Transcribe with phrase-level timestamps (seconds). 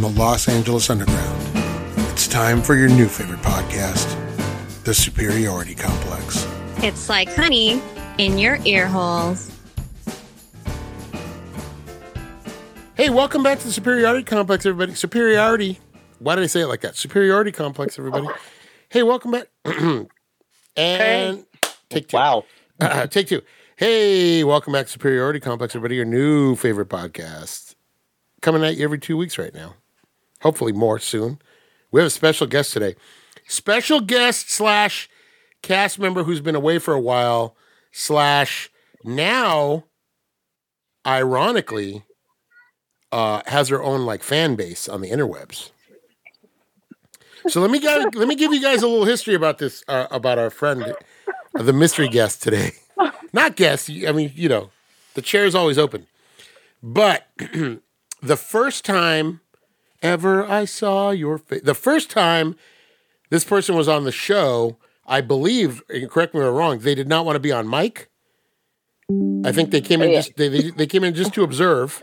[0.00, 1.42] from the Los Angeles Underground.
[2.10, 4.16] It's time for your new favorite podcast,
[4.84, 6.48] The Superiority Complex.
[6.78, 7.82] It's like honey
[8.16, 9.54] in your ear holes.
[12.94, 14.94] Hey, welcome back to the Superiority Complex, everybody.
[14.94, 15.78] Superiority.
[16.18, 16.96] Why did I say it like that?
[16.96, 18.28] Superiority Complex, everybody.
[18.88, 19.48] Hey, welcome back.
[20.76, 21.44] and
[21.90, 22.16] take two.
[22.16, 22.44] Wow.
[22.80, 23.42] Uh, take two.
[23.76, 25.96] Hey, welcome back to Superiority Complex, everybody.
[25.96, 27.74] Your new favorite podcast.
[28.40, 29.74] Coming at you every two weeks right now.
[30.42, 31.38] Hopefully more soon.
[31.90, 32.96] We have a special guest today.
[33.46, 35.08] Special guest slash
[35.62, 37.56] cast member who's been away for a while,
[37.92, 38.70] slash
[39.04, 39.84] now,
[41.06, 42.04] ironically,
[43.12, 45.70] uh, has her own like fan base on the interwebs.
[47.48, 50.06] So let me guys, let me give you guys a little history about this uh,
[50.10, 50.94] about our friend,
[51.58, 52.72] uh, the mystery guest today.
[53.32, 54.70] Not guest, I mean you know,
[55.14, 56.06] the chair is always open.
[56.82, 57.26] But
[58.22, 59.40] the first time
[60.02, 62.56] ever I saw your face, the first time
[63.30, 66.94] this person was on the show, I believe, and correct me if I'm wrong, they
[66.94, 68.08] did not want to be on mic.
[69.44, 70.18] I think they came in Oh, yeah.
[70.18, 72.02] just they, they, they came in just to observe.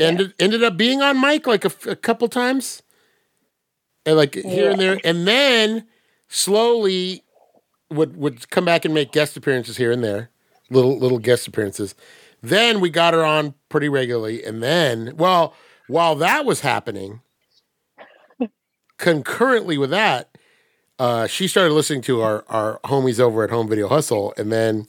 [0.00, 2.82] Ended ended up being on mic like a couple times,
[4.06, 5.86] and like here and there, and then
[6.26, 7.22] slowly
[7.90, 10.30] would would come back and make guest appearances here and there,
[10.70, 11.94] little little guest appearances.
[12.40, 15.54] Then we got her on pretty regularly, and then well,
[15.90, 17.20] while that was happening,
[18.98, 20.28] concurrently with that,
[20.98, 24.86] uh, she started listening to our our homies over at Home Video Hustle, and then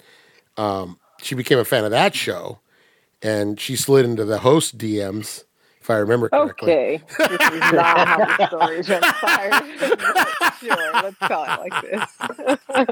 [0.57, 2.59] um, she became a fan of that show,
[3.21, 5.45] and she slid into the host DMs,
[5.79, 6.71] if I remember correctly.
[6.71, 9.63] Okay, this is not how the story transpired.
[10.59, 12.87] Sure, let's tell it like this.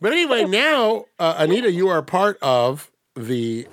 [0.00, 3.66] But anyway, now uh, Anita, you are part of the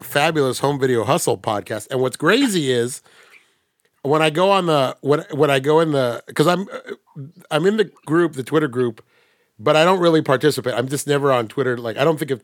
[0.00, 3.02] fabulous Home Video Hustle podcast, and what's crazy is
[4.02, 7.66] when I go on the when when I go in the because I'm uh, I'm
[7.66, 9.04] in the group, the Twitter group,
[9.58, 10.74] but I don't really participate.
[10.74, 11.76] I'm just never on Twitter.
[11.76, 12.42] Like I don't think of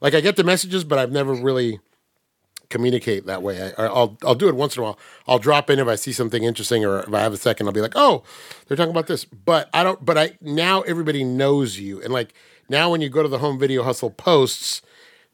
[0.00, 1.80] like I get the messages, but I've never really
[2.70, 3.72] communicate that way.
[3.78, 4.98] I, I'll I'll do it once in a while.
[5.26, 7.66] I'll drop in if I see something interesting or if I have a second.
[7.66, 8.22] I'll be like, oh,
[8.66, 9.24] they're talking about this.
[9.24, 10.04] But I don't.
[10.04, 12.34] But I now everybody knows you, and like
[12.68, 14.82] now when you go to the Home Video Hustle posts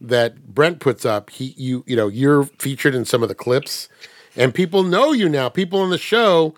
[0.00, 3.88] that Brent puts up, he you you know you're featured in some of the clips,
[4.36, 5.48] and people know you now.
[5.48, 6.54] People on the show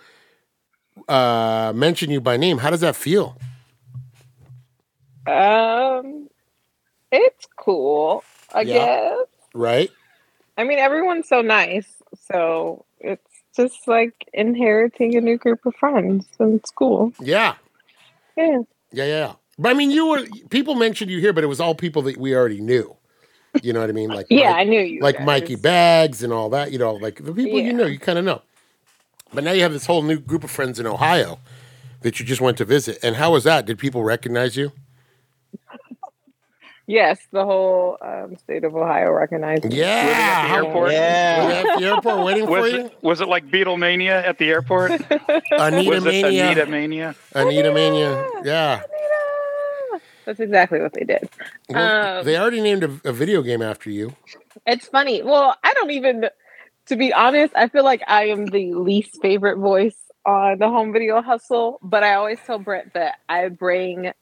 [1.09, 2.59] uh mention you by name.
[2.59, 3.39] How does that feel?
[5.27, 6.29] Um,
[7.13, 8.25] it's cool,
[8.55, 8.87] I Yeah.
[8.87, 9.27] guess.
[9.55, 9.91] Right?
[10.59, 11.89] I mean, everyone's so nice,
[12.29, 13.23] so it's
[13.57, 17.13] just like inheriting a new group of friends, and it's cool.
[17.21, 17.57] Yeah.
[18.37, 18.61] Yeah.
[18.93, 19.07] Yeah, yeah.
[19.07, 19.33] yeah.
[19.59, 22.19] But I mean, you were people mentioned you here, but it was all people that
[22.19, 22.97] we already knew.
[23.63, 24.11] You know what I mean?
[24.11, 25.01] Like Yeah, Mike- I knew you.
[25.01, 25.27] like guys.
[25.27, 26.73] Mikey Bags and all that.
[26.73, 28.43] You know, like the people you know, you kind of know.
[29.35, 31.39] But now you have this whole new group of friends in Ohio
[32.03, 32.99] that you just went to visit.
[33.03, 33.67] And how was that?
[33.67, 34.73] Did people recognize you?
[36.89, 39.65] Yes, the whole um, state of Ohio recognized.
[39.65, 39.75] me.
[39.77, 40.05] Yeah.
[40.07, 40.93] Were they at the airport?
[40.93, 41.65] Yeah.
[41.73, 42.79] at the airport waiting for Was you?
[42.87, 44.93] it, was it like Beatlemania at the airport?
[45.51, 46.47] Anita was it Mania.
[46.47, 47.15] Anita Mania?
[47.35, 48.29] Anita Mania.
[48.45, 48.83] Yeah.
[50.27, 51.31] That's exactly what they did.
[51.69, 54.15] Well, Um, they already named a, a video game after you.
[54.67, 55.23] It's funny.
[55.23, 56.27] Well, I don't even,
[56.87, 60.93] to be honest, I feel like I am the least favorite voice on the home
[60.93, 64.13] video hustle, but I always tell Brent that I bring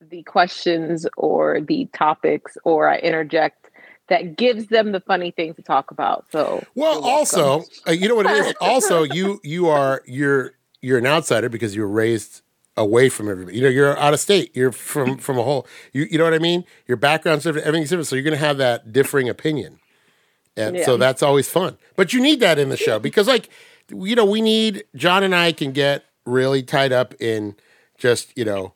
[0.00, 3.70] the questions or the topics or I interject
[4.08, 6.26] that gives them the funny thing to talk about.
[6.30, 8.54] So, Well, also, uh, you know what it is.
[8.60, 12.42] Also, you you are you're you're an outsider because you were raised
[12.76, 13.56] away from everybody.
[13.56, 14.54] You know, you're out of state.
[14.54, 15.20] You're from mm.
[15.20, 15.66] from a whole.
[15.92, 16.64] You you know what I mean.
[16.86, 17.66] Your background's different.
[17.66, 18.08] Everything's different.
[18.08, 19.78] So you're going to have that differing opinion,
[20.56, 21.78] and so that's always fun.
[21.96, 23.48] But you need that in the show because, like,
[23.90, 27.56] you know, we need John and I can get really tied up in
[27.98, 28.72] just you know.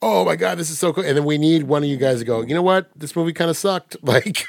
[0.00, 1.04] Oh my God, this is so cool!
[1.04, 2.42] And then we need one of you guys to go.
[2.42, 2.88] You know what?
[2.94, 3.96] This movie kind of sucked.
[4.02, 4.46] Like,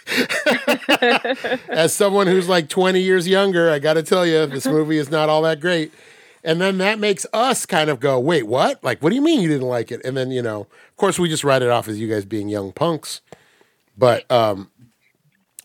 [1.69, 5.09] as someone who's like 20 years younger, I got to tell you, this movie is
[5.09, 5.91] not all that great.
[6.43, 8.83] And then that makes us kind of go, wait, what?
[8.83, 10.01] Like, what do you mean you didn't like it?
[10.05, 12.49] And then, you know, of course, we just write it off as you guys being
[12.49, 13.21] young punks.
[13.97, 14.71] But um,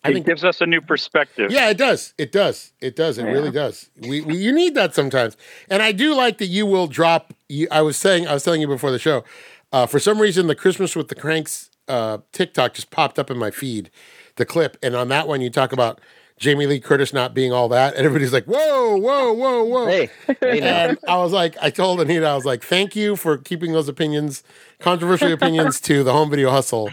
[0.03, 1.51] I It think, gives us a new perspective.
[1.51, 2.13] yeah, it does.
[2.19, 2.73] It does.
[2.81, 3.19] It does.
[3.19, 3.89] It really does.
[4.01, 5.37] We, we you need that sometimes.
[5.71, 7.33] And I do like that you will drop.
[7.49, 9.25] You, I was saying, I was telling you before the show.
[9.73, 13.39] Uh, for some reason, the Christmas with the Cranks uh, TikTok just popped up in
[13.39, 13.91] my feed,
[14.37, 16.01] the clip, and on that one you talk about
[16.45, 20.11] Jamie Lee Curtis not being all that, and everybody's like, "Whoa, whoa, whoa, whoa!" Hey,
[20.41, 20.61] hey.
[20.61, 23.89] And I was like, I told Anita, I was like, "Thank you for keeping those
[23.89, 24.43] opinions,
[24.79, 26.91] controversial opinions, to the home video hustle."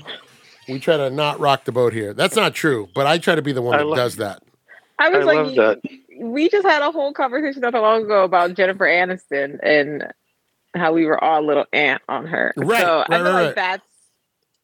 [0.69, 2.13] We try to not rock the boat here.
[2.13, 4.42] That's not true, but I try to be the one I that love- does that.
[5.00, 5.80] I I was like, love that.
[6.19, 10.06] we just had a whole conversation not too long ago about Jennifer Aniston and
[10.75, 12.53] how we were all a little ant on her.
[12.56, 13.56] Right, So right, I feel right, like right.
[13.56, 13.83] that's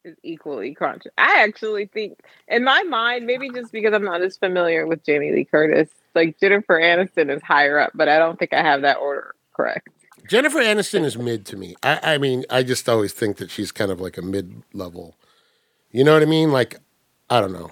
[0.08, 1.12] is equally conscious.
[1.16, 2.18] I actually think,
[2.48, 6.38] in my mind, maybe just because I'm not as familiar with Jamie Lee Curtis, like
[6.40, 9.88] Jennifer Aniston is higher up, but I don't think I have that order correct.
[10.28, 11.76] Jennifer Aniston is mid to me.
[11.82, 15.16] I, I mean, I just always think that she's kind of like a mid level.
[15.90, 16.52] You know what I mean?
[16.52, 16.76] Like,
[17.30, 17.70] I don't know.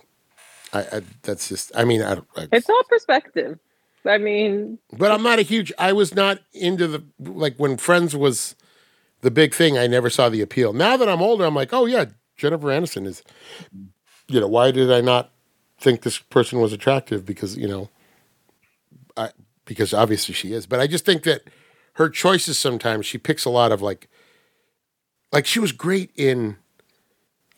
[0.72, 1.72] I, I that's just.
[1.76, 2.28] I mean, I don't.
[2.36, 3.58] I, It's all perspective.
[4.06, 5.72] I mean, but I'm not a huge.
[5.78, 8.54] I was not into the like when Friends was
[9.20, 9.76] the big thing.
[9.76, 10.72] I never saw the appeal.
[10.72, 12.06] Now that I'm older, I'm like, oh yeah,
[12.36, 13.22] Jennifer Aniston is.
[14.28, 15.30] You know, why did I not
[15.78, 17.24] think this person was attractive?
[17.24, 17.90] Because you know,
[19.16, 19.30] I
[19.66, 20.66] because obviously she is.
[20.66, 21.42] But I just think that
[21.94, 24.08] her choices sometimes she picks a lot of like,
[25.32, 26.56] like she was great in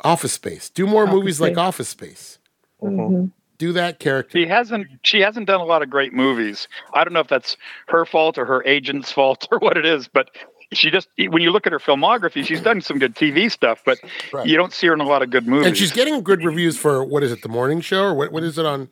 [0.02, 0.68] Office Space.
[0.70, 2.38] Do more Office movies like Office Space.
[2.82, 3.32] mhm.
[3.58, 4.38] Do that character.
[4.38, 6.68] She hasn't she hasn't done a lot of great movies.
[6.94, 7.56] I don't know if that's
[7.88, 10.30] her fault or her agent's fault or what it is, but
[10.72, 13.98] she just when you look at her filmography, she's done some good TV stuff, but
[14.32, 14.46] Right.
[14.46, 15.66] you don't see her in a lot of good movies.
[15.66, 18.32] And she's getting good reviews for what is it, the morning show, or what?
[18.32, 18.82] What is it on?
[18.82, 18.86] uh,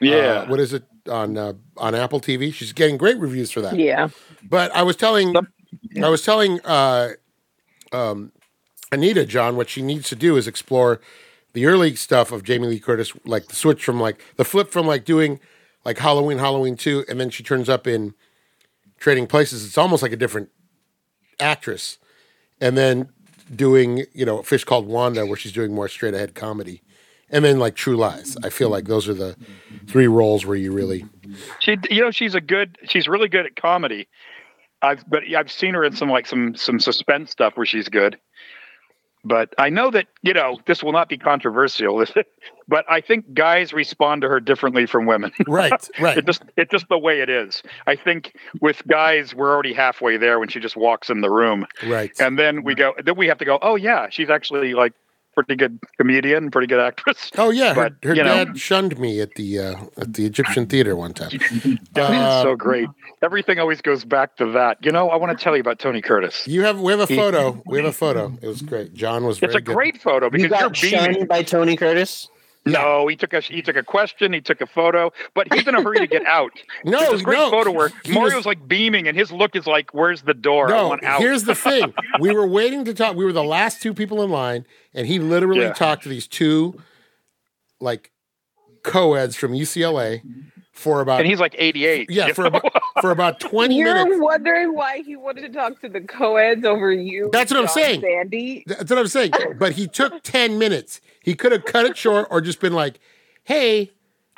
[0.00, 0.48] yeah.
[0.48, 2.52] what is it on uh, on Apple TV?
[2.54, 3.76] She's getting great reviews for that.
[3.76, 4.08] yeah.
[4.42, 5.34] But I was telling,
[6.02, 7.10] I was telling uh,
[7.92, 8.32] um,
[8.92, 11.00] Anita John what she needs to do is explore
[11.52, 14.86] the early stuff of Jamie Lee Curtis, like the switch from like the flip from
[14.86, 15.40] like doing
[15.84, 18.14] like Halloween, Halloween two, and then she turns up in
[18.98, 19.64] Trading Places.
[19.66, 20.50] It's almost like a different
[21.40, 21.98] actress,
[22.60, 23.08] and then
[23.54, 26.82] doing you know a fish called Wanda, where she's doing more straight ahead comedy,
[27.30, 28.36] and then like True Lies.
[28.42, 29.36] I feel like those are the
[29.86, 31.04] three roles where you really
[31.60, 32.78] She, you know, she's a good.
[32.84, 34.08] She's really good at comedy.
[34.80, 38.18] I've, but I've seen her in some like some some suspense stuff where she's good.
[39.24, 42.04] But I know that you know this will not be controversial,
[42.68, 45.32] but I think guys respond to her differently from women.
[45.48, 46.18] right, right.
[46.18, 47.62] It just it's just the way it is.
[47.86, 51.66] I think with guys we're already halfway there when she just walks in the room,
[51.86, 52.12] Right.
[52.20, 52.94] and then we go.
[53.02, 53.58] Then we have to go.
[53.62, 54.92] Oh yeah, she's actually like
[55.34, 57.30] pretty good comedian, pretty good actress.
[57.38, 60.66] Oh yeah, But, her you know- dad shunned me at the uh, at the Egyptian
[60.66, 61.30] theater one time.
[61.92, 62.88] That's Uh, so great.
[63.22, 64.78] Everything always goes back to that.
[64.84, 66.46] You know, I want to tell you about Tony Curtis.
[66.48, 67.62] You have we have a photo.
[67.66, 68.36] We have a photo.
[68.42, 68.94] It was great.
[68.94, 69.74] John was very It's a good.
[69.76, 71.14] great photo You because got you're beaming.
[71.14, 72.28] shunned by Tony Curtis.
[72.66, 75.74] No, he took a he took a question, he took a photo, but he's in
[75.74, 76.50] a hurry to get out.
[76.84, 77.50] No, There's this great no.
[77.50, 80.66] photo where He Mario's was- like beaming, and his look is like, "Where's the door?
[80.68, 81.94] I No, want out." here's the thing.
[82.20, 83.16] We were waiting to talk.
[83.16, 85.72] We were the last two people in line, and he literally Yeah.
[85.72, 86.78] talked to these two
[87.80, 88.10] like
[88.82, 90.22] co-eds from UCLA
[90.72, 92.08] for about and he's like 88.
[92.10, 92.48] yeah for know?
[92.48, 94.20] about for about twenty You're minutes.
[94.20, 97.30] wondering why he wanted to talk to the co-eds over you.
[97.32, 98.00] That's what I'm saying.
[98.00, 98.62] Sandy.
[98.66, 99.32] That's what I'm saying.
[99.58, 101.00] But he took 10 minutes.
[101.28, 103.00] He could have cut it short or just been like,
[103.44, 103.92] hey,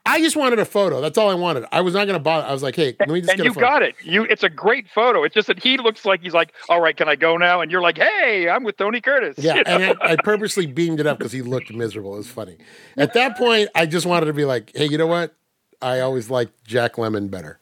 [0.04, 1.00] I just wanted a photo.
[1.00, 1.66] That's all I wanted.
[1.70, 2.44] I was not going to bother.
[2.44, 3.66] I was like, hey, let me just and get you a photo.
[3.66, 3.94] got it.
[4.02, 5.22] You it's a great photo.
[5.22, 7.70] It's just that he looks like he's like, "All right, can I go now?" And
[7.70, 9.70] you're like, "Hey, I'm with Tony Curtis." yeah, You know?
[9.90, 12.14] and I, I purposely beamed it up because he looked miserable.
[12.14, 12.56] It was funny.
[12.96, 15.36] At that point, I just wanted to be like, hey, you know what?
[15.80, 17.60] I always liked Jack Lemmon better.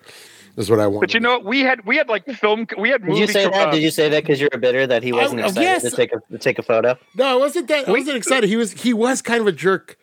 [0.58, 1.00] Is what I wanted.
[1.06, 1.44] But you know, what?
[1.44, 2.66] we had we had like film.
[2.76, 3.68] We had Did you say that?
[3.68, 5.82] uh, Did you say that because you're bitter that he wasn't I- excited yes.
[5.82, 6.98] to take a to take a photo?
[7.14, 7.88] no, I wasn't that.
[7.88, 8.48] I wasn't excited.
[8.48, 8.72] He was.
[8.72, 9.96] He was kind of a jerk.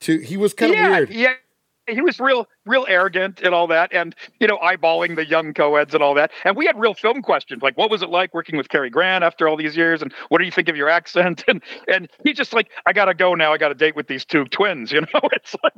[0.00, 1.10] To he was kind yeah, of weird.
[1.10, 1.34] Yeah,
[1.88, 5.94] he was real, real arrogant and all that, and you know, eyeballing the young co-eds
[5.94, 6.30] and all that.
[6.44, 9.24] And we had real film questions, like, "What was it like working with Cary Grant
[9.24, 11.44] after all these years?" And what do you think of your accent?
[11.48, 13.52] And and he's just like, "I gotta go now.
[13.52, 15.74] I got a date with these two twins." You know, it's like,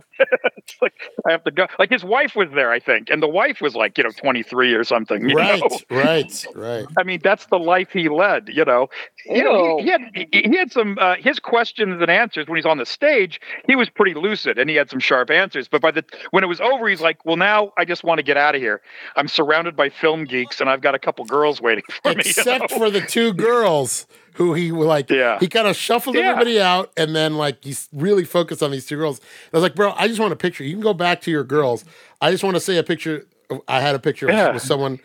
[0.57, 0.95] it's like
[1.27, 1.67] I have to go.
[1.79, 4.43] Like his wife was there, I think, and the wife was like, you know, twenty
[4.43, 5.29] three or something.
[5.29, 5.79] You Right, know?
[5.91, 6.87] right, right.
[6.97, 8.49] I mean, that's the life he led.
[8.49, 8.89] You know,
[9.27, 12.57] you know, he, he had he, he had some uh, his questions and answers when
[12.57, 13.41] he's on the stage.
[13.67, 15.69] He was pretty lucid and he had some sharp answers.
[15.69, 18.23] But by the when it was over, he's like, "Well, now I just want to
[18.23, 18.83] get out of here.
[19.17, 22.31] I'm surrounded by film geeks and I've got a couple girls waiting for me." you
[22.31, 22.77] except know?
[22.79, 25.39] for the two girls who he like Yeah.
[25.41, 26.31] he kind of shuffled Yeah.
[26.31, 29.21] everybody out and then like he's really focused on these two girls
[29.53, 31.43] i was like bro i just want a picture you can go back to your
[31.43, 31.85] girls
[32.21, 33.27] i just want to say a picture
[33.67, 34.53] i had a picture Yeah.
[34.53, 35.01] with someone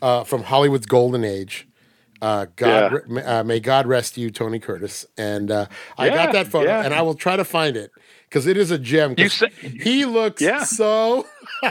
[0.00, 1.66] uh, from hollywood's golden age
[2.22, 3.40] uh, God, Yeah.
[3.40, 5.06] uh, may God rest you, Tony Curtis.
[5.16, 5.66] And uh,
[5.96, 6.82] I got that photo, yeah.
[6.84, 7.92] and I will try to find it
[8.28, 9.14] because it is a gem.
[9.16, 10.64] You said- he looks Yeah.
[10.64, 11.26] so.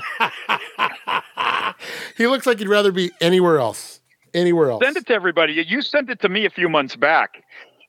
[2.18, 4.00] he looks like he'd rather be anywhere else.
[4.34, 4.84] Anywhere else.
[4.84, 5.54] send it to everybody.
[5.68, 7.44] You sent it to me a few months back.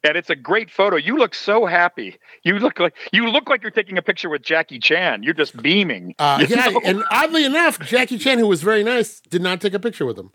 [0.05, 0.97] And it's a great photo.
[0.97, 2.17] You look so happy.
[2.45, 5.25] You look like you look like you're taking a picture with Jackie Chan.
[5.25, 6.15] You're just beaming.
[6.21, 6.81] Uh, yeah, know?
[6.85, 10.17] and oddly enough, Jackie Chan, who was very nice, did not take a picture with
[10.17, 10.31] him.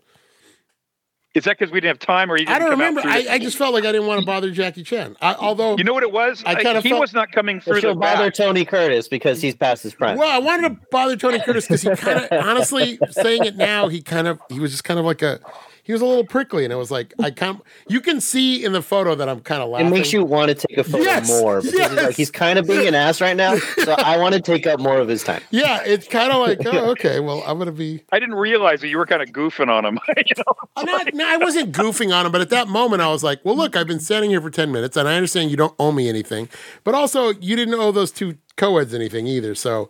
[1.34, 3.02] Is that because we didn't have time, or he didn't I don't come remember.
[3.02, 5.16] through I, the- I just felt like I didn't want to bother Jackie Chan.
[5.20, 6.44] I, although, You know what it was?
[6.46, 8.34] I kinda he felt- was not coming through But she'll bother back.
[8.34, 10.16] Tony Curtis because he's past his prime.
[10.16, 13.88] well, I wanted to bother Tony Curtis because he kind of, honestly, saying it now,
[13.88, 15.40] he kind of, he was just kind of like a,
[15.84, 18.72] he was a little prickly, and it was like I kind, you can see in
[18.72, 19.88] the photo that I'm kind of laughing.
[19.88, 22.58] It makes you want to take a photo Yes, more because he's like he's kind
[22.58, 23.56] of being an ass right now.
[23.58, 25.42] So I want to take up more of his time.
[25.50, 28.02] Yeah, it's kind of like, oh, okay, well, I'm gonna be.
[28.10, 29.98] I didn't realize that you were kind of goofing on him.
[30.16, 30.54] you know?
[30.76, 33.44] I'm not, no, I wasn't goofing on him, but at that moment, I was like,
[33.44, 35.92] well, look, I've been standing here for 10 minutes, and I understand you don't owe
[35.92, 36.48] me anything,
[36.82, 39.54] but also you didn't owe those two co-eds anything either.
[39.54, 39.88] So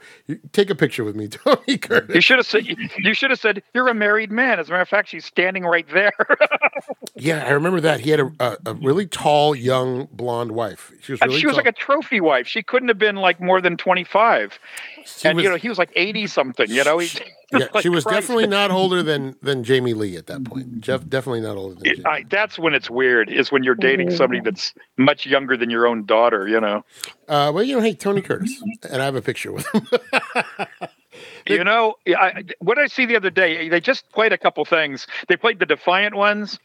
[0.52, 2.14] take a picture with me, Tony Curtis.
[2.14, 2.66] You should have said.
[2.66, 4.58] You should have said you're a married man.
[4.58, 6.12] As a matter of fact, she's standing right there.
[7.16, 8.00] Yeah, I remember that.
[8.00, 10.92] He had a, a, a really tall, young, blonde wife.
[11.00, 11.64] She was really she was tall.
[11.64, 12.46] like a trophy wife.
[12.46, 14.58] She couldn't have been like more than 25.
[15.06, 16.70] She and was- you know, he was like 80 something.
[16.70, 17.08] You know, he,
[17.52, 18.20] yeah, like, she was Christ.
[18.22, 20.80] definitely not older than than Jamie Lee at that point.
[20.80, 22.06] Jeff definitely not older than It- Jamie.
[22.06, 23.30] I, that's when it's weird.
[23.30, 26.48] Is when you're dating somebody that's much younger than your own daughter.
[26.48, 26.84] You know.
[27.28, 29.86] Uh, well, you know, hey, Tony Curtis, and I have a picture with him.
[31.46, 35.06] You know, I, what I see the other day, they just played a couple things.
[35.28, 36.58] They played the Defiant ones,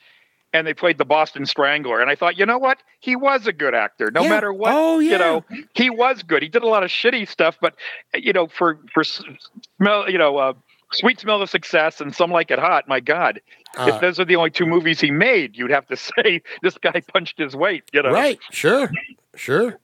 [0.54, 2.00] and they played the Boston Strangler.
[2.02, 2.80] And I thought, you know what?
[3.00, 4.30] He was a good actor, no Yeah.
[4.30, 4.74] matter what.
[4.74, 5.12] Oh, yeah.
[5.12, 6.42] You know, he was good.
[6.42, 7.76] He did a lot of shitty stuff, but
[8.16, 10.54] you know, for for smell, you know, uh,
[10.92, 12.88] Sweet Smell of Success and Some Like It Hot.
[12.88, 13.42] My God,
[13.78, 16.78] Uh, if those are the only two movies he made, you'd have to say this
[16.80, 17.84] guy punched his weight.
[17.94, 18.40] You know, Right.
[18.52, 18.92] Sure.
[19.36, 19.78] Sure.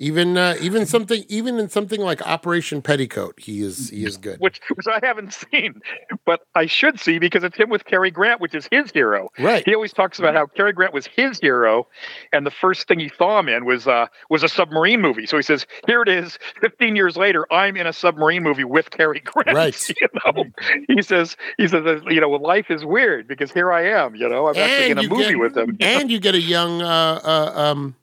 [0.00, 4.38] Even uh, even something even in something like Operation Petticoat, he is he is good.
[4.38, 5.80] Which, which I haven't seen,
[6.24, 9.28] but I should see because it's him with Cary Grant, which is his hero.
[9.40, 9.64] Right.
[9.66, 11.88] He always talks about how Cary Grant was his hero,
[12.32, 15.26] and the first thing he saw him in was uh, was a submarine movie.
[15.26, 16.38] So he says, "Here it is.
[16.60, 19.74] Fifteen years later, I'm in a submarine movie with Cary Grant." Right.
[20.00, 20.44] You know,
[20.86, 24.14] he says, he says, uh, you know, life is weird because here I am.
[24.14, 25.76] You know, I'm actually in a movie get, with him.
[25.80, 27.96] and you get a young uh, uh, um,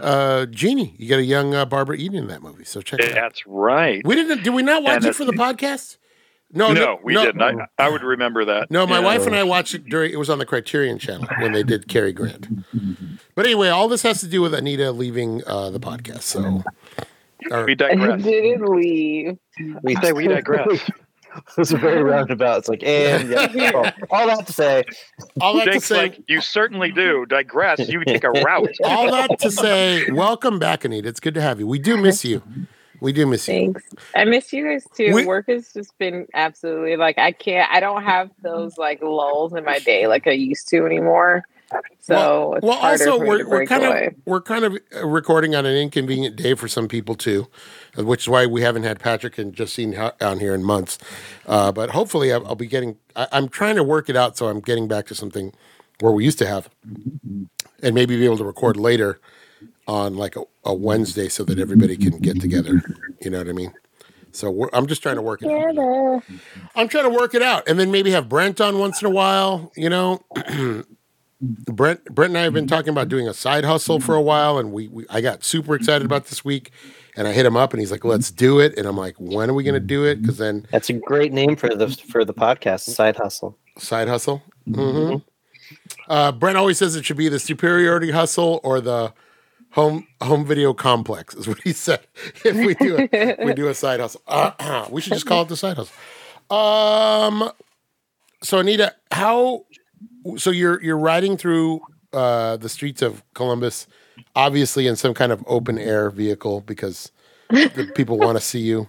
[0.00, 0.94] uh, genie.
[0.98, 2.64] You get a young uh, Barbara Eden in that movie.
[2.64, 3.14] So check it out.
[3.14, 4.04] That's right.
[4.06, 4.42] We didn't.
[4.42, 5.96] Did we not watch And it for the podcast?
[6.50, 7.42] No, no, we didn't.
[7.42, 8.70] I, I would remember that.
[8.70, 9.04] No, my Yeah.
[9.04, 10.10] wife and I watched it during.
[10.12, 12.48] It was on the Criterion Channel when they did Cary Grant.
[13.34, 16.22] But anyway, all this has to do with Anita leaving uh, the podcast.
[16.22, 16.62] So,
[17.50, 18.22] or- We I digress.
[18.22, 19.36] didn't leave.
[19.82, 20.90] We say we digress.
[21.58, 22.58] It's very roundabout.
[22.58, 24.84] It's like, and yeah, all, all that to say,
[25.40, 27.26] all that to say, like, you certainly do.
[27.26, 27.88] Digress.
[27.88, 28.74] You take a route.
[28.84, 31.08] all that to say, welcome back, Anita.
[31.08, 31.66] It's good to have you.
[31.66, 32.42] We do miss you.
[33.00, 33.72] We do miss you.
[33.72, 33.82] Thanks.
[34.14, 35.14] I miss you guys too.
[35.14, 37.70] We- Work has just been absolutely like I can't.
[37.70, 41.44] I don't have those like lulls in my day like I used to anymore.
[42.00, 44.06] So well, it's well, also for we're, to we're kind away.
[44.06, 47.48] of we're kind of uh, recording on an inconvenient day for some people too,
[47.98, 50.98] uh, which is why we haven't had Patrick and Justine ho- on here in months.
[51.46, 52.96] Uh, but hopefully, I'll, I'll be getting.
[53.14, 55.52] I, I'm trying to work it out, so I'm getting back to something
[56.00, 56.70] where we used to have,
[57.82, 59.20] and maybe be able to record later
[59.86, 62.82] on like a, a Wednesday, so that everybody can get together.
[63.20, 63.74] You know what I mean?
[64.32, 66.22] So we're, I'm just trying to work it out.
[66.76, 69.10] I'm trying to work it out, and then maybe have Brent on once in a
[69.10, 69.72] while.
[69.76, 70.22] You know,
[71.40, 74.58] Brent, Brent and I have been talking about doing a side hustle for a while,
[74.58, 76.72] and we, we I got super excited about this week,
[77.16, 79.48] and I hit him up, and he's like, "Let's do it," and I'm like, "When
[79.48, 82.24] are we going to do it?" Because then that's a great name for the for
[82.24, 83.56] the podcast, side hustle.
[83.76, 84.42] side hustle.
[84.66, 85.16] hmm
[86.08, 89.12] Uh, Brent always says it should be the superiority hustle or the
[89.70, 92.00] home home video complex is what he said.
[92.44, 94.22] If we do it, we do a side hustle.
[94.26, 95.94] Uh, we should just call it the side hustle.
[96.50, 97.52] Um.
[98.42, 99.64] So Anita, how?
[100.36, 101.80] So you're you're riding through
[102.12, 103.86] uh, the streets of Columbus,
[104.36, 107.10] obviously in some kind of open air vehicle because
[107.50, 108.88] the people want to see you.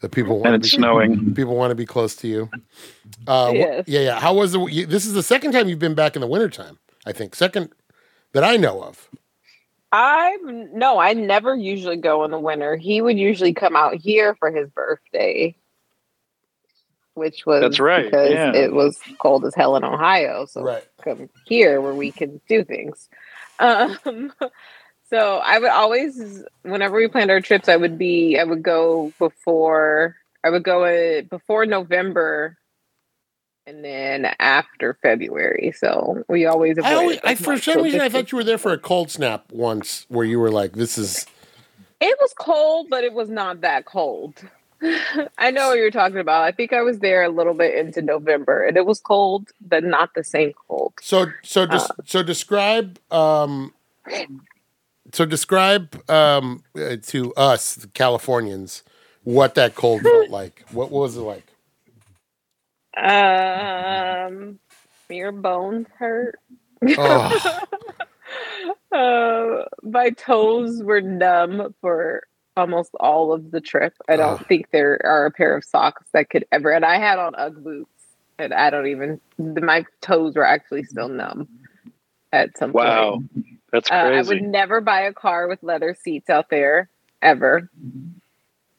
[0.00, 1.34] The people want And to it's be snowing.
[1.34, 2.50] people want to be close to you.
[3.26, 3.84] Uh, wh- Yes.
[3.88, 4.20] yeah, yeah.
[4.20, 4.60] How was the?
[4.66, 7.34] You, this is the second time you've been back in the wintertime, I think.
[7.34, 7.70] Second
[8.32, 9.08] that I know of.
[9.92, 12.76] I'm no, I never usually go in the winter.
[12.76, 15.56] He would usually come out here for his birthday,
[17.14, 18.52] which was That's right, because yeah.
[18.52, 20.46] it was cold as hell in Ohio.
[20.46, 20.84] So Right.
[21.02, 23.08] come here where we can do things.
[23.58, 24.32] Um,
[25.10, 29.12] so I would always, whenever we planned our trips, I would be, I would go
[29.18, 32.58] before, I would go uh, before November.
[33.66, 36.78] And then after February, so we always.
[36.78, 39.50] I always, I, for some reason, I thought you were there for a cold snap
[39.50, 41.24] once, where you were like, "This is."
[41.98, 44.34] It was cold, but it was not that cold.
[45.38, 46.42] I know what you're talking about.
[46.42, 49.84] I think I was there a little bit into November, and it was cold, but
[49.84, 50.94] not the same cold.
[51.00, 52.98] So, so, des- so describe.
[53.10, 53.72] Um,
[55.12, 58.82] so describe um, uh, to us, the Californians,
[59.22, 60.64] what that cold felt like.
[60.70, 61.46] What was it like?
[62.96, 64.58] Um,
[65.08, 66.38] Your bones hurt.
[66.98, 67.60] Oh,
[68.92, 72.22] Uh, my toes were numb for
[72.56, 73.94] almost all of the trip.
[74.08, 74.46] I don't Ugh.
[74.48, 76.72] think there are a pair of socks that could ever.
[76.72, 77.90] And I had on UGG boots,
[78.38, 79.20] and I don't even.
[79.38, 81.48] My toes were actually still numb
[82.32, 83.12] at some Wow, point.
[83.12, 83.22] Wow,
[83.72, 86.90] that's Uh, I would never buy a car with leather seats out there
[87.22, 87.70] ever,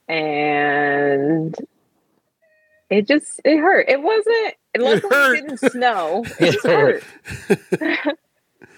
[0.08, 1.56] and
[2.90, 3.90] it just it hurt.
[3.90, 4.56] It wasn't.
[4.78, 5.32] Luckily, hurt.
[5.32, 6.26] didn't snow.
[6.40, 7.06] It just hurt.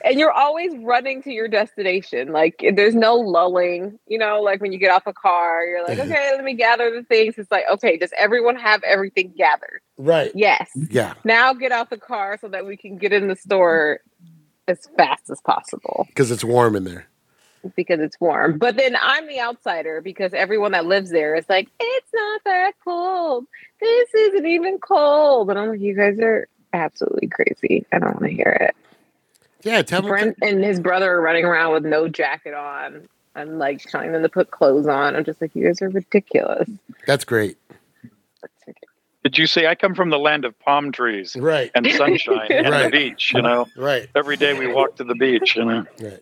[0.04, 2.32] and you're always running to your destination.
[2.32, 4.00] Like there's no lulling.
[4.08, 6.12] You know, like when you get off a car, you're like, mm-hmm.
[6.12, 7.36] okay, let me gather the things.
[7.38, 9.82] It's like, okay, does everyone have everything gathered?
[9.98, 10.32] right.
[10.36, 10.70] Yes.
[10.90, 14.00] Yeah, Now get out the car so that we can get in the store
[14.68, 17.08] as fast as possible because it's warm in there.
[17.76, 18.58] because it's warm.
[18.58, 22.72] But then I'm the outsider because everyone that lives there is like, it's not that
[22.84, 23.46] cold.
[23.80, 25.50] This isn't even cold.
[25.50, 27.86] And I'm like, you guys are absolutely crazy.
[27.92, 28.76] I don't want to hear it.
[29.64, 30.10] Yeah, tell me.
[30.10, 33.08] Brent and his brother are running around with no jacket on.
[33.36, 35.16] I'm like telling them to put clothes on.
[35.16, 36.70] I'm just like, you guys are ridiculous.
[37.06, 37.58] That's great.
[39.24, 42.70] Did you say I come from the land of palm trees Right, and sunshine and
[42.70, 42.84] Right.
[42.86, 43.34] the beach?
[43.36, 45.56] You know, right, every day we walk to the beach.
[45.58, 46.20] You know, right.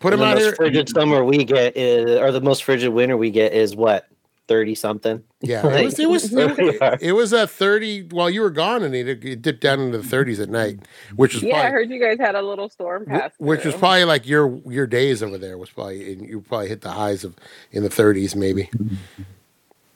[0.00, 0.54] Put And him the out most here.
[0.56, 4.06] frigid summer we get is, or the most frigid winter we get is what
[4.48, 5.22] thirty something.
[5.40, 5.98] Yeah, it was.
[5.98, 6.30] It was.
[6.32, 6.78] There we.
[7.00, 10.04] It was a thirty while you were gone, and it, it dipped down into the
[10.04, 10.80] thirties at night,
[11.16, 13.32] which was Yeah, I heard you guys had a little storm pass.
[13.38, 16.80] which was probably like your your days over there was probably and you probably hit
[16.82, 17.34] the highs of
[17.72, 18.70] in the thirties maybe.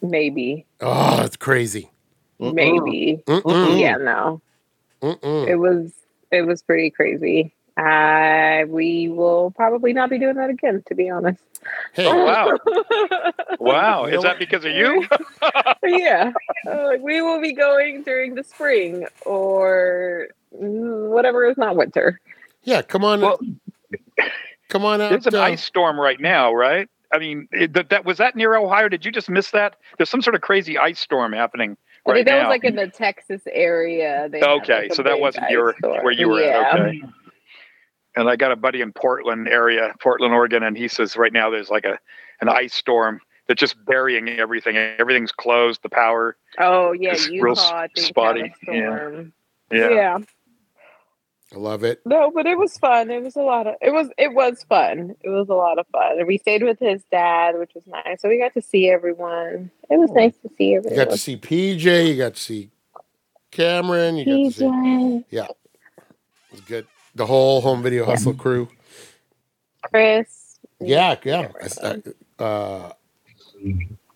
[0.03, 1.91] maybe, Oh, it's crazy.
[2.41, 2.55] Mm-mm.
[2.55, 3.23] maybe.
[3.27, 3.79] Mm-mm.
[3.81, 4.41] Yeah, no,
[5.03, 5.47] Mm-mm.
[5.49, 5.93] it was
[6.31, 7.53] it was pretty crazy.
[7.81, 11.41] Uh, we will probably not be doing that again, to be honest.
[11.95, 12.25] Hey, Oh,
[13.59, 13.59] wow.
[13.59, 15.07] wow, is that because of you?
[15.85, 16.33] yeah,
[16.69, 22.21] uh, we will be going during the spring or whatever is not winter.
[22.65, 23.39] yeah, come on, Well,
[24.69, 25.11] come on out.
[25.11, 26.89] There's an uh, ice storm right now, right?
[27.13, 28.89] I mean, it, that, that was that near Ohio?
[28.89, 29.77] Did you just miss that?
[29.97, 31.77] There's some sort of crazy ice storm happening
[32.07, 32.49] I right think that now.
[32.49, 34.29] was like in the Texas area.
[34.31, 36.05] They had, okay, like, so that wasn't your storm.
[36.05, 36.71] where you were Yeah.
[36.73, 36.79] at.
[36.81, 37.03] Okay.
[38.17, 41.51] And I got a buddy in Portland area, Portland, Oregon, and he says right now
[41.51, 41.99] there's like a
[42.41, 44.77] an ice storm that's just burying everything.
[44.77, 45.83] Everything's closed.
[45.83, 46.37] The power.
[46.59, 47.45] Oh yeah, It's Utah.
[47.45, 49.23] real I think, spotty, Had yeah.
[49.71, 49.91] Yeah.
[49.91, 50.19] yeah.
[51.53, 52.01] I love it.
[52.07, 53.11] No, but it was fun.
[53.11, 55.17] It was a lot of it was it was fun.
[55.21, 56.19] It was a lot of fun.
[56.19, 58.23] And we stayed with his dad, which was nice.
[58.23, 59.71] So we got to see everyone.
[59.91, 60.15] It was oh.
[60.15, 60.97] nice to see everyone.
[60.97, 62.09] You got to see PJ.
[62.09, 62.71] You got to see
[63.51, 64.17] Cameron.
[64.17, 64.65] You got to see.
[64.65, 65.57] PJ, It
[66.53, 66.87] was good.
[67.15, 68.69] The whole home video hustle crew.
[69.83, 70.59] Chris.
[70.81, 71.49] Yeah, yeah.
[71.83, 71.87] I-
[72.39, 72.93] I- uh,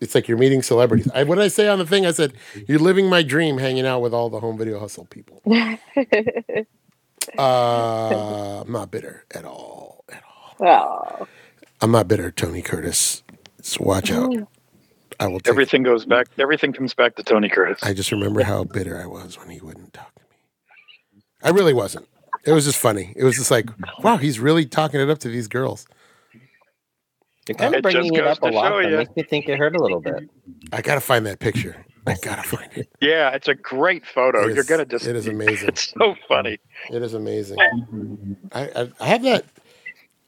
[0.00, 1.08] it's like you're meeting celebrities.
[1.14, 2.06] I, what did I say on the thing?
[2.06, 2.32] I said
[2.66, 5.42] you're living my dream, hanging out with all the home video hustle people.
[7.38, 10.04] Uh, I'm not bitter at all.
[10.12, 10.22] At
[10.60, 10.66] all.
[11.20, 11.26] oh.
[11.80, 13.22] I'm not bitter, Tony Curtis.
[13.62, 14.30] So watch out.
[15.18, 15.48] I will take.
[15.50, 16.28] Everything goes back.
[16.38, 17.78] Everything comes back to Tony Curtis.
[17.82, 21.22] I just remember how bitter I was when he wouldn't talk to me.
[21.42, 22.06] I really wasn't.
[22.46, 23.12] It was just funny.
[23.16, 23.68] It was just like,
[24.02, 25.86] wow, he's really talking it up to these girls.
[27.48, 28.68] You're kind It of bringing just it up a lot.
[28.68, 30.28] show That makes me think it hurt a little bit.
[30.72, 31.84] I gotta find that picture.
[32.06, 32.88] I gotta find it.
[33.00, 34.48] yeah, it's a great photo.
[34.48, 35.06] It You're gonna just.
[35.06, 35.68] it is amazing.
[35.68, 36.58] It's so funny.
[36.90, 37.58] It is amazing.
[38.52, 39.44] I I, I have that.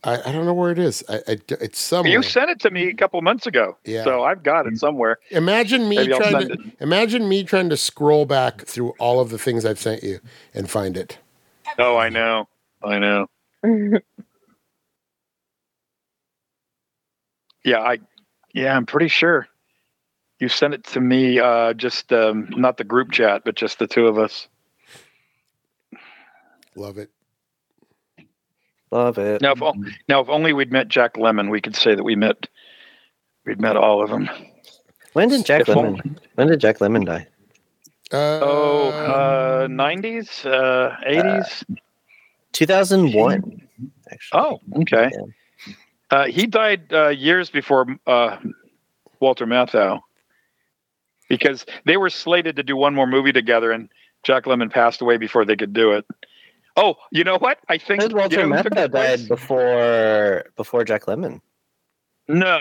[0.05, 1.03] I, I don't know where it is.
[1.09, 2.13] I, I it's somewhere.
[2.13, 3.77] You sent it to me a couple months ago.
[3.85, 4.05] Yeah.
[4.05, 5.19] So I've got it somewhere.
[5.31, 9.31] Imagine me Maybe trying send to imagine me trying to scroll back through all of
[9.31, 10.21] the things I've sent you
[10.55, 11.19] and find it.
[11.79, 12.49] Oh, I know.
[12.83, 13.27] I know.
[17.65, 17.99] Yeah, I.
[18.55, 19.49] Yeah, I'm pretty sure.
[20.39, 21.39] You sent it to me.
[21.41, 24.49] Uh, just um, not the group chat, but just the two of us.
[26.75, 27.11] Love it.
[28.91, 29.43] Love it.
[29.43, 29.75] Now, if, o-
[30.09, 32.49] now, if only we'd met Jack Lemmon, we could say that we met.
[33.45, 34.29] We'd met all of them.
[35.15, 35.87] When did Jack If Lemon?
[35.87, 36.03] only-
[36.35, 37.27] When did Jack Lemmon die?
[38.13, 41.65] Uh, Oh, uh, 90s, uh, 80s.
[42.53, 43.69] 2001.
[44.11, 44.41] Actually.
[44.41, 45.11] Oh, okay.
[46.11, 48.37] Uh, he died uh, years before uh,
[49.21, 50.01] Walter Matthau
[51.29, 53.89] because they were slated to do one more movie together, and
[54.23, 56.07] Jack Lemmon passed away before they could do it.
[56.77, 57.59] Oh, you know what?
[57.69, 61.41] I think Walter you know Matthau died before before Jack Lemmon?
[62.29, 62.59] No,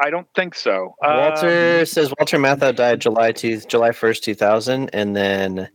[0.00, 0.94] I don't think so.
[1.04, 5.68] Um, Walter says Walter Matthau died July two July first two thousand, and then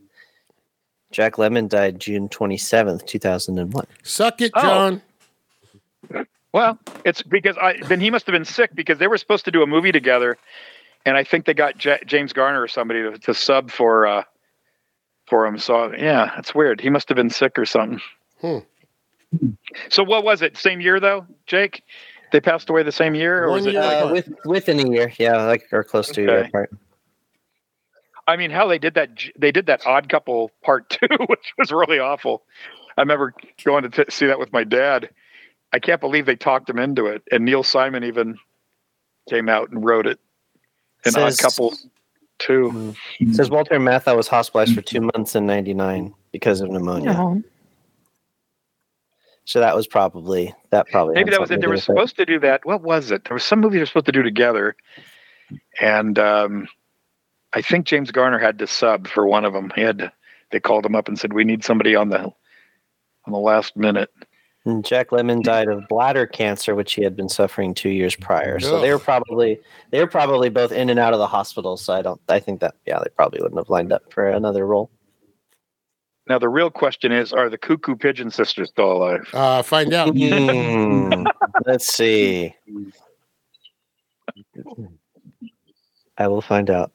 [1.12, 3.86] Jack Lemmon died June twenty seventh two thousand and one.
[4.04, 4.62] suck it, Oh.
[4.62, 5.02] John.
[6.54, 9.52] Well, it's because I then he must have been sick because they were supposed to
[9.52, 10.38] do a movie together,
[11.06, 14.23] and I think they got J- James Garner or somebody to, to sub for uh,
[15.28, 15.60] for him.
[15.60, 16.82] So yeah, that's weird.
[16.82, 18.02] He must have been sick or something.
[18.41, 18.58] Hmm.
[19.89, 20.58] So what was it?
[20.58, 21.84] Same year though, Jake?
[22.32, 23.74] They passed away the same year, or One was it?
[23.74, 23.82] year.
[23.82, 26.72] like- Uh, with within a year, yeah, like or close to a year apart.
[28.28, 29.10] I mean, how they did that?
[29.38, 32.44] They did that Odd Couple Part Two, which was really awful.
[32.98, 35.10] I remember going to t- see that with my dad.
[35.72, 38.38] I can't believe they talked him into it, and Neil Simon even
[39.30, 40.20] came out and wrote it.
[41.06, 41.74] An Odd Couple
[42.40, 42.94] Two.
[43.32, 47.13] Says Walter Matthau was hospitalized for two months in '99 because of pneumonia.
[47.13, 47.44] No.
[49.47, 51.62] So that was probably that probably Maybe that was it.
[51.62, 52.65] They were do with supposed to do that.
[52.65, 53.23] What was it?
[53.23, 54.75] There was some movie they were supposed to do together,
[55.79, 56.67] and um,
[57.53, 59.71] I think James Garner had to sub for one of them.
[59.73, 60.12] He had to,
[60.51, 64.10] they called him up and said, "We need somebody on the on the last minute."
[64.65, 68.60] And Jack Lemmon died of bladder cancer, which he had been suffering two years prior.
[68.60, 68.81] So Ugh.
[68.81, 71.77] they were probably they were probably both in and out of the hospital.
[71.77, 74.67] So I don't I think that yeah they probably wouldn't have lined up for another
[74.67, 74.91] role.
[76.30, 79.30] Now the real question is: Are the Cuckoo Pigeon sisters still alive?
[79.34, 80.10] Uh, find out.
[80.16, 81.26] Hmm,
[81.66, 82.54] let's see.
[86.18, 86.92] I will find out.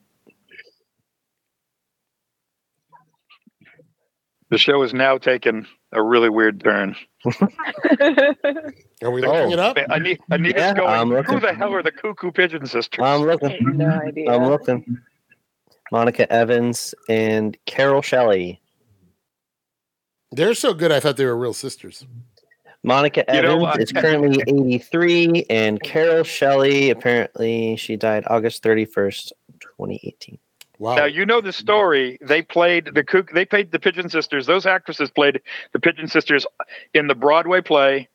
[4.50, 6.94] The show is now taking a really weird turn.
[7.24, 9.78] Are we looking it up?
[9.88, 10.88] Anita, Anita's Yeah, going.
[10.90, 11.34] I'm looking.
[11.34, 13.02] Who the hell are the Cuckoo Pigeon sisters?
[13.02, 13.56] I'm looking.
[13.78, 14.30] no idea.
[14.30, 14.98] I'm looking.
[15.90, 18.61] Monica Evans and Carol Shelley.
[20.32, 20.90] They're so good.
[20.90, 22.06] I thought they were real sisters.
[22.82, 23.80] Monica You know Evans what?
[23.80, 30.38] is currently 83, and Carol Shelley apparently she died August 31st, 2018.
[30.78, 30.96] Wow.
[30.96, 32.18] Now you know the story.
[32.20, 33.30] They played the Cook.
[33.32, 34.46] They played the Pigeon Sisters.
[34.46, 35.40] Those actresses played
[35.72, 36.44] the Pigeon Sisters
[36.92, 38.08] in the Broadway play,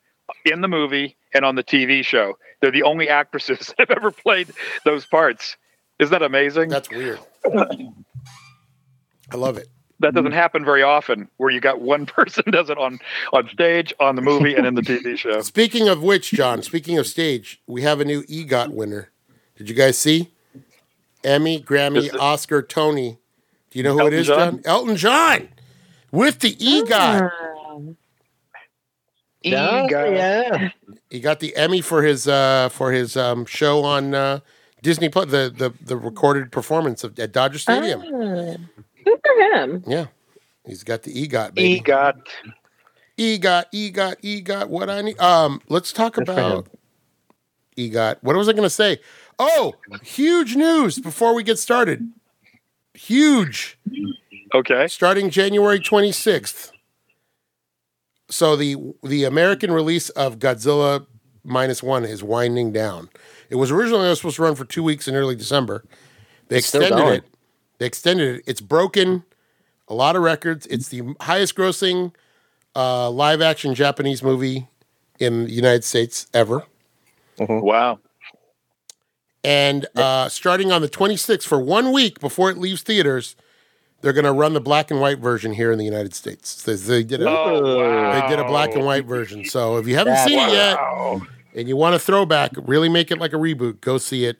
[0.43, 2.37] in the movie, and on the TV show.
[2.59, 4.51] They're the only actresses that have ever played
[4.83, 5.55] those parts.
[5.99, 6.67] Isn't that amazing?
[6.67, 7.19] That's weird.
[7.45, 9.69] I love it.
[9.99, 11.27] That doesn't happen very often.
[11.37, 12.99] Where you got one person does it on
[13.33, 15.41] on stage, on the movie, and in the TV show.
[15.41, 19.11] Speaking of which, John, speaking of stage, we have a new EGOT winner.
[19.55, 20.31] Did you guys see?
[21.23, 23.17] Emmy, Grammy, it- Oscar, Tony.
[23.71, 24.37] Do you know who Elton it is, John?
[24.51, 24.61] John?
[24.65, 25.49] Elton John
[26.11, 27.31] with the EGOT.
[29.43, 30.15] Yeah, EGOT.
[30.15, 30.69] yeah.
[31.09, 34.39] He got the Emmy for his uh, for his um, show on uh,
[34.81, 38.01] Disney Plus, the, the the recorded performance of, at Dodger Stadium.
[38.05, 38.55] ah,
[39.07, 39.83] good for him.
[39.87, 40.07] Yeah,
[40.65, 41.81] he's got the EGOT, baby.
[41.81, 42.21] EGOT.
[43.17, 44.67] EGOT, EGOT, EGOT.
[44.69, 45.19] What I need.
[45.19, 46.69] Um, let's talk Good for about
[47.77, 48.17] EGOT.
[48.21, 48.99] What was I going to say?
[49.39, 52.07] Oh, huge news before we get started.
[52.93, 53.77] Huge.
[54.53, 54.87] Okay.
[54.87, 56.71] Starting January 26th.
[58.29, 61.05] So the the American release of Godzilla
[61.43, 63.09] minus one is winding down.
[63.49, 65.85] It was originally supposed to run for two weeks in early December.
[66.49, 67.23] They It's extended it.
[67.79, 68.43] They extended it.
[68.47, 69.23] It's broken
[69.87, 70.65] a lot of records.
[70.67, 72.13] It's the highest grossing
[72.75, 74.67] uh, live action Japanese movie
[75.19, 76.63] in the United States ever.
[77.39, 77.99] Wow.
[79.43, 83.35] And uh, starting on the 26th, for one week before it leaves theaters,
[84.01, 86.49] they're going to run the black and white version here in the United States.
[86.61, 88.19] So They did a, Oh, wow.
[88.21, 89.45] they did a black and white version.
[89.45, 90.77] So if you haven't That's- seen it yet
[91.55, 94.37] and you want a throwback, really make it like a reboot, go see it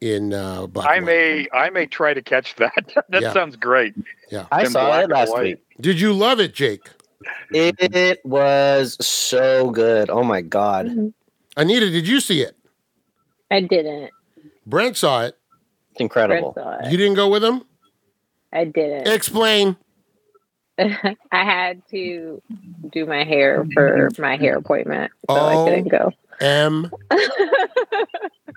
[0.00, 2.92] in uh, black I may I may try to catch that.
[3.08, 3.32] that Yeah.
[3.32, 3.94] sounds great.
[4.30, 5.42] Yeah, I In saw black it last white.
[5.42, 5.58] week.
[5.80, 6.88] Did you love it, Jake?
[7.50, 10.10] It was so good.
[10.10, 11.12] Oh my god.
[11.56, 12.56] Anita, did you see it?
[13.50, 14.10] I didn't.
[14.66, 15.36] Brent saw it.
[15.92, 16.52] It's incredible.
[16.52, 16.90] Brent saw it.
[16.92, 17.62] You didn't go with him?
[18.52, 19.08] I didn't.
[19.08, 19.76] Explain.
[20.78, 22.42] I had to
[22.92, 25.64] do my hair for my hair appointment, so Oh.
[25.66, 26.12] I couldn't go.
[26.40, 26.90] M.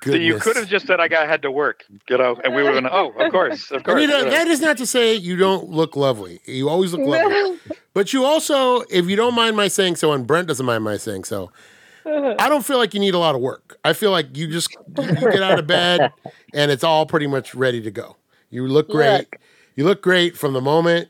[0.03, 2.63] So you could have just said I got had to work, you know, and we
[2.63, 4.01] would have been oh, of course, of course.
[4.01, 4.23] Yeah.
[4.23, 6.39] that is not to say you don't look lovely.
[6.45, 7.59] You always look lovely.
[7.93, 10.95] But you also, if you don't mind my saying so, and Brent doesn't mind my
[10.95, 11.51] saying so,
[12.05, 13.77] I don't feel like you need a lot of work.
[13.83, 16.13] I feel like you just you, you get out of bed
[16.53, 18.15] and it's all pretty much ready to go.
[18.51, 19.27] You look great.
[19.31, 19.35] Look.
[19.75, 21.09] You look great from the moment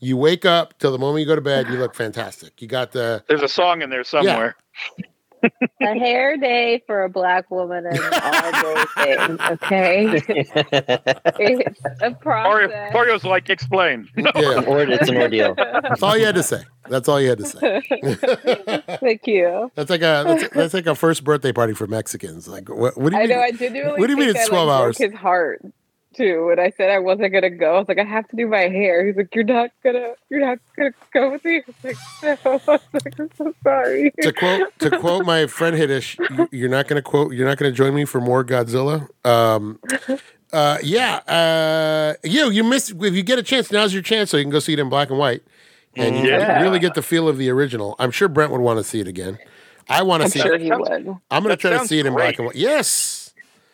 [0.00, 1.66] you wake up till the moment you go to bed.
[1.68, 2.60] You look fantastic.
[2.62, 4.56] You got the There's a song in there somewhere.
[5.80, 9.40] a hair day for a black woman and all day thing.
[9.40, 10.22] Okay,
[11.38, 12.92] it's a Mario, process.
[12.92, 14.08] Mario's like, explain.
[14.16, 14.62] yeah.
[14.66, 15.54] or it's an ordeal.
[15.54, 16.62] That's all you had to say.
[16.88, 17.82] That's all you had to say.
[19.00, 19.70] Thank you.
[19.74, 22.48] That's like a that's, that's like a first birthday party for Mexicans.
[22.48, 22.96] Like what?
[22.96, 23.36] What do you I mean?
[23.36, 23.42] know.
[23.42, 24.00] I genuinely.
[24.00, 24.98] what do you mean think it's I, like, 12 hours?
[24.98, 25.62] His heart
[26.18, 26.46] too.
[26.48, 28.68] When I said I wasn't gonna go, I was like, I have to do my
[28.68, 29.06] hair.
[29.06, 30.12] He's like, You're not gonna.
[30.28, 31.56] You're not gonna go with me.
[31.62, 31.96] I was like,
[32.44, 32.52] No.
[32.52, 34.12] I was like, I'm so sorry.
[34.20, 37.32] to quote to quote my friend Hiddish, you- you're not going to quote.
[37.32, 39.08] You're not going to join me for more Godzilla.
[39.24, 39.78] Um,
[40.52, 41.16] Uh, yeah.
[41.28, 43.70] Uh, you you miss if you get a chance.
[43.70, 45.42] Now's your chance, so you can go see it in black and white,
[45.94, 46.62] and you Yeah.
[46.62, 47.94] really get the feel of the original.
[47.98, 49.38] I'm sure Brent would want to see it again.
[49.90, 50.60] I want to I'm see sure it.
[50.62, 50.90] he would.
[51.30, 52.56] I'm going to That try to see it in black and white.
[52.56, 53.27] Yes,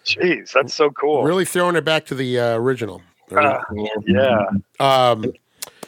[0.04, 1.24] Jeez, that's so cool.
[1.24, 3.02] really throwing it back to the uh, original.
[3.34, 3.88] Uh, Yeah.
[4.06, 4.46] yeah.
[4.80, 5.32] Um,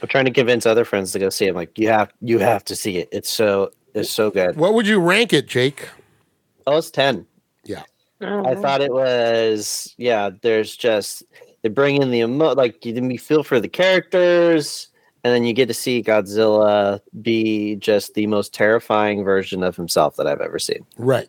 [0.02, 1.50] I'm trying to convince other friends to go see it.
[1.50, 3.08] I'm like, you have you have to see it.
[3.12, 4.56] It's so it's so good.
[4.56, 5.88] what would you rank it, Jake?
[6.66, 7.26] Oh, it's ten.
[7.64, 7.82] Yeah.
[8.20, 8.62] I Mhm.
[8.62, 10.30] thought it was yeah.
[10.42, 11.22] There's just
[11.62, 14.88] they bring in the emo like you you feel for the characters,
[15.24, 20.16] and then you get to see Godzilla be just the most terrifying version of himself
[20.16, 20.86] that I've ever seen.
[20.96, 21.28] Right.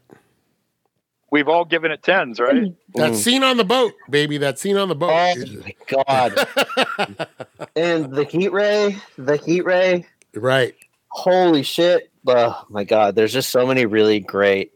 [1.30, 2.74] We've all given it tens, right?
[2.96, 3.16] That Mm.
[3.16, 4.38] scene on the boat, baby.
[4.38, 5.12] That scene on the boat.
[5.38, 7.28] Oh my god!
[7.76, 10.06] and the heat ray, the heat ray.
[10.34, 10.74] right.
[11.10, 12.12] Holy shit!
[12.28, 13.16] Oh my god!
[13.16, 14.72] There's just so many really great.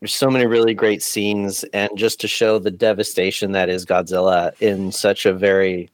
[0.00, 4.52] There's so many really great scenes, and just to show the devastation that is Godzilla
[4.60, 5.90] in such a very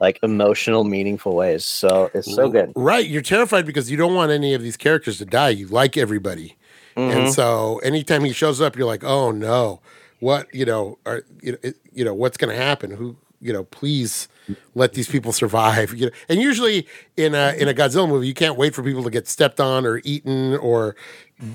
[0.00, 1.64] like emotional, meaningful ways.
[1.64, 2.72] So it's so good.
[2.76, 3.06] Right.
[3.06, 5.48] You're terrified because you don't want any of these characters to die.
[5.48, 6.56] You like everybody.
[6.98, 7.16] Mhm.
[7.16, 9.80] And so anytime he shows up, you're like, oh no,
[10.20, 12.90] what, you know, are, you know, it, you know, what's going to happen?
[12.90, 14.26] Who, you know, please
[14.74, 15.94] let these people survive.
[15.94, 19.04] You know, and usually in a, in a Godzilla movie, you can't wait for people
[19.04, 20.96] to get stepped on or eaten or,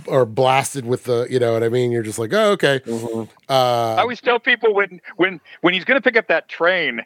[0.07, 1.91] or blasted with the, you know what I mean?
[1.91, 2.79] You're just like, oh, okay.
[2.85, 3.27] Mhm.
[3.49, 7.01] Uh, I always tell people when when when he's going to pick up that train,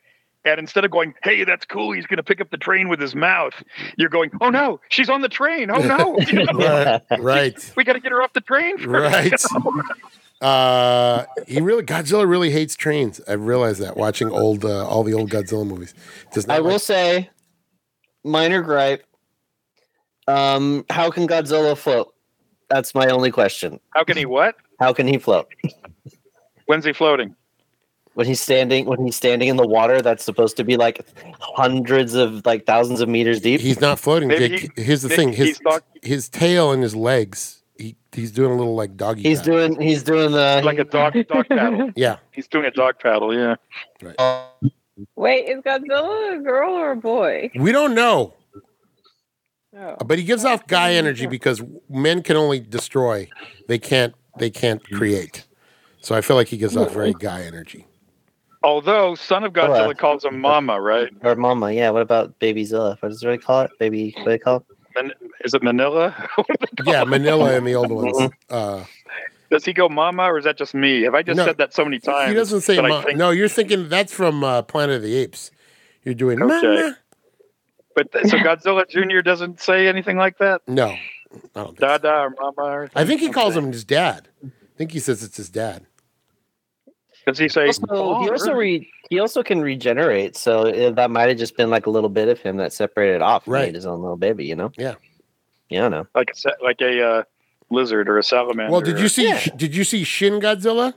[0.52, 3.00] and instead of going, "Hey, that's cool," he's going to pick up the train with
[3.00, 3.54] his mouth.
[3.98, 5.70] You're going, "Oh no, she's on the train!
[5.72, 7.74] Oh no, You know, right, right.
[7.76, 9.74] we got to get her off the train." first." Right.
[10.40, 13.20] Uh, he really Godzilla really hates trains.
[13.28, 15.96] I realized that watching old uh, all the old Godzilla movies.
[16.32, 17.30] Does not I will like- say,
[18.24, 19.04] minor gripe.
[20.28, 22.14] Um, how can Godzilla float?
[22.70, 23.80] That's my only question.
[23.96, 24.56] How can he what?
[24.80, 25.48] How can he float
[26.68, 27.36] When's he floating?
[28.17, 28.86] When he's standing?
[28.88, 31.06] When he's standing in the water, that's supposed to be like
[31.39, 33.62] hundreds of like thousands of meters deep.
[33.62, 34.27] he's not floating.
[34.27, 34.71] Maybe Jake.
[34.75, 37.62] he- Here's the thing: his not- his tail and his legs.
[37.77, 39.21] He he's doing a little like doggy.
[39.21, 39.67] He's paddle.
[39.69, 39.75] doing.
[39.80, 41.91] Heing doing the Like a dog dog paddle.
[41.95, 42.17] yeah.
[42.32, 43.36] He's doing a dog paddle.
[43.38, 43.56] Yeah.
[45.15, 47.51] Wait, is Godzilla a girl or a boy?
[47.56, 48.34] We don't know,
[49.77, 49.95] Oh.
[50.06, 53.30] but he gives off guy energy because men can only destroy.
[53.67, 54.15] They can't.
[54.39, 55.45] They can't create.
[56.01, 57.87] So I feel like he gives off very guy energy.
[58.63, 61.10] Although Son of Godzilla uh, calls him Mama, right?
[61.24, 61.72] or Mama.
[61.72, 61.91] Yeah.
[61.91, 62.98] What about Baby Zilla?
[63.00, 63.72] What does it really call it?
[63.80, 64.13] Baby.
[64.17, 64.63] What do they call it?
[64.96, 65.12] Man-
[65.46, 66.13] is it Minilla?
[66.86, 68.32] Yeah, Minilla and the old ones.
[68.50, 68.84] Uh,
[69.52, 71.04] Does he go Mama, or is that just me?
[71.04, 72.30] Have I just No, said that so many times?
[72.30, 72.76] he doesn't say.
[72.76, 75.52] that I Ma- think- no, you're thinking that's from uh, Planet of the Apes.
[76.04, 76.41] You're doing.
[76.41, 76.54] Okay.
[76.67, 76.98] "Mama."
[77.96, 80.62] But th- so Godzilla Junior doesn't say anything like that.
[80.67, 80.98] No, I
[81.56, 81.80] don't think.
[81.80, 81.86] so.
[81.88, 82.54] Dada or Mama.
[82.72, 83.65] Or I think he calls Okay.
[83.65, 84.30] him his dad.
[84.46, 85.86] I think he says it's his dad.
[87.28, 87.68] Does he say?
[87.68, 90.38] Also, he "Oh, also re, he also can regenerate.
[90.38, 93.22] So uh, that might have just been like a little bit of him that separated
[93.22, 93.66] off Right.
[93.66, 94.46] made his own little baby.
[94.46, 94.72] You know.
[94.78, 94.96] Yeah.
[95.70, 95.86] Yeah.
[95.86, 96.08] I know.
[96.16, 97.24] like a like a uh,
[97.70, 98.72] lizard or a salamander.
[98.72, 99.26] Well, did you see?
[99.28, 99.44] Yeah.
[99.58, 100.94] Did you see Shin Godzilla?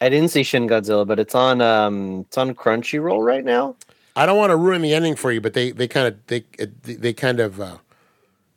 [0.00, 3.76] I didn't see Shin Godzilla, but it's on um it's on Crunchyroll right now.
[4.16, 6.44] I don't want to ruin the ending for you, but they they kind of they
[6.82, 7.76] they kind of uh,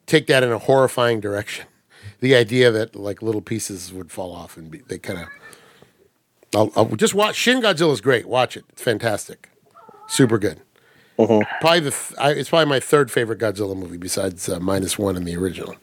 [0.06, 1.66] take that in a horrifying direction.
[2.20, 5.28] The idea that like little pieces would fall off and be, they kind of.
[6.56, 8.26] I'll, I'll just watch Shin Godzilla is great.
[8.28, 9.50] Watch it; it's fantastic,
[10.08, 10.62] super good.
[11.18, 11.46] Mhm.
[11.60, 15.16] Probably the th- I, it's probably my third favorite Godzilla movie besides uh, minus one
[15.16, 15.76] in the original.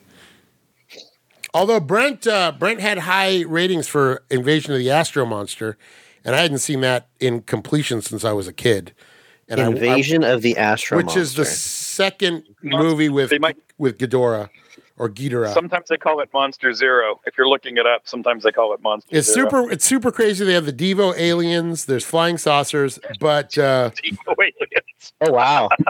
[1.54, 5.78] Although Brent uh, Brent had high ratings for Invasion of the Astro Monster,
[6.24, 8.92] and I hadn't seen that in completion since I was a kid.
[9.48, 13.56] And I- I, Invasion of the Astro which is the second movie with They might-
[13.78, 14.50] with Ghidorah
[14.98, 15.52] or Ghidorah.
[15.54, 17.20] Sometimes they call it Monster Zero.
[17.26, 19.48] If you're looking it up, sometimes they call it Monster it's Zero.
[19.48, 19.70] super.
[19.70, 20.44] It's super crazy.
[20.44, 21.84] They have the Devo aliens.
[21.86, 23.90] There's flying saucers, but uh,
[24.36, 24.54] Wait,
[25.20, 25.68] Oh wow!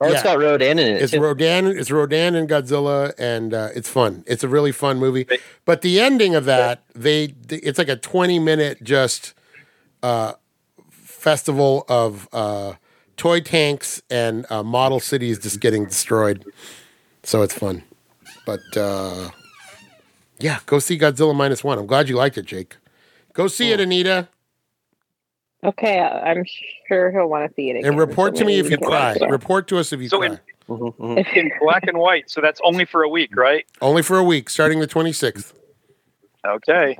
[0.00, 0.10] oh, Yeah.
[0.12, 1.02] it's got Rodan in it.
[1.02, 1.20] it's too.
[1.20, 1.66] Rodan.
[1.66, 4.24] It's Rodan and Godzilla, and uh, it's fun.
[4.26, 5.26] It's a really fun movie.
[5.64, 9.34] But the ending of that, they, it's like a 20 minute just
[10.02, 10.34] uh,
[10.90, 12.74] festival of uh,
[13.16, 16.44] toy tanks and uh, model cities just getting destroyed.
[17.24, 17.82] So it's fun.
[18.48, 19.28] But uh,
[20.38, 21.78] yeah, go see Godzilla minus one.
[21.78, 22.78] I'm glad you liked it, Jake.
[23.34, 24.28] Go see it, Anita,
[25.62, 26.44] Okay, I- I'm
[26.88, 27.90] sure he'll want to see it again.
[27.90, 29.18] and report so to me if you cry.
[29.20, 29.30] watch.
[29.30, 30.38] Report to us if you So cry.
[30.68, 32.30] in- in black and white.
[32.30, 33.66] So that's only for a week, right?
[33.82, 35.52] Only for a week, starting the 26th.
[36.46, 36.96] Okay.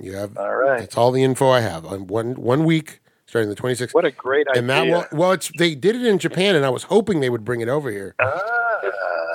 [0.00, 0.80] You have All right.
[0.80, 3.94] that's all the info I have on one one week, starting the 26th.
[3.94, 4.62] What a great idea.
[4.62, 7.30] and that will, well, it's they did it in Japan, and I was hoping they
[7.30, 8.14] would bring it over here.
[8.20, 8.34] Ah.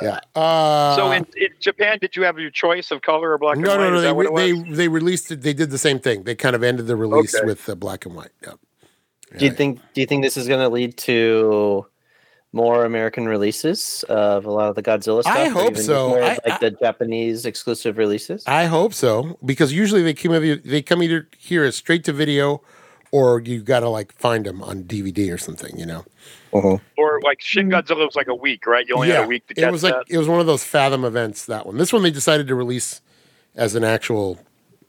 [0.04, 0.20] Yeah.
[0.36, 3.66] Uh, so in, in Japan, did you have your choice of color or black and
[3.66, 3.78] white?
[3.78, 3.96] no, no.
[3.96, 5.42] Is They, that what it they they released it.
[5.42, 6.24] They did the same thing.
[6.24, 7.46] They kind of ended the release Okay.
[7.46, 8.32] with uh, black and white.
[8.44, 8.60] Yep.
[9.38, 11.86] Do you think do you think this is going to lead to
[12.56, 15.36] more American releases of a lot of the Godzilla stuff?
[15.36, 16.10] I hope so.
[16.10, 18.44] More I- like the Japanese exclusive releases.
[18.46, 22.14] I hope so because usually they come either, they come either here as straight to
[22.14, 22.62] video,
[23.14, 25.78] or you got to like find them on DVD or something.
[25.78, 26.06] You know.
[26.52, 26.78] Uh-huh.
[26.98, 27.76] Or like Shin mm-hmm.
[27.76, 28.88] Godzilla was like a week, right?
[28.88, 30.06] You only had a week to get it was like that.
[30.10, 31.46] it was one of those Fathom events.
[31.46, 31.78] That one.
[31.78, 33.02] This one they decided to release
[33.56, 34.40] as an actual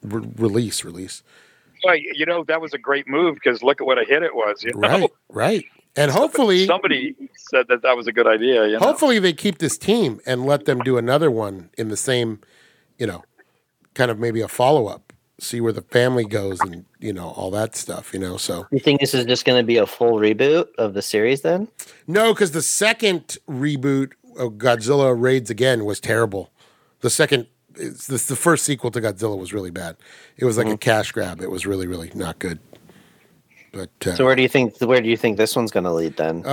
[0.01, 0.83] re- release.
[0.83, 1.21] Release.
[1.85, 4.33] Right, you know, that was a great move because look at what a hit it
[4.33, 4.63] was.
[4.63, 4.79] You know?
[4.79, 5.11] Right.
[5.29, 5.65] Right.
[5.95, 8.65] And hopefully, somebody said that that was a good idea.
[8.65, 8.79] You know?
[8.79, 12.41] hopefully they keep this team and let them do another one in the same,
[12.97, 13.23] you know,
[13.93, 15.04] kind of maybe a follow up.
[15.37, 18.13] See where the family goes and you know all that stuff.
[18.13, 18.37] You know.
[18.37, 21.41] So You think this is just going to be a full reboot of the series
[21.41, 21.67] then?
[22.07, 26.51] no, because the second reboot of Godzilla Raids Again was terrible.
[27.01, 27.47] The second.
[27.77, 29.97] It's this, the first sequel to Godzilla was really bad.
[30.37, 31.41] It was like a cash grab.
[31.41, 32.59] It was really, really not good.
[33.73, 35.91] But uh, So where do you think where do you think this one's going to
[35.91, 36.37] lead then?
[36.37, 36.49] if they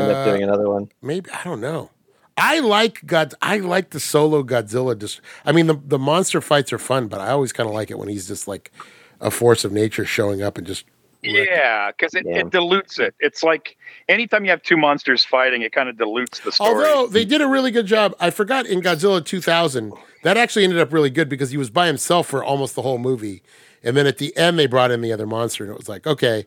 [0.00, 0.88] end Uh, up doing another one?
[1.02, 1.90] maybe I don't know.
[2.36, 3.32] I like God.
[3.40, 4.98] I like the solo Godzilla.
[4.98, 7.90] Just, I mean, the the monster fights are fun, but I always kind of like
[7.90, 8.72] it when he's just like
[9.20, 10.84] a force of nature showing up and just.
[11.22, 12.40] Yeah, because it, Yeah.
[12.40, 13.14] it dilutes it.
[13.18, 13.78] It's like
[14.10, 16.68] anytime you have two monsters fighting, it kind of dilutes the story.
[16.68, 20.80] Although they did a really good job, I forgot in Godzilla 2000 that actually ended
[20.80, 23.42] up really good because he was by himself for almost the whole movie,
[23.82, 26.06] and then at the end they brought in the other monster, and it was like,
[26.06, 26.44] okay,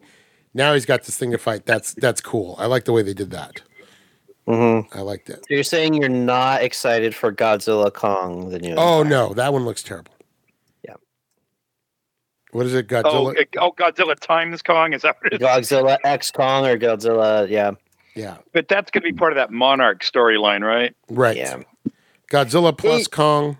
[0.54, 1.65] now he's got this thing to fight.
[1.65, 2.56] That's that's cool.
[2.60, 3.62] I like the way they did that.
[4.47, 4.97] Mm-hmm.
[4.97, 5.39] I like that.
[5.39, 8.75] So you're saying you're not excited for Godzilla Kong the new?
[8.77, 9.10] Oh Empire.
[9.10, 10.13] no, that one looks terrible.
[10.88, 10.93] Yeah.
[12.51, 12.91] What is it?
[12.91, 13.38] oh, Godzilla?
[13.38, 15.47] it- oh, Godzilla times Kong is that what it is?
[15.47, 17.49] Godzilla X Kong or Godzilla?
[17.49, 17.71] Yeah,
[18.15, 20.95] yeah, But that's going to be part of that Monarch storyline, right?
[21.10, 21.36] right.
[21.38, 21.62] yeah.
[22.31, 23.57] Godzilla plus It- Kong.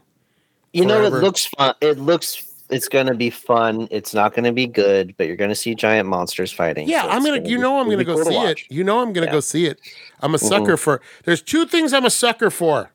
[0.73, 1.73] You know, it looks fun.
[1.82, 2.43] It looks.
[2.70, 3.88] It's going to be fun.
[3.92, 6.88] It's not going to be good, but you're going to see giant monsters fighting.
[6.90, 7.38] Yeah, so I'm gonna.
[7.38, 8.60] gonna You know, I'm gonna go cool see it.
[8.70, 9.34] You know, I'm gonna Yeah.
[9.34, 9.80] go see it.
[10.22, 10.76] I'm a sucker mm-hmm.
[10.76, 11.02] for.
[11.24, 12.92] There's two things I'm a sucker for.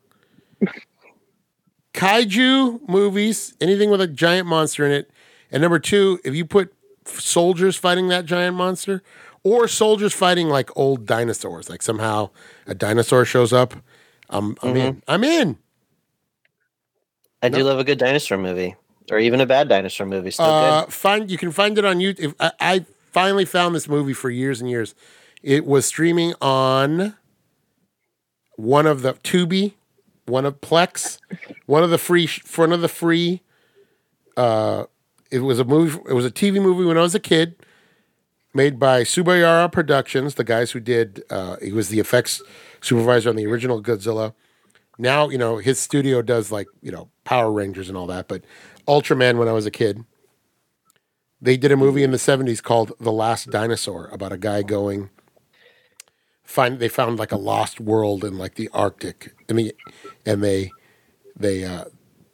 [1.93, 5.11] Kaiju movies, anything with a giant monster in it,
[5.51, 6.73] and number two, if you put
[7.05, 9.03] soldiers fighting that giant monster,
[9.43, 12.29] or soldiers fighting like old dinosaurs, like somehow
[12.65, 13.75] a dinosaur shows up,
[14.29, 14.93] I'm I'm in.
[14.95, 14.99] Mm-hmm.
[15.07, 15.57] I'm in.
[17.43, 18.75] I do love a good dinosaur movie,
[19.11, 20.31] or even a bad dinosaur movie.
[20.31, 22.35] Still Uh, find you can find it on YouTube.
[22.39, 24.95] I, I finally found this movie for years and years.
[25.41, 27.15] It was streaming on
[28.55, 29.73] one of the Tubi,
[30.25, 31.17] one of Plex,
[31.65, 33.41] one of the free, one of the free.
[34.37, 34.85] Uh,
[35.31, 35.99] it was a movie.
[36.09, 37.55] It was a TV movie when I was a kid,
[38.53, 41.23] made by Tsuburaya Productions, the guys who did.
[41.29, 42.41] Uh, he was the effects
[42.81, 44.33] supervisor on the original Godzilla.
[44.97, 48.43] Now you know his studio does like you know Power Rangers and all that, but
[48.87, 50.03] Ultraman when I was a kid.
[51.41, 55.09] They did a movie in the '70s called The Last Dinosaur about a guy going.
[56.43, 59.73] Find they found like a lost world in like the Arctic, and the
[60.25, 60.71] and they
[61.35, 61.85] they uh,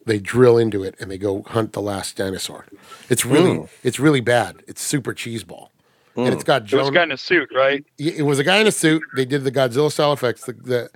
[0.05, 2.65] they drill into it and they go hunt the last dinosaur.
[3.09, 4.63] It's really it's really bad.
[4.67, 5.69] It's super cheeseball,
[6.15, 6.97] and it's got It was Joan.
[6.97, 7.85] in a suit, right?
[7.97, 9.03] it was a guy in a suit.
[9.15, 10.45] They did the Godzilla style effects.
[10.45, 10.89] The the,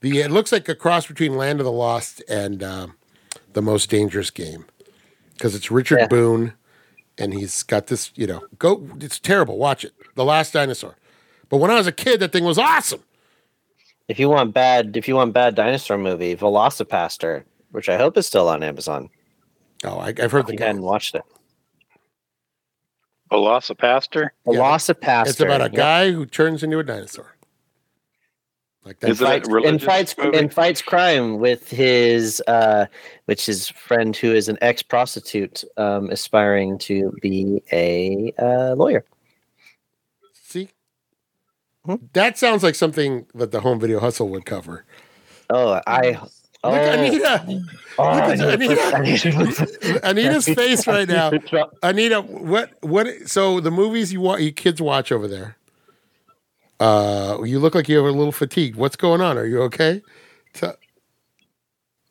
[0.00, 2.96] the it looks like a cross between Land of the Lost and um,
[3.54, 4.66] the Most Dangerous Game
[5.38, 6.06] because it's Richard Yeah.
[6.08, 6.52] Boone,
[7.16, 8.10] and he's got this.
[8.16, 8.86] You know, go.
[9.00, 9.56] It's terrible.
[9.56, 9.92] Watch it.
[10.16, 10.96] The Last Dinosaur.
[11.48, 13.02] But when I was a kid, that thing was awesome.
[14.08, 18.26] If you want bad, if you want bad dinosaur movie, VelociPastor, which I hope is
[18.26, 19.08] still on Amazon.
[19.84, 20.66] Oh, I, I've heard If the you guy.
[20.66, 21.22] hadn't watched it,
[23.30, 24.30] VelociPastor.
[24.46, 25.26] Yeah, VelociPastor.
[25.28, 25.72] It's about a Yep.
[25.74, 27.34] guy who turns into a dinosaur.
[28.84, 29.10] Like that.
[29.10, 30.38] Is it a fights, and religious fights movie?
[30.38, 32.86] and fights crime with his uh
[33.26, 39.04] which his friend who is an ex prostitute um aspiring to be a uh, lawyer
[40.32, 40.70] See,
[41.84, 41.96] Hmm?
[42.14, 44.84] that sounds like something that the home video hustle would cover.
[45.50, 46.18] oh i
[46.64, 47.44] Look, oh, Anita.
[47.98, 48.96] oh, look I at need to Anita.
[48.96, 51.28] I need to Anita's face right now.
[51.28, 53.06] I need to drop- Anita, what what?
[53.26, 55.56] So the movies you want, you kids watch over there.
[56.80, 58.76] Uh, you look like you have a little fatigued.
[58.76, 59.36] What's going on?
[59.38, 60.02] Are you okay?
[60.54, 60.66] T-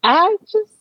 [0.04, 0.74] I just,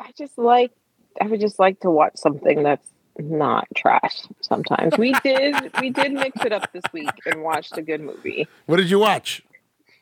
[0.00, 0.72] I just like,
[1.20, 2.88] I would just like to watch something that's
[3.18, 4.22] not trash.
[4.40, 8.46] Sometimes we did, we did mix it up this week and watched a good movie.
[8.66, 9.42] what did you watch?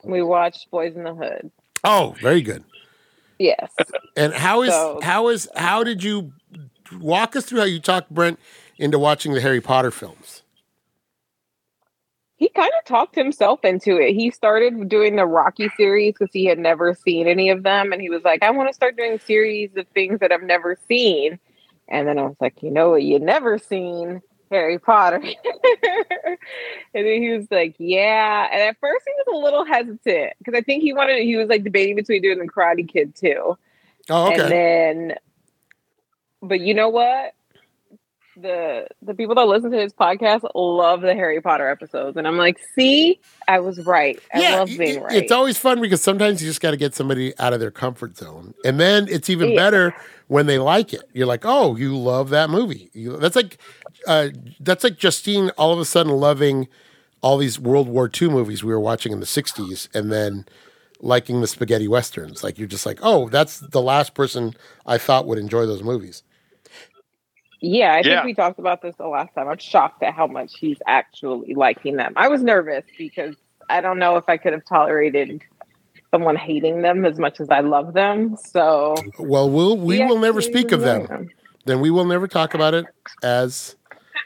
[0.02, 1.50] We watched Boys in the Hood.
[1.84, 2.64] Oh, very good.
[3.38, 3.72] Yes,
[4.16, 6.32] And how is So- how is how did you
[7.00, 8.38] walk us through how you talked Brent
[8.78, 10.42] into watching the Harry Potter films?
[12.44, 14.12] He kind of talked himself into it.
[14.12, 17.90] He started doing the Rocky series because he had never seen any of them.
[17.90, 20.76] And he was like, I want to start doing series of things that I've never
[20.86, 21.38] seen.
[21.88, 24.20] And then I was like, you know what, you never seen
[24.50, 25.22] Harry Potter.
[25.22, 26.36] and
[26.92, 28.46] then he was like, yeah.
[28.52, 31.48] And at first he was a little hesitant because I think he wanted, he was
[31.48, 33.56] like debating between doing the Karate Kid too.
[34.10, 34.42] Oh, okay.
[34.42, 35.16] And then,
[36.42, 37.32] but you know what?
[38.36, 42.36] The the people that listen to his podcast love the Harry Potter episodes, and I'm
[42.36, 44.18] like, see, I was right.
[44.32, 45.16] I love being right.
[45.16, 48.16] It's always fun because sometimes you just got to get somebody out of their comfort
[48.16, 49.56] zone, and then it's even Yeah.
[49.56, 49.94] better
[50.28, 51.02] when they like it.
[51.12, 52.90] You're like, oh, you love that movie.
[52.92, 53.58] You, that's like,
[54.06, 54.28] uh,
[54.60, 56.68] that's like Justine all of a sudden loving
[57.22, 60.46] all these World War II movies we were watching in the '60s, and then
[61.00, 62.42] liking the spaghetti westerns.
[62.42, 64.54] Like you're just like, oh, that's the last person
[64.86, 66.22] I thought would enjoy those movies.
[67.64, 69.48] Yeah, I think we talked about this the last time.
[69.48, 72.14] I'm shocked at how much he's actually liking them.
[72.16, 73.36] I was nervous because
[73.70, 75.42] I don't know if I could have tolerated
[76.12, 78.36] someone hating them as much as I love them.
[78.36, 81.30] So Well, we'll we he will never speak of enjoyed them.
[81.66, 82.88] Then we will never talk about it
[83.22, 83.76] as.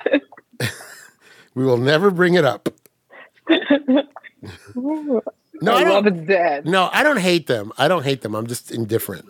[1.55, 2.69] we will never bring it up.
[3.87, 4.05] No,
[5.61, 6.27] No, I I love don't.
[6.27, 6.67] dead.
[6.67, 7.73] No, I don't hate them.
[7.79, 8.35] I don't hate them.
[8.37, 9.29] I'm just indifferent.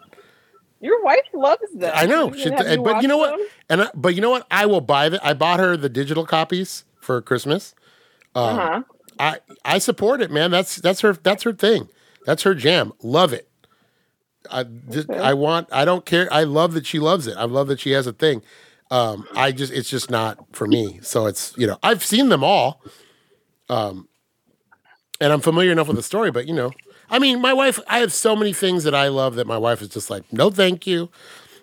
[0.81, 1.91] Your wife loves them.
[1.95, 2.33] I know.
[2.33, 2.51] She- you
[2.83, 3.49] but you know watched what?
[3.69, 4.47] And I, but you know what?
[4.51, 5.27] I will buy the.
[5.27, 7.75] I bought her the digital copies for Christmas.
[8.35, 8.83] Um, Uh-huh.
[9.19, 10.51] I I support it, man.
[10.53, 11.89] That's that's her that's her thing.
[12.27, 12.93] That's her jam.
[13.03, 13.49] Love it.
[14.51, 15.19] I just, Okay.
[15.19, 15.69] I want.
[15.73, 16.29] I don't care.
[16.33, 17.37] I love that she loves it.
[17.37, 18.43] I love that she has a thing.
[18.91, 21.01] Um, I just it's just not for me.
[21.03, 22.81] So it's you know I've seen them all.
[23.69, 24.09] Um,
[25.21, 26.71] and I'm familiar enough with the story, but you know,
[27.11, 27.79] I mean, my wife.
[27.89, 30.51] I have so many things that I love that my wife is just like, no,
[30.51, 31.11] thank you.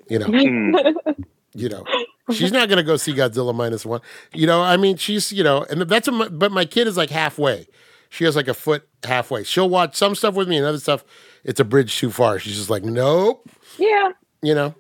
[0.10, 0.28] You know,
[1.54, 1.84] you know
[2.32, 4.02] she's not going to go see godzilla minus one
[4.34, 7.10] you know i mean she's you know and that's a, but my kid is like
[7.10, 7.66] halfway
[8.10, 11.06] she has like a foot halfway she'll watch some stuff with me and other stuff
[11.46, 14.10] it's a bridge too far she's just like nope Yeah.
[14.42, 14.76] you know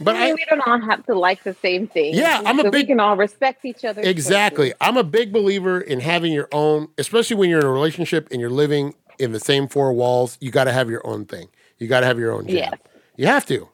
[0.00, 2.14] but I mean, i we don't all have to like the same thing.
[2.14, 4.00] Yeah, I'm a big- We can all respect each other.
[4.02, 8.28] exactly i'm a big believer in having your own especially when you're in a relationship
[8.30, 11.48] and you're living in the same four walls you got to have your own thing
[11.78, 12.74] you got to have your own jam Yes.
[13.16, 13.68] you have to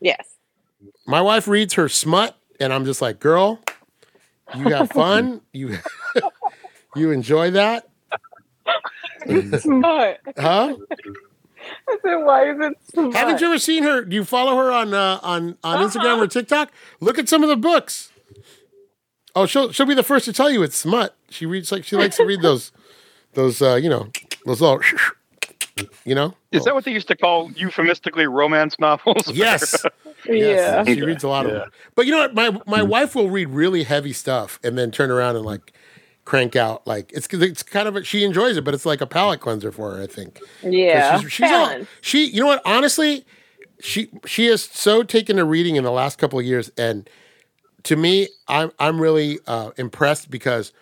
[0.00, 0.34] Yes.
[1.06, 3.60] my wife reads her smut and i'm just like girl
[4.56, 5.76] you have fun you
[6.96, 7.88] you enjoy that
[9.60, 10.18] smut.
[10.38, 10.74] huh
[11.88, 13.14] I said, why is it smut?
[13.14, 16.22] haven't you ever seen her do you follow her on uh, on on instagram Uh-huh.
[16.24, 18.10] or tiktok look at some of the books
[19.34, 21.96] oh she'll she'll be the first to tell you it's smut she reads like she
[21.96, 22.70] likes to read those
[23.34, 24.08] those uh you know
[24.46, 24.80] those little
[26.04, 29.30] you know Is that what they used to call euphemistically romance novels?
[29.32, 29.84] yes
[30.28, 30.84] Yeah.
[30.84, 31.70] She reads a lot of them.
[31.94, 32.34] But you know what?
[32.34, 35.72] My my wife will read really heavy stuff and then turn around and like
[36.24, 39.06] crank out like it's it's kind of a, she enjoys it, but it's like a
[39.06, 40.02] palate cleanser for her.
[40.02, 40.40] I think.
[40.62, 41.20] Yeah.
[41.20, 42.26] she's, she's all, she.
[42.26, 42.62] You know what?
[42.64, 43.24] Honestly,
[43.80, 47.08] she she has so taken to reading in the last couple of years, and
[47.84, 50.72] to me, I'm I'm really uh, impressed because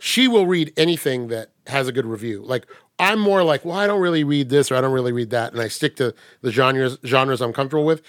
[0.00, 2.42] she will read anything that has a good review.
[2.42, 2.66] Like
[2.98, 5.52] I'm more like, well, I don't really read this or I don't really read that,
[5.52, 8.02] and I stick to the genres genres I'm comfortable with.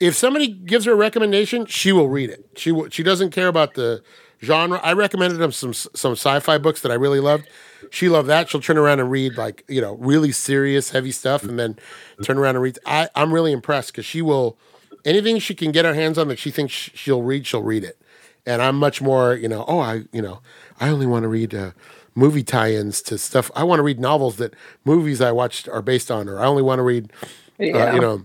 [0.00, 2.46] If somebody gives her a recommendation, she will read it.
[2.56, 4.02] She she doesn't care about the
[4.42, 4.80] genre.
[4.82, 7.48] I recommended them some some sci-fi books that I really loved.
[7.90, 8.48] She loved that.
[8.48, 11.78] She'll turn around and read like you know really serious, heavy stuff, and then
[12.22, 12.78] turn around and read.
[12.86, 14.58] I I'm really impressed because she will
[15.04, 17.98] anything she can get her hands on that she thinks she'll read, she'll read it.
[18.46, 20.40] And I'm much more, you know, oh, I, you know,
[20.78, 21.70] I only want to read uh,
[22.14, 23.50] movie tie-ins to stuff.
[23.54, 24.54] I want to read novels that
[24.84, 27.12] movies I watched are based on, or I only want to read,
[27.60, 28.24] uh, you know,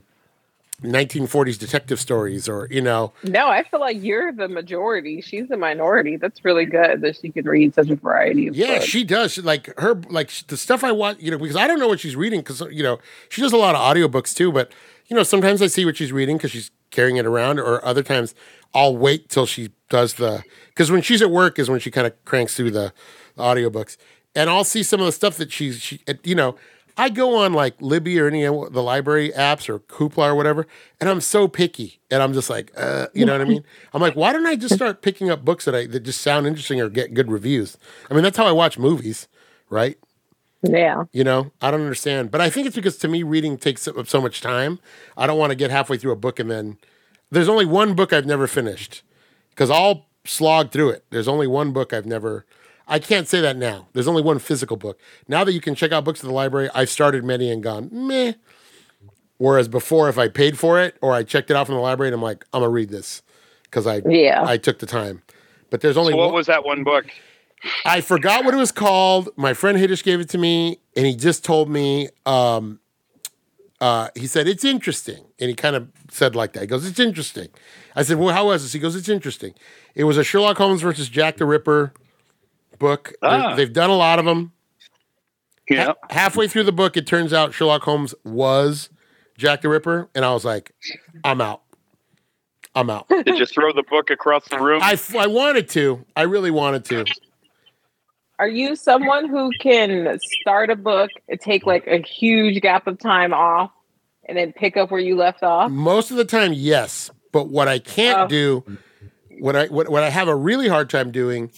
[0.81, 5.21] 1940s detective stories, or you know, No, I feel like you're the majority.
[5.21, 6.15] She's the minority.
[6.15, 8.85] That's really good that she can read such a variety of yeah, books.
[8.85, 9.33] she does.
[9.33, 11.99] She, like her, like the stuff I watch, you know, because I don't know what
[11.99, 14.51] she's reading, because you know, she does a lot of audiobooks too.
[14.51, 14.71] But
[15.07, 18.03] you know, sometimes I see what she's reading because she's carrying it around, or other
[18.03, 18.33] times
[18.73, 22.07] I'll wait till she does the because when she's at work is when she kind
[22.07, 22.93] of cranks through the
[23.39, 23.97] audiobooks,
[24.35, 26.55] and I'll see some of the stuff that she's she, you know.
[26.97, 30.67] I go on like Libby or any of the library apps or Hoopla or whatever,
[30.99, 33.63] and I'm so picky, and I'm just like, uh, you know what I mean?
[33.93, 36.45] I'm like, why don't I just start picking up books that I that just sound
[36.45, 37.77] interesting or get good reviews?
[38.11, 39.29] I mean, that's how I watch movies,
[39.69, 39.97] right?
[40.61, 41.05] Yeah.
[41.13, 44.07] You know, I don't understand, but I think it's because to me reading takes up
[44.07, 44.79] so much time.
[45.15, 46.77] I don't want to get halfway through a book and then
[47.31, 49.03] there's only one book I've never finished
[49.51, 51.05] because I'll slog through it.
[51.11, 52.45] There's only one book I've never.
[52.89, 53.87] I can't say that now.
[53.93, 54.99] There's only one physical book.
[55.27, 57.89] Now that you can check out books at the library, I've started many and gone
[57.91, 58.33] meh.
[59.37, 62.09] Whereas before, if I paid for it or I checked it out from the library
[62.09, 63.21] and I'm like, I'm gonna read this
[63.63, 64.43] because I Yeah.
[64.45, 65.21] I took the time.
[65.69, 67.05] But there's only So what one, was that one book?
[67.85, 69.29] I forgot what it was called.
[69.35, 72.09] My friend Hiddish gave it to me, and he just told me.
[72.25, 72.79] Um,
[73.81, 76.61] uh, he said it's interesting, and he kind of said like that.
[76.61, 77.47] He goes, "It's interesting."
[77.95, 79.53] I said, "Well, how was this?" He goes, "It's interesting."
[79.95, 81.93] It was a Sherlock Holmes versus Jack the Ripper
[82.79, 83.13] book.
[83.21, 83.55] They- Ah.
[83.55, 84.53] They've done a lot of them.
[85.69, 85.85] Yeah.
[85.87, 88.89] Ha- halfway through the book, it turns out Sherlock Holmes was
[89.37, 90.71] Jack the Ripper, and I was like,
[91.23, 91.61] "I'm out.
[92.73, 94.81] I'm out." Did you throw the book across the room?
[94.81, 96.03] I, f- I wanted to.
[96.15, 97.05] I really wanted to.
[98.39, 101.09] Are you someone who can start a book,
[101.41, 103.69] take like a huge gap of time off,
[104.27, 105.69] and then pick up where you left off?
[105.69, 107.11] Most of the time, yes.
[107.33, 108.27] But what I can't Oh.
[108.27, 108.63] do,
[109.39, 111.51] what I what, what I have a really hard time doing,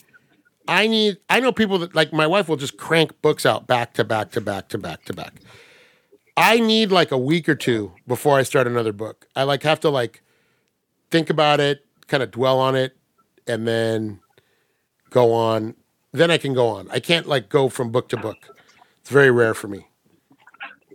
[0.67, 1.17] I need.
[1.29, 4.31] I know people that like my wife will just crank books out back to back
[4.31, 5.33] to back to back to back.
[6.37, 9.27] I need like a week or two before I start another book.
[9.35, 10.21] I like have to like
[11.09, 12.95] think about it, kind of dwell on it,
[13.47, 14.19] and then
[15.09, 15.75] go on.
[16.13, 16.89] Then I can go on.
[16.89, 18.37] I can't like go from book to book.
[19.01, 19.87] It's very rare for me.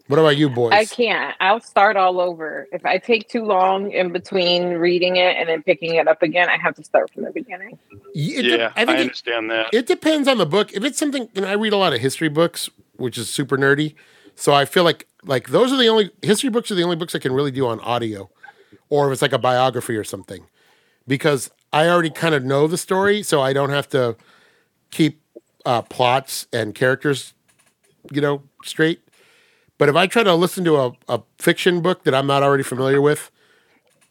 [0.09, 0.73] What about you, boys?
[0.73, 1.35] I can't.
[1.41, 2.69] I'll start all over.
[2.71, 6.49] If I take too long in between reading it and then picking it up again,
[6.49, 7.77] I have to start from the beginning.
[8.15, 9.69] It de- yeah, I, I think it, understand that.
[9.73, 10.73] It depends on the book.
[10.73, 13.57] If it's something, you know, I read a lot of history books, which is super
[13.57, 13.95] nerdy.
[14.37, 17.15] So I feel like like those are the only history books are the only books
[17.15, 18.31] I can really do on audio,
[18.89, 20.47] or if it's like a biography or something,
[21.09, 24.17] because I already kind of know the story, so I don't have to
[24.91, 25.21] keep
[25.65, 27.35] uh, plots and characters,
[28.13, 29.01] you know, straight.
[29.79, 32.62] But if I try to listen to a, a fiction book that I'm not already
[32.62, 33.31] familiar with,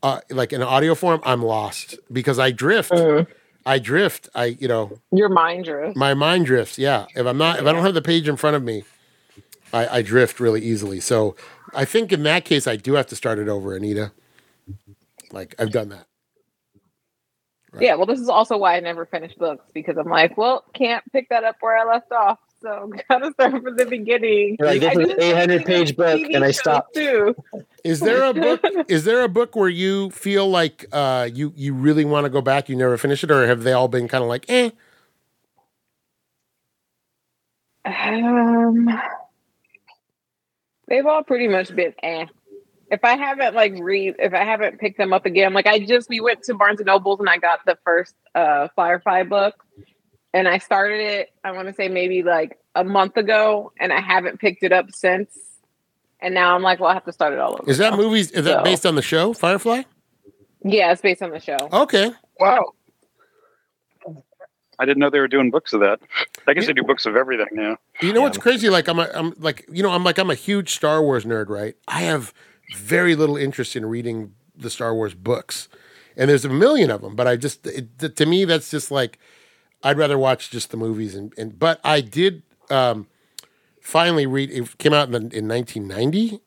[0.03, 2.91] uh, like in audio form, I'm lost because I drift.
[3.65, 4.29] I drift.
[4.35, 5.95] I you know Your mind drifts.
[5.97, 6.77] my mind drifts.
[6.77, 8.83] Yeah, if I'm not, if I don't have the page in front of me,
[9.73, 10.99] I, I drift really easily.
[10.99, 11.35] So
[11.73, 14.11] I think in that case, I do have to start it over, Anita.
[15.31, 16.05] Like I've done that.
[17.81, 21.03] Yeah, well, this is also why I never finish books because I'm like, well, can't
[21.11, 24.57] pick that up where I left off, so gotta start from the beginning.
[24.59, 26.95] Like, this I is an 800 page book, and I shows stopped.
[26.95, 27.35] too.
[27.83, 28.61] Is there a book?
[28.87, 32.41] is there a book where you feel like uh, you you really want to go
[32.41, 32.67] back?
[32.69, 34.71] You never finish it, or have they all been kind of like, eh?
[37.85, 38.89] Um,
[40.87, 42.25] they've all pretty much been eh.
[42.89, 46.09] If I haven't like read, if I haven't picked them up again, like I just
[46.09, 49.55] we went to Barnes and Nobles and I got the first uh Firefly book,
[50.35, 51.29] and I started it.
[51.43, 54.91] I want to say maybe like a month ago, and I haven't picked it up
[54.91, 55.31] since.
[56.21, 57.69] And now I'm like, well, I have to start it all over.
[57.69, 57.97] Is that now.
[57.97, 58.31] movies?
[58.31, 59.83] Is that So- based on the show Firefly?
[60.63, 61.57] Yeah, it's based on the show.
[61.71, 62.11] Okay.
[62.39, 62.73] Wow.
[64.77, 65.99] I didn't know they were doing books of that.
[66.47, 67.77] I guess they do books of everything now.
[68.01, 68.23] You know Yeah.
[68.25, 68.69] what's crazy?
[68.69, 71.47] Like I'm, a, I'm like, you know, I'm like, I'm a huge Star Wars nerd,
[71.47, 71.75] right?
[71.87, 72.33] I have
[72.75, 75.69] very little interest in reading the Star Wars books,
[76.17, 77.15] and there's a million of them.
[77.15, 79.17] But I just, it, to me, that's just like,
[79.83, 81.15] I'd rather watch just the movies.
[81.15, 83.07] And, and but I did um,
[83.81, 84.51] finally read.
[84.51, 86.39] It came out in, the, in 1990,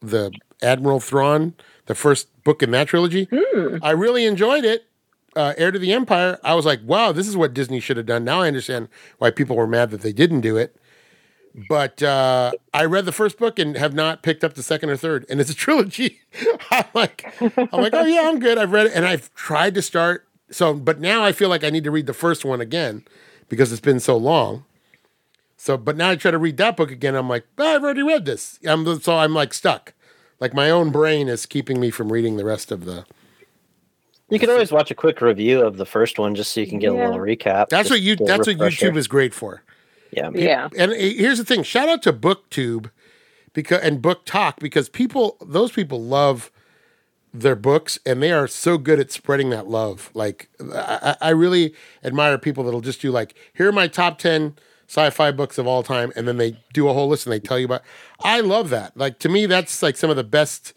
[0.00, 0.32] the
[0.62, 1.54] Admiral Thrawn,
[1.86, 3.28] the first book in that trilogy.
[3.82, 4.86] I really enjoyed it.
[5.36, 6.38] Uh, Heir to the Empire.
[6.44, 8.24] I was like, wow, this is what Disney should have done.
[8.24, 10.76] Now I understand why people were mad that they didn't do it
[11.68, 14.96] but uh, I read the first book and have not picked up the second or
[14.96, 16.20] third, and it's a trilogy.
[16.70, 18.58] I'm like, I'm like, oh yeah, I'm good.
[18.58, 20.26] I've read it, and I've tried to start.
[20.50, 23.04] So, but now I feel like I need to read the first one again
[23.48, 24.64] because it's been so long.
[25.56, 27.14] So, but now I try to read that book again.
[27.14, 28.58] I'm like, oh, I've already read this.
[28.66, 29.94] I'm so I'm like stuck.
[30.40, 33.06] Like my own brain is keeping me from reading the rest of the.
[34.30, 36.78] You can always watch a quick review of the first one just so you can
[36.78, 37.04] get Yeah.
[37.04, 37.68] a little recap.
[37.68, 38.16] That's what you.
[38.16, 38.56] That's what.
[38.56, 39.62] YouTube is great for.
[40.10, 40.30] Yeah.
[40.34, 40.68] Yeah.
[40.76, 42.90] And uh, here's the thing: shout out to BookTube
[43.52, 46.50] because and BookTok because people, those people love
[47.34, 50.10] their books and they are so good at spreading that love.
[50.14, 51.74] Like I, I really
[52.04, 54.56] admire people that'll just do like, here are my top ten
[54.86, 57.58] sci-fi books of all time, and then they do a whole list and they tell
[57.58, 57.82] you about.
[58.22, 58.96] I love that.
[58.96, 60.72] Like to me, that's like some of the best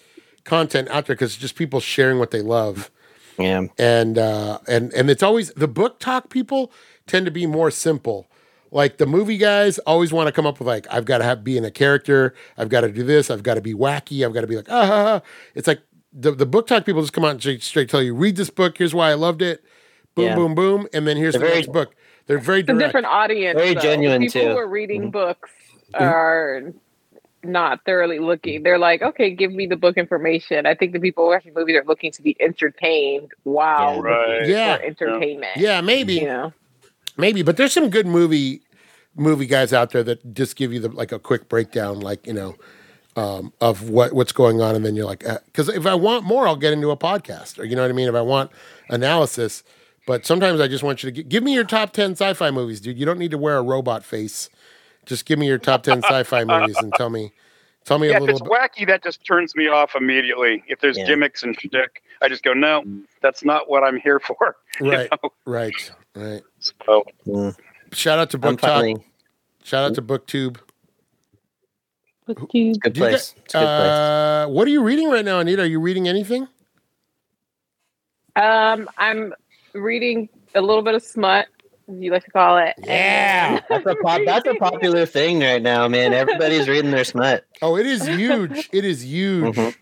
[0.45, 2.89] content out there because it's just people sharing what they love
[3.37, 3.67] Yeah.
[3.77, 6.71] and uh, and and it's always the BookTok people
[7.05, 8.27] tend to be more simple.
[8.71, 11.43] Like the movie guys always want to come up with like I've got to have
[11.43, 14.33] be in a character, I've got to do this, I've got to be wacky, I've
[14.33, 15.21] got to be like ah, ha, ha.
[15.53, 15.81] It's like
[16.13, 18.77] the the BookTok people just come out and straight, straight tell you read this book,
[18.77, 19.63] here's why I loved it,
[20.15, 20.35] boom Yeah.
[20.35, 21.95] boom boom, and then here's They're the very- next book.
[22.27, 23.57] They're very It's a different audience.
[23.57, 23.79] Very though.
[23.81, 24.47] genuine, People too.
[24.49, 25.09] who are reading Mm-hmm.
[25.11, 25.49] books
[25.93, 26.73] are
[27.43, 28.63] not thoroughly looking.
[28.63, 30.65] They're like, okay, give me the book information.
[30.65, 33.31] I think the people who are watching movies are looking to be entertained.
[33.45, 33.95] Wow.
[33.95, 34.01] Yeah.
[34.01, 34.47] Right.
[34.47, 34.77] Yeah.
[34.77, 35.51] For entertainment.
[35.55, 36.15] Yeah, maybe.
[36.15, 36.53] You know.
[37.15, 38.61] Maybe, but there's some good movie
[39.15, 42.33] movie guys out there that just give you the like a quick breakdown, like you
[42.33, 42.55] know,
[43.17, 46.47] um, of what what's going on, and then you're like, because if I want more,
[46.47, 48.07] I'll get into a podcast, or you know what I mean.
[48.07, 48.51] If I want
[48.89, 49.63] analysis,
[50.05, 52.51] But sometimes I just want you to gi- give me your top 10 sci fi
[52.51, 52.97] movies, dude.
[52.97, 54.49] You don't need to wear a robot face.
[55.05, 57.33] Just give me your top 10 sci fi movies and tell me.
[57.85, 58.53] Tell me Yeah, a if it's little bit.
[58.53, 60.63] wacky, that just turns me off immediately.
[60.67, 61.07] If there's Yeah.
[61.07, 62.83] gimmicks and shtick, I just go, no,
[63.21, 64.55] that's not what I'm here for.
[64.79, 65.31] Right, know?
[65.45, 66.41] right, right.
[66.59, 67.55] So, Mm,
[67.93, 69.03] Shout out to I'm BookTok.
[69.63, 70.57] Shout out to BookTube.
[72.27, 72.75] With you.
[72.75, 73.33] good Do you place.
[73.45, 73.89] It's a good place.
[73.89, 75.61] Uh, what are you reading right now, Anita?
[75.61, 76.47] Are you reading anything?
[78.35, 79.33] Um, I'm
[79.73, 81.47] reading a little bit of smut,
[81.89, 82.75] as you like to call it.
[82.83, 83.61] Yeah.
[83.69, 86.13] That's a pop, that's a popular thing right now, man.
[86.13, 87.45] Everybody's reading their smut.
[87.61, 88.69] Oh, it is huge.
[88.73, 89.55] It is huge.
[89.55, 89.75] Mhm.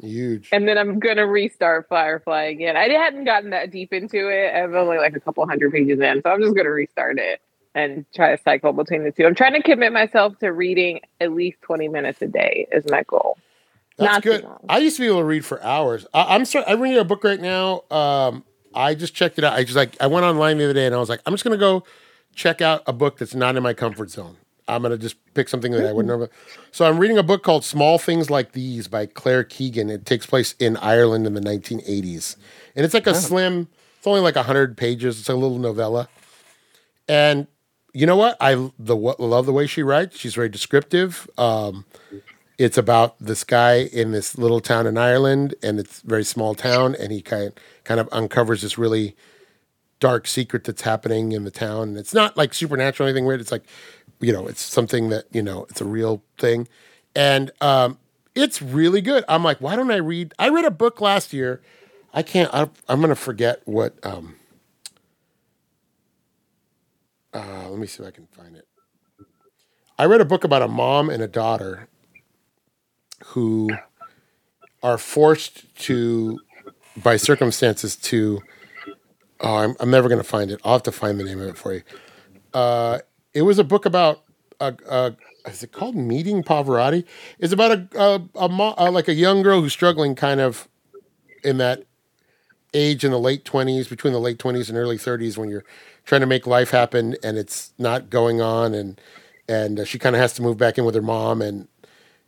[0.00, 0.48] Huge.
[0.52, 2.76] And then I'm gonna restart Firefly again.
[2.76, 4.54] I hadn't gotten that deep into it.
[4.54, 7.40] I'm only like a couple hundred pages in, so I'm just gonna restart it
[7.76, 9.26] and try to cycle between the two.
[9.26, 13.02] I'm trying to commit myself to reading at least 20 minutes a day is my
[13.02, 13.36] goal.
[13.98, 14.46] That's Not good.
[14.68, 16.06] I used to be able to read for hours.
[16.12, 16.64] I, I'm sorry.
[16.66, 17.82] I'm reading a book right now.
[17.90, 19.52] Um, I just checked it out.
[19.52, 21.44] I just like I went online the other day and I was like, I'm just
[21.44, 21.84] gonna go
[22.34, 24.36] check out a book that's not in my comfort zone.
[24.68, 26.28] I'm gonna just pick something that I wouldn't know.
[26.72, 29.90] So I'm reading a book called Small Things Like These by Claire Keegan.
[29.90, 32.36] It takes place in Ireland in the 1980s,
[32.74, 33.68] and it's like a slim.
[33.98, 35.20] It's only like hundred pages.
[35.20, 36.08] It's a little novella,
[37.08, 37.46] and
[37.96, 38.36] you know what?
[38.42, 40.18] I the what, love the way she writes.
[40.18, 41.30] She's very descriptive.
[41.38, 41.86] Um,
[42.58, 46.94] it's about this guy in this little town in Ireland, and it's very small town,
[46.94, 47.52] and he kind
[47.84, 49.16] kind of uncovers this really
[49.98, 51.88] dark secret that's happening in the town.
[51.88, 53.40] And it's not like supernatural or anything weird.
[53.40, 53.64] It's like,
[54.20, 56.68] you know, it's something that you know, it's a real thing,
[57.14, 57.96] and um,
[58.34, 59.24] it's really good.
[59.26, 60.34] I'm like, why don't I read?
[60.38, 61.62] I read a book last year.
[62.12, 62.52] I can't.
[62.52, 63.94] I, I'm gonna forget what.
[64.04, 64.34] Um,
[67.36, 68.66] uh, let me see if I can find it.
[69.98, 71.88] I read a book about a mom and a daughter
[73.26, 73.70] who
[74.82, 76.38] are forced to,
[77.02, 78.40] by circumstances, to.
[79.40, 80.60] Oh, I'm, I'm never going to find it.
[80.64, 81.82] I'll have to find the name of it for you.
[82.54, 83.00] Uh,
[83.34, 84.22] it was a book about
[84.60, 85.16] a, a
[85.46, 87.04] is it called Meeting Pavarotti?
[87.38, 90.68] It's about a a, a, mo- uh like a young girl who's struggling, kind of
[91.44, 91.84] in that
[92.72, 95.64] age in the late twenties, between the late twenties and early thirties, when you're
[96.06, 99.00] trying to make life happen and it's not going on, and
[99.48, 101.68] and uh, she kind of has to move back in with her mom, and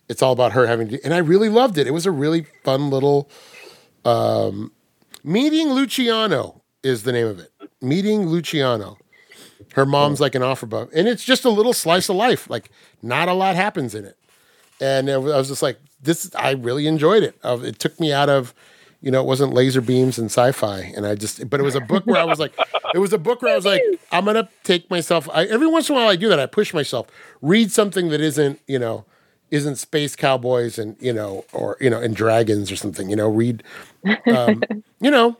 [0.09, 1.03] it's all about her having to.
[1.03, 1.87] And I really loved it.
[1.87, 3.31] It was a really fun little.
[4.05, 4.73] Um,
[5.25, 7.51] Meeting Luciano is the name of it.
[7.81, 8.99] Meeting Luciano.
[9.75, 12.49] Her mom's like an offer buff, and it's just a little slice of life.
[12.49, 12.71] Like
[13.03, 14.17] not a lot happens in it,
[14.81, 16.31] and I was just like, this.
[16.35, 17.39] I really enjoyed it.
[17.45, 18.55] It took me out of,
[19.01, 21.49] you know, it wasn't laser beams and sci-fi, and I just.
[21.49, 22.53] But it was a book where I was like,
[22.95, 25.29] it was a book where I was like, I'm gonna take myself.
[25.33, 26.41] I, every once in a while, I do that.
[26.41, 27.07] I push myself.
[27.41, 29.05] Read something that isn't, you know,
[29.51, 33.09] isn't space cowboys and you know, or you know, and dragons or something.
[33.09, 33.63] You know, read,
[34.33, 34.63] um,
[35.01, 35.37] you know,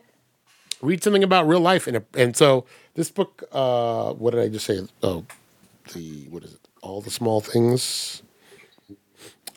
[0.81, 4.65] read something about real life and and so this book uh what did i just
[4.65, 5.25] say oh
[5.93, 8.21] the what is it all the small things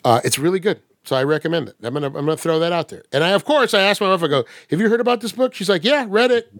[0.05, 1.77] uh it's really good so i recommend it.
[1.83, 3.03] I'm gonna i'm gonna throw that out there.
[3.13, 5.33] And i of course i asked my wife i go have you heard about this
[5.33, 5.55] book?
[5.55, 6.53] She's like yeah read it.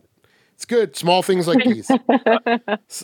[0.55, 0.95] It's good.
[0.97, 1.91] Small things like these.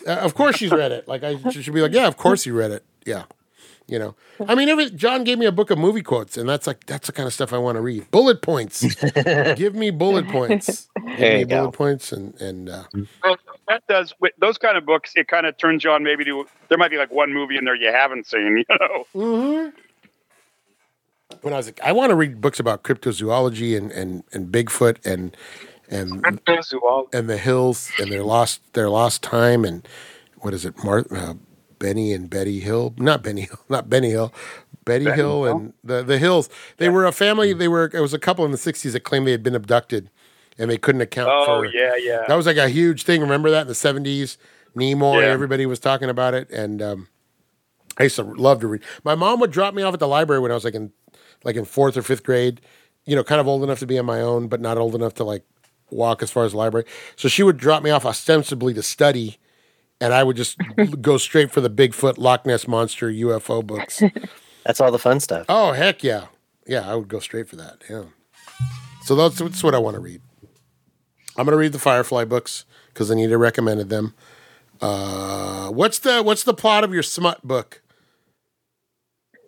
[0.07, 1.07] Uh, of course she's read it.
[1.07, 2.83] Like i she should be like yeah of course you read it.
[3.05, 3.23] Yeah.
[3.87, 4.15] You know?
[4.47, 7.07] I mean every john gave me a book of movie quotes and that's like that's
[7.07, 8.09] the kind of stuff i want to read.
[8.11, 8.83] Bullet points.
[9.55, 10.87] Give me bullet points.
[10.95, 11.61] Give There me you go.
[11.63, 12.83] bullet points and and uh,
[13.23, 13.37] well,
[13.67, 15.13] that does with those kind of books.
[15.15, 16.03] It kind of turns you on.
[16.03, 18.63] Maybe to there might be like one movie in there you haven't seen.
[18.69, 19.77] You know, Mm-hmm.
[21.41, 25.05] When I was like, I want to read books about cryptozoology and, and, and Bigfoot
[25.05, 25.35] and
[25.91, 29.87] and and the hills and their lost their lost time and
[30.39, 31.33] what is it, Mar- uh,
[31.79, 32.93] Benny and Betty Hill?
[32.97, 34.33] Not Benny Hill, not Benny Hill,
[34.85, 35.55] Betty Benny Hill Hill?
[35.57, 36.49] and the the hills.
[36.77, 37.53] They were a family.
[37.53, 40.09] They were it was a couple in the '60s that claimed they had been abducted
[40.57, 41.65] and they couldn't account oh for.
[41.65, 42.25] yeah, yeah.
[42.27, 43.21] That was like a huge thing.
[43.21, 44.37] Remember that in the seventies?
[44.75, 45.27] Nimoy, Yeah.
[45.29, 47.07] everybody was talking about it, and um,
[47.97, 48.81] I used to love to read.
[49.03, 50.91] My mom would drop me off at the library when I was like in
[51.43, 52.61] like in fourth or fifth grade.
[53.05, 55.15] You know, kind of old enough to be on my own, but not old enough
[55.15, 55.43] to like
[55.89, 56.85] walk as far as the library.
[57.15, 59.37] So she would drop me off ostensibly to study,
[59.99, 60.57] and I would just
[61.01, 64.01] go straight for the Bigfoot, Loch Ness monster, UFO books.
[64.65, 65.45] That's all the fun stuff.
[65.49, 66.27] Oh heck yeah,
[66.67, 66.89] yeah!
[66.89, 67.81] I would go straight for that.
[67.89, 68.03] Yeah.
[69.03, 70.21] So that's, that's what I want to read.
[71.35, 74.13] I'm gonna read the Firefly books because Anita recommended them.
[74.81, 77.81] Uh, what's the what's the plot of your smut book?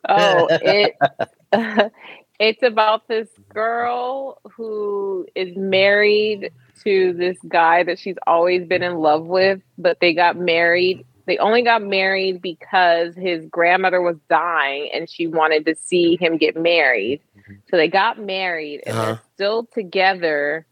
[0.08, 0.96] Oh, it
[2.40, 6.52] it's about this girl who is married
[6.84, 11.06] to this guy that she's always been in love with, but they got married.
[11.28, 16.38] They only got married because his grandmother was dying and she wanted to see him
[16.38, 17.22] get married.
[17.70, 19.06] So they got married and Uh-huh.
[19.06, 20.66] they're still together.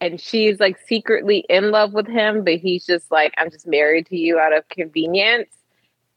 [0.00, 4.06] and she's like secretly in love with him, but he's just like, I'm just married
[4.08, 5.55] to you out of convenience.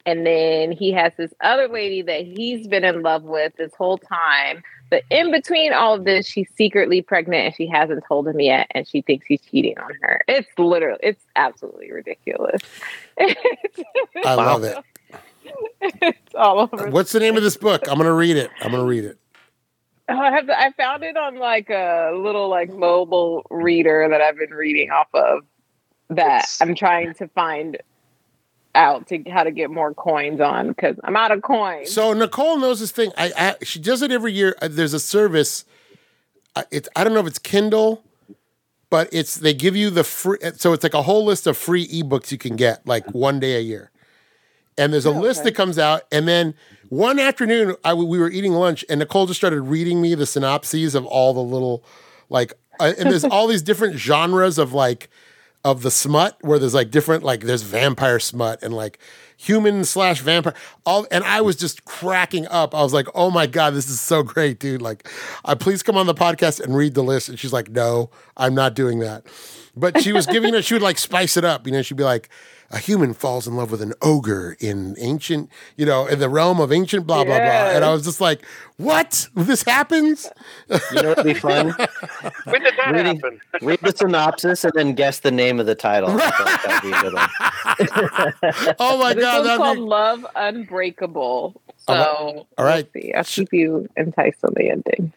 [0.10, 4.00] And then he has this other lady that he's been in love with this whole
[4.00, 4.64] time.
[4.90, 8.66] But in between all of this, she's secretly pregnant and she hasn't told him yet,
[8.72, 10.24] and she thinks he's cheating on her.
[10.28, 12.60] It's literally, it's absolutely ridiculous.
[13.20, 14.78] I love it.
[15.84, 16.90] it's all over.
[16.90, 17.88] What's the name of this book?
[17.88, 18.50] I'm gonna read it.
[18.62, 19.20] I'm gonna read it.
[20.10, 20.50] Oh, I have.
[20.50, 25.10] I found it on like a little like mobile reader that I've been reading off
[25.14, 25.42] of.
[26.10, 27.78] That It's- I'm trying to find
[28.80, 31.92] out to how to get more coins on because I'm out of coins.
[31.92, 33.12] So Nicole knows this thing.
[33.18, 34.56] I, I she does it every year.
[34.62, 35.66] Uh, There's a service.
[36.56, 38.04] uh, It's I don't know if it's Kindle,
[38.90, 40.38] but it's they give you the free.
[40.56, 43.58] So it's like a whole list of free ebooks you can get like one day
[43.58, 43.92] a year.
[44.78, 45.50] And there's a list okay.
[45.50, 46.54] that comes out, and then
[46.88, 50.96] one afternoon I, we were eating lunch, and Nicole just started reading me the synopses
[50.96, 51.84] of all the little,
[52.30, 55.10] like, uh, and there's all these different genres of like,
[55.64, 59.00] of the smut where there's like different like there's vampire smut and like
[59.42, 60.54] human slash vampire
[60.86, 62.76] all and I was just cracking up.
[62.76, 64.82] I was like, oh my god, this is so great, dude.
[64.82, 65.08] Like,
[65.46, 67.30] uh, please come on the podcast and read the list.
[67.30, 69.26] And she's like, no, I'm not doing that.
[69.78, 70.66] But she was giving it.
[70.66, 71.66] She would like spice it up.
[71.66, 72.28] You know, she'd be like,
[72.72, 76.60] a human falls in love with an ogre in ancient, you know, in the realm
[76.60, 77.72] of ancient blah blah blah.
[77.72, 78.46] And I was just like,
[78.78, 79.28] what?
[79.36, 80.30] This happens?
[80.70, 81.74] You know what'd be fun?
[82.46, 83.42] When did that Reading- happen?
[83.62, 86.10] Read the synopsis and then guess the name of the title.
[86.14, 88.76] I like that'd be a good one.
[88.80, 91.62] Oh my this god, one's that'd called be Love Unbreakable.
[91.78, 92.88] So, All right.
[92.94, 93.14] let's see.
[93.14, 95.14] I'll keep you enticed on the ending.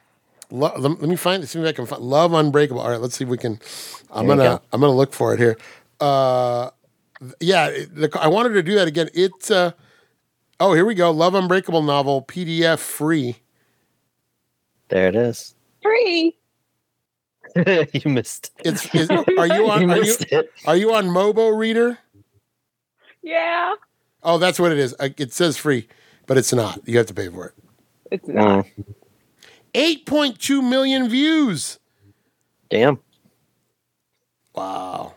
[0.50, 2.80] Lo- let, let me find see if I can find Love Unbreakable.
[2.80, 3.58] All right, let's see if we can.
[4.10, 4.62] I'm There gonna go.
[4.72, 5.56] I'm gonna look for it here.
[6.00, 6.70] Uh,
[7.40, 9.08] yeah, the, I wanted to do that again.
[9.14, 9.72] It's uh,
[10.60, 11.10] oh here we go.
[11.10, 13.36] Love Unbreakable novel PDF free.
[14.88, 15.54] There it is.
[15.82, 16.36] Free.
[17.56, 18.50] you missed.
[18.64, 20.16] It's is, are you on you are you
[20.66, 21.98] are you on Mobo Reader?
[23.22, 23.74] Yeah.
[24.22, 24.94] Oh, that's what it is.
[25.00, 25.88] Uh, It says free,
[26.26, 26.80] but it's not.
[26.86, 27.54] You have to pay for it.
[28.10, 28.66] It's not.
[28.78, 28.94] Mm,
[29.74, 31.78] 8.2 million views.
[32.70, 32.98] damn.
[34.54, 35.14] Wow.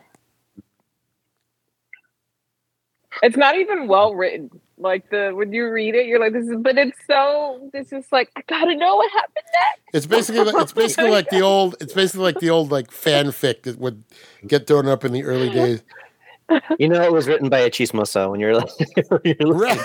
[3.22, 4.50] It's not even well written.
[4.78, 8.06] Like the when you read it, you're like, this is but it's so This is
[8.12, 9.80] like I gotta know what happened next.
[9.94, 13.62] It's basically like, it's basically like the old it's basically like the old like fanfic
[13.62, 14.04] that would
[14.46, 15.82] get thrown up in the early days.
[16.78, 18.70] You know it was written by a chismoso when you're like
[19.08, 19.84] when you're listening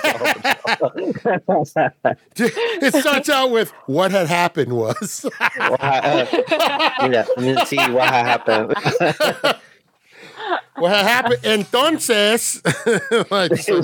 [1.14, 5.24] to all the- it starts out with what had happened was.
[5.58, 8.74] Well, uh, yeah, let me see what happened.
[10.76, 12.60] What had happened entonces
[13.30, 13.82] like so-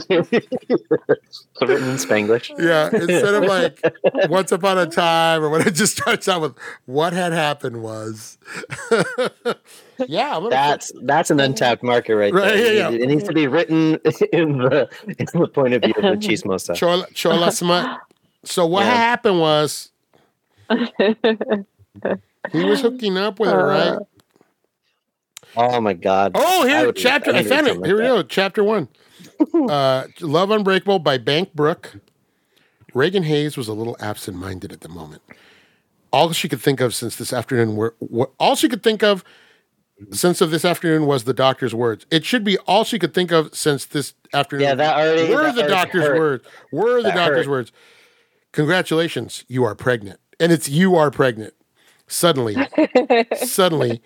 [1.67, 2.51] written in Spanglish.
[2.59, 3.81] yeah instead of like
[4.31, 6.55] once upon a time or when it just starts out with
[6.87, 8.39] what had happened was
[10.07, 12.75] yeah I'm gonna That's that's an untapped market right, Right, there.
[12.75, 13.05] yeah, It needs- yeah.
[13.05, 13.99] It needs to be written
[14.33, 14.89] in the
[15.19, 16.75] in the point of view of the chismosa.
[16.75, 18.01] chola, chola smut
[18.45, 18.95] so what Yeah.
[18.95, 19.91] happened was
[22.53, 23.99] he was hooking up with her right uh,
[25.57, 26.33] Oh my god.
[26.35, 27.33] Oh, here, would chapter.
[27.33, 27.71] I I found it.
[27.71, 28.23] something Here we like go.
[28.25, 28.89] Chapter one.
[29.71, 31.97] uh, Love Unbreakable by Bank Brook.
[32.95, 35.23] Reagan Hayes was a little absent-minded at the moment.
[36.13, 39.23] All she could think of since this afternoon were what, all she could think of
[40.13, 42.07] since of this afternoon was the doctor's words.
[42.11, 44.69] It should be all she could think of since this afternoon.
[44.69, 46.19] Yeah, that already- were that the already doctor's hurt.
[46.19, 46.45] words.
[46.73, 47.51] Were the doctor's hurt.
[47.51, 47.73] words.
[48.53, 51.53] Congratulations, you are pregnant, and it's you are pregnant.
[52.07, 52.57] Suddenly,
[53.37, 54.01] Suddenly,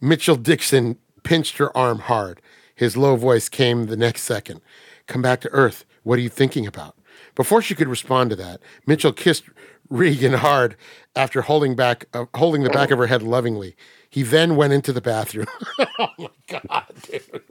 [0.00, 2.40] Mitchell Dixon pinched her arm hard.
[2.74, 4.60] His low voice came the next second.
[5.06, 5.84] Come back to Earth.
[6.02, 6.96] What are you thinking about?
[7.34, 9.44] Before she could respond to that, Mitchell kissed
[9.88, 10.76] Regan hard
[11.14, 13.76] after holding back, uh, holding the back of her head lovingly.
[14.10, 15.46] He then went into the bathroom.
[15.98, 17.42] oh my god, dude!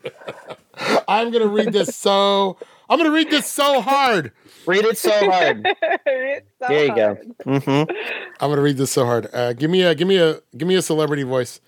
[1.08, 2.58] I'm gonna read this so.
[2.89, 4.32] I'm gonna read this so hard.
[4.66, 5.68] Read it so hard.
[6.08, 7.16] It's so There you go.
[7.46, 7.64] hard.
[7.64, 7.91] hmm
[8.39, 9.28] I'm gonna read this so hard.
[9.34, 11.62] Uh, give me a give me a give me a celebrity voice.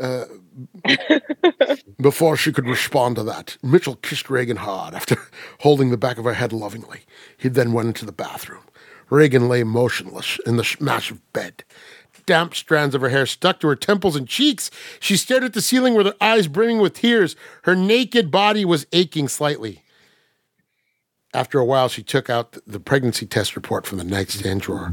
[0.00, 0.24] Uh,
[2.00, 5.16] before she could respond to that, Mitchell kissed Reagan hard after
[5.60, 7.00] holding the back of her head lovingly.
[7.36, 8.62] He then went into the bathroom.
[9.10, 11.64] Reagan lay motionless in the massive bed.
[12.26, 14.70] Damp strands of her hair stuck to her temples and cheeks.
[15.00, 17.34] She stared at the ceiling with her eyes brimming with tears.
[17.62, 19.82] Her naked body was aching slightly.
[21.34, 24.92] After a while, she took out the pregnancy test report from the nightstand drawer.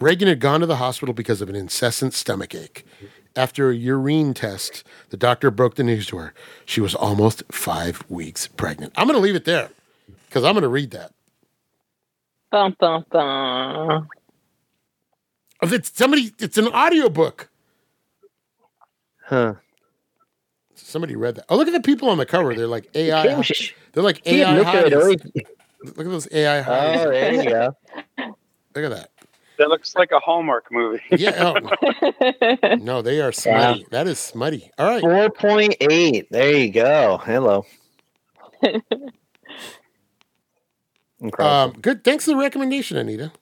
[0.00, 2.86] Reagan had gone to the hospital because of an incessant stomach ache.
[3.36, 6.34] After a urine test, the doctor broke the news to her.
[6.66, 8.92] She was almost five weeks pregnant.
[8.96, 9.70] I'm going to leave it there
[10.28, 11.12] because I'm going to read that.
[12.50, 14.08] Bum, bum, bum.
[15.62, 16.32] It's somebody.
[16.38, 17.48] It's an audiobook.
[19.24, 19.54] Huh.
[20.74, 21.46] Somebody read that.
[21.48, 22.54] Oh, look at the people on the cover.
[22.54, 23.44] They're like AI.
[23.92, 24.54] They're like AI
[25.84, 27.06] Look at those AI hotties.
[27.06, 27.76] Oh, there you go.
[28.74, 29.10] Look at that.
[29.60, 31.02] That looks like a Hallmark movie.
[31.10, 31.52] Yeah.
[31.54, 33.84] Oh, no, they are smutty.
[33.90, 34.70] That is smutty.
[34.78, 35.02] All right.
[35.04, 36.28] 4.8.
[36.30, 37.20] There you go.
[37.22, 37.66] Hello.
[41.20, 41.44] Incredible.
[41.44, 42.02] Um, good.
[42.04, 43.32] Thanks for the recommendation, Anita.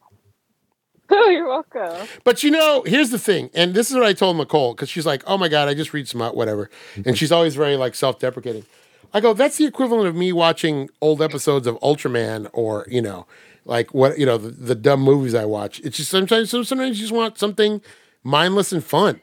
[1.10, 2.08] oh, you're welcome.
[2.24, 5.06] But you know, here's the thing, and this is what I told Nicole because she's
[5.06, 6.68] like, "Oh my god, I just read smut, whatever,"
[7.06, 8.66] and she's always very like self-deprecating.
[9.14, 13.28] I go, "That's the equivalent of me watching old episodes of Ultraman, or you know,
[13.68, 15.78] like what you know, the, the dumb movies I watch.
[15.80, 17.80] It's just sometimes, sometimes you just want something
[18.24, 19.20] mindless and fun.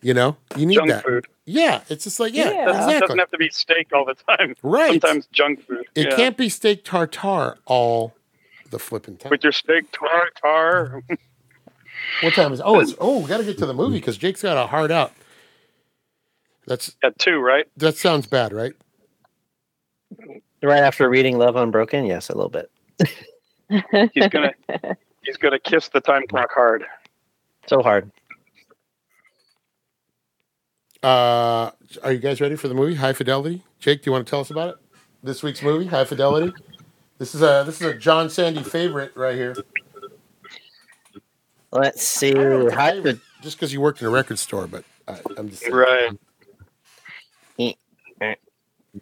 [0.00, 1.04] You know, you need junk that.
[1.04, 1.26] food.
[1.44, 2.90] Yeah, it's just like yeah, Yeah.
[2.96, 4.54] It doesn't have to be steak all the time.
[4.62, 5.00] Right.
[5.02, 5.84] Sometimes junk food.
[5.94, 6.16] It Yeah.
[6.16, 8.14] can't be steak tartare all
[8.70, 9.30] the flipping time.
[9.30, 11.02] With your steak tartare.
[12.22, 12.60] What time is?
[12.64, 14.90] Oh, it's oh, we got to get to the movie because Jake's got a hard
[14.92, 15.12] out.
[16.66, 17.66] That's At two, right?
[17.76, 18.72] that sounds bad, right?
[20.62, 22.06] right after reading Love Unbroken?
[22.06, 22.70] Yes, a little bit.
[23.68, 24.52] He's gonna
[25.24, 26.84] he's gonna kiss the time clock hard.
[27.66, 28.10] So hard.
[31.02, 31.70] Uh,
[32.02, 33.62] are you guys ready for the movie High Fidelity?
[33.78, 34.76] Jake, do you want to tell us about it?
[35.22, 36.52] This week's movie, High Fidelity.
[37.18, 39.54] This is a this is a John Sandy favorite right here.
[41.70, 42.30] Let's see.
[42.30, 44.38] I don't know if it's a High favorite just because you worked in a record
[44.38, 45.74] store, but I, I'm just saying.
[45.74, 46.18] Right.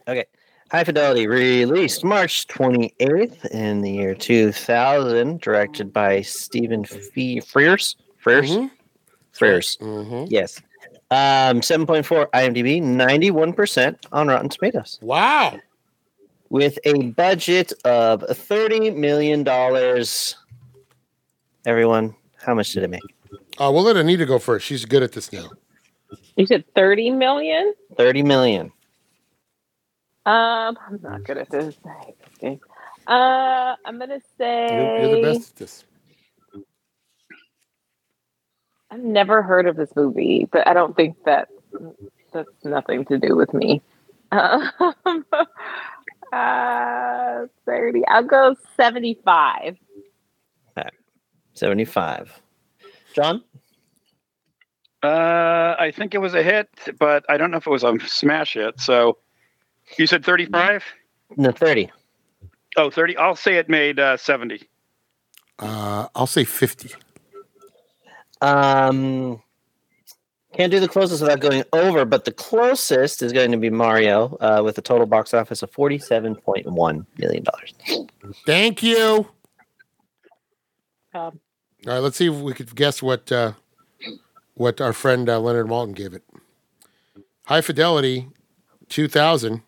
[0.09, 0.27] Okay.
[0.71, 7.95] High Fidelity released March 28th in the year 2000, directed by Stephen Fee- Frears.
[8.25, 8.51] Frears?
[8.51, 8.71] Mhm.
[9.33, 9.79] Frears.
[9.79, 10.27] Mhm.
[10.29, 10.61] Yes.
[11.13, 15.61] Um, 7.4 IMDb, 91% on Rotten Tomatoes, Wow.
[16.51, 19.45] with a budget of $30 million.
[21.65, 22.15] Everyone,
[22.45, 23.03] how much did it make?
[23.59, 24.67] Uh, we'll let Anita go first.
[24.67, 25.49] She's good at this now.
[26.37, 27.73] You said 30 million?
[27.97, 28.73] 30 million.
[30.27, 31.77] Um, I'm not good at this.
[32.41, 32.61] game.
[33.07, 35.85] Uh, I'm gonna say You're, you're the best at this.
[38.91, 41.47] I've never heard of this movie, but I don't think that
[42.33, 43.81] that's nothing to do with me.
[44.33, 45.25] Um,
[46.33, 48.03] uh, 30.
[48.09, 49.77] I'll go 75.
[51.55, 52.43] 75.
[53.15, 53.45] John?
[55.03, 56.69] Uh, I think it was a hit,
[56.99, 58.81] but I don't know if it was a smash hit.
[58.81, 59.19] So
[59.99, 60.85] you said 35?
[61.37, 61.91] No, 30.
[62.77, 63.17] Oh, 30.
[63.17, 64.63] I'll say it made uh, 70.
[65.59, 66.91] Uh, I'll say 50.
[68.43, 69.43] Um,
[70.57, 74.37] can't do the closest without going over, but the closest is going to be Mario
[74.41, 77.45] uh, with a total box office of $47.1 million.
[78.47, 79.29] Thank you.
[81.15, 81.41] Um,
[81.87, 83.53] All right, let's see if we could guess what uh,
[84.55, 86.23] what our friend uh, Leonard Maltin gave it.
[87.45, 88.29] High Fidelity,
[88.89, 89.63] 2000.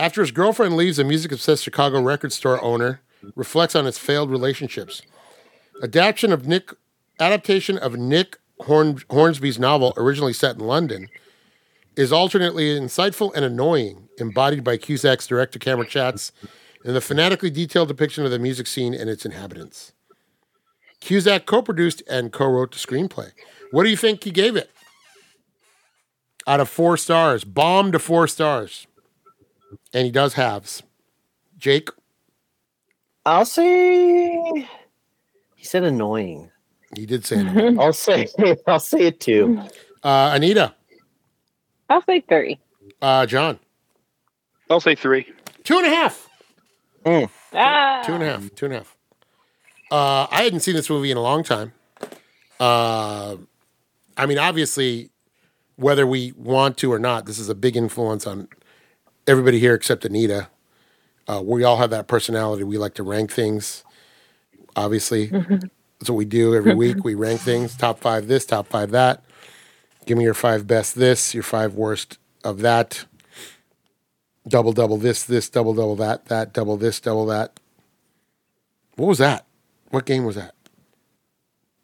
[0.00, 3.02] After his girlfriend leaves a music obsessed Chicago record store owner,
[3.34, 5.02] reflects on his failed relationships.
[5.82, 6.72] Adaptation of Nick
[7.18, 11.10] adaptation of Nick Horn, Hornsby's novel, originally set in London,
[11.96, 16.32] is alternately insightful and annoying, embodied by Cusack's direct-to-camera chats
[16.82, 19.92] and the fanatically detailed depiction of the music scene and its inhabitants.
[21.00, 23.32] Cusack co-produced and co-wrote the screenplay.
[23.70, 24.70] What do you think he gave it?
[26.46, 28.86] Out of four stars, bomb to four stars,
[29.92, 30.82] and he does halves.
[31.58, 31.90] Jake,
[33.26, 34.68] I'll say.
[35.56, 36.50] He said annoying.
[36.96, 37.78] he did say it.
[37.80, 38.26] I'll say.
[38.66, 39.60] I'll say it too.
[40.02, 40.74] Uh, Anita,
[41.88, 42.58] I'll say three.
[43.02, 43.58] uh, John,
[44.70, 45.26] I'll say three.
[45.64, 46.26] two and a half.
[47.52, 48.54] Ah, Two and a half.
[48.54, 48.96] Two and a half.
[49.90, 51.72] Uh, I hadn't seen this movie in a long time.
[52.60, 53.36] Uh,
[54.16, 55.10] I mean, obviously,
[55.76, 58.48] whether we want to or not, this is a big influence on
[59.30, 60.48] everybody here except Anita.
[61.28, 62.64] Uh, we all have that personality.
[62.64, 63.84] We like to rank things.
[64.74, 67.04] Obviously, that's what we do every week.
[67.04, 69.22] We rank things: top five this, top five that.
[70.06, 73.04] Give me your five best this, your five worst of that.
[74.48, 77.60] Double double this, this double double that, that double this, double that.
[78.96, 79.46] What was that?
[79.90, 80.54] What game was that?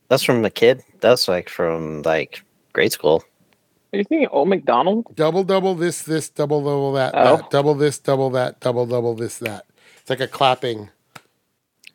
[0.08, 0.82] That's from a kid.
[1.00, 2.42] That's like from like
[2.72, 3.22] grade school.
[3.92, 5.06] Are you thinking Old McDonald?
[5.14, 7.36] Double double this, this double double that, Oh.
[7.36, 9.64] that double this, double that, double double this that.
[10.00, 10.90] It's like a clapping.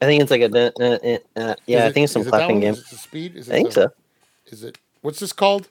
[0.02, 0.46] I think it's like a.
[0.46, 2.62] Uh, uh, uh, yeah, Is I think it's some is it clapping one?
[2.62, 2.74] game.
[2.74, 3.36] Is it the speed?
[3.36, 3.90] Is it I think the- so.
[4.48, 5.70] Is it what's this called?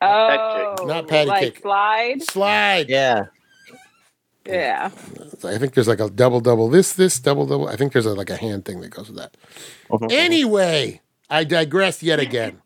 [0.00, 1.58] Oh, Not patty like cake.
[1.62, 2.22] slide.
[2.24, 2.88] Slide.
[2.88, 3.26] Yeah.
[4.44, 4.90] Yeah.
[5.44, 7.68] I think there's like a double double this this double double.
[7.68, 9.36] I think there's a, like a hand thing that goes with that.
[9.90, 10.10] Mhm.
[10.10, 11.00] Anyway,
[11.30, 12.60] I digress yet again.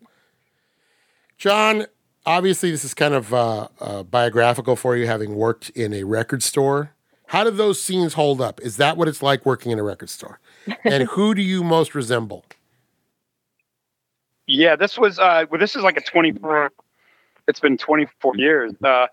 [1.36, 1.86] John,
[2.26, 6.42] obviously, this is kind of uh, uh, biographical for you, having worked in a record
[6.42, 6.92] store.
[7.28, 8.60] How do those scenes hold up?
[8.60, 10.38] Is that what it's like working in a record store?
[10.84, 12.44] And who do you most resemble?
[14.46, 16.70] Yeah, this was uh well, this is like a 24
[17.48, 18.72] it's been 24 years.
[18.82, 19.08] Uh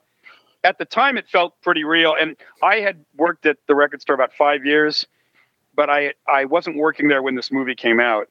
[0.64, 4.14] at the time it felt pretty real and I had worked at the record store
[4.14, 5.07] about 5 years,
[5.76, 8.28] but I I wasn't working there when this movie came out.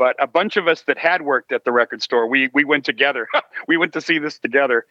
[0.00, 2.86] But a bunch of us that had worked at the record store, we we went
[2.86, 3.28] together.
[3.68, 4.86] we went to see this together.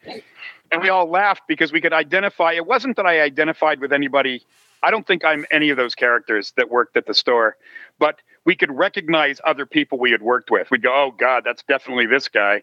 [0.70, 4.44] And we all laughed because we could identify it wasn't that I identified with anybody
[4.84, 7.56] I don't think I'm any of those characters that worked at the store,
[7.98, 10.70] but we could recognize other people we had worked with.
[10.70, 12.62] We'd go, "Oh God, that's definitely this guy."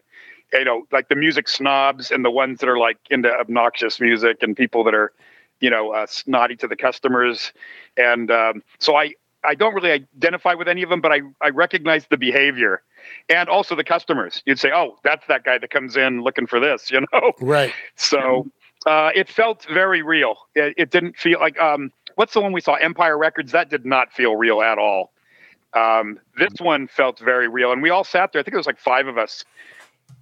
[0.54, 4.42] You know, like the music snobs and the ones that are like into obnoxious music
[4.42, 5.12] and people that are,
[5.60, 7.52] you know, uh, snotty to the customers.
[7.98, 9.12] And um, so I,
[9.44, 12.82] I don't really identify with any of them, but I, I recognize the behavior
[13.28, 14.42] and also the customers.
[14.46, 17.32] You'd say, "Oh, that's that guy that comes in looking for this," you know.
[17.40, 17.72] Right.
[17.96, 18.46] So
[18.86, 20.36] uh, it felt very real.
[20.54, 23.52] It, it didn't feel like um, what's the one we saw, Empire Records?
[23.52, 25.12] That did not feel real at all.
[25.74, 28.40] Um, this one felt very real, and we all sat there.
[28.40, 29.44] I think it was like five of us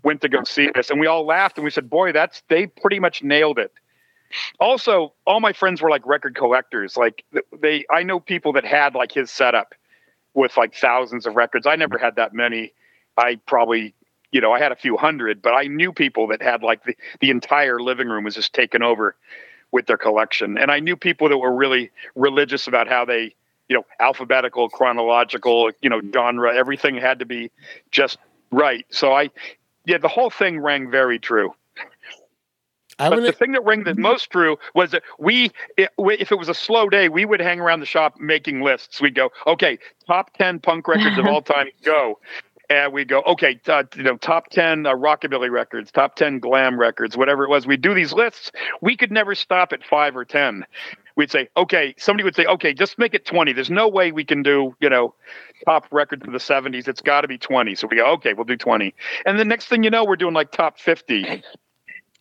[0.02, 2.66] went to go see this, and we all laughed and we said, "Boy, that's they
[2.66, 3.72] pretty much nailed it."
[4.60, 6.96] Also, all my friends were like record collectors.
[6.96, 7.24] Like
[7.58, 9.74] they, I know people that had like his setup
[10.34, 11.66] with like thousands of records.
[11.66, 12.72] I never had that many.
[13.16, 13.94] I probably,
[14.32, 16.94] you know, I had a few hundred, but I knew people that had like the,
[17.20, 19.16] the entire living room was just taken over
[19.72, 20.58] with their collection.
[20.58, 23.34] And I knew people that were really religious about how they,
[23.68, 27.50] you know, alphabetical, chronological, you know, genre, everything had to be
[27.90, 28.18] just
[28.50, 28.86] right.
[28.90, 29.30] So I,
[29.86, 31.54] yeah, the whole thing rang very true.
[32.98, 36.48] I'm But the thing that rang the most true was that we, if it was
[36.48, 39.00] a slow day, we would hang around the shop making lists.
[39.00, 42.18] We'd go, okay, top ten punk records of all time, go,
[42.70, 46.80] and we'd go, okay, uh, you know, top ten uh, rockabilly records, top ten glam
[46.80, 47.66] records, whatever it was.
[47.66, 48.50] We'd do these lists.
[48.80, 50.64] We could never stop at five or ten.
[51.16, 53.52] We'd say, okay, somebody would say, okay, just make it twenty.
[53.52, 55.14] There's no way we can do, you know,
[55.66, 56.88] top records of the '70s.
[56.88, 57.74] It's got to be twenty.
[57.74, 58.94] So we go, okay, we'll do twenty.
[59.26, 61.42] And the next thing you know, we're doing like top fifty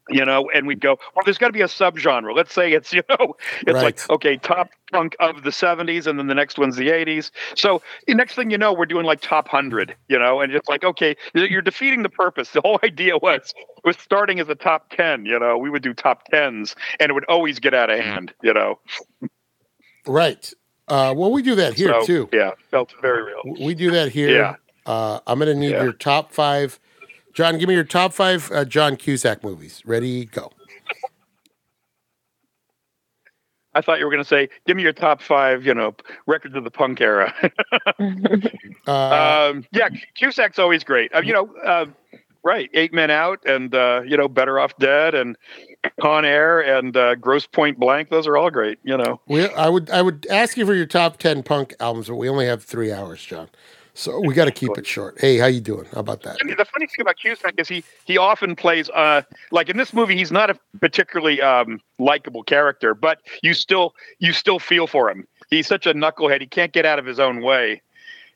[0.09, 2.35] you know, and we'd go, well, there's got to be a subgenre.
[2.35, 3.83] Let's say it's, you know, it's Right.
[3.83, 7.31] like, okay, top punk of the 70s, and then the next one's the 80s.
[7.55, 10.69] So the next thing you know, we're doing like top 100, you know, and it's
[10.69, 12.51] like, okay, you're defeating the purpose.
[12.51, 13.53] The whole idea was,
[13.83, 17.13] was starting as a top 10, you know, we would do top 10s, and it
[17.13, 18.79] would always get out of hand, you know.
[20.05, 20.53] right.
[20.87, 22.29] Uh, well, we do that here so, too.
[22.31, 23.41] Yeah, felt very real.
[23.59, 24.29] We do that here.
[24.29, 24.55] Yeah.
[24.85, 25.81] Uh, I'm going to need Yeah.
[25.83, 26.79] your top five.
[27.35, 29.83] John, give me your top five uh, John Cusack movies.
[29.85, 30.51] Ready, go.
[33.73, 35.93] I thought you were going to say, give me your top five, you know,
[36.27, 37.33] records of the punk era.
[38.87, 41.11] Uh, um, yeah, Cusack's always great.
[41.15, 41.87] Uh, you know, uh,
[42.43, 42.69] right?
[42.75, 45.35] Eight Men Out, and uh, you know, Better Off Dead, and
[45.99, 48.09] Con Air, and uh, Grosse Pointe Blank.
[48.09, 48.77] Those are all great.
[48.83, 52.07] You know, we, I would I would ask you for your top ten punk albums,
[52.07, 53.49] but we only have three hours, John.
[53.97, 55.19] So we got to keep it short.
[55.19, 55.85] Hey, how you doing?
[55.93, 56.37] How about that?
[56.41, 59.21] I mean, the funny thing about Cusack is he he often plays uh
[59.51, 64.33] like in this movie he's not a particularly um likable character, but you still you
[64.33, 65.25] still feel for him.
[65.49, 66.41] He's such a knucklehead.
[66.41, 67.81] He can't get out of his own way.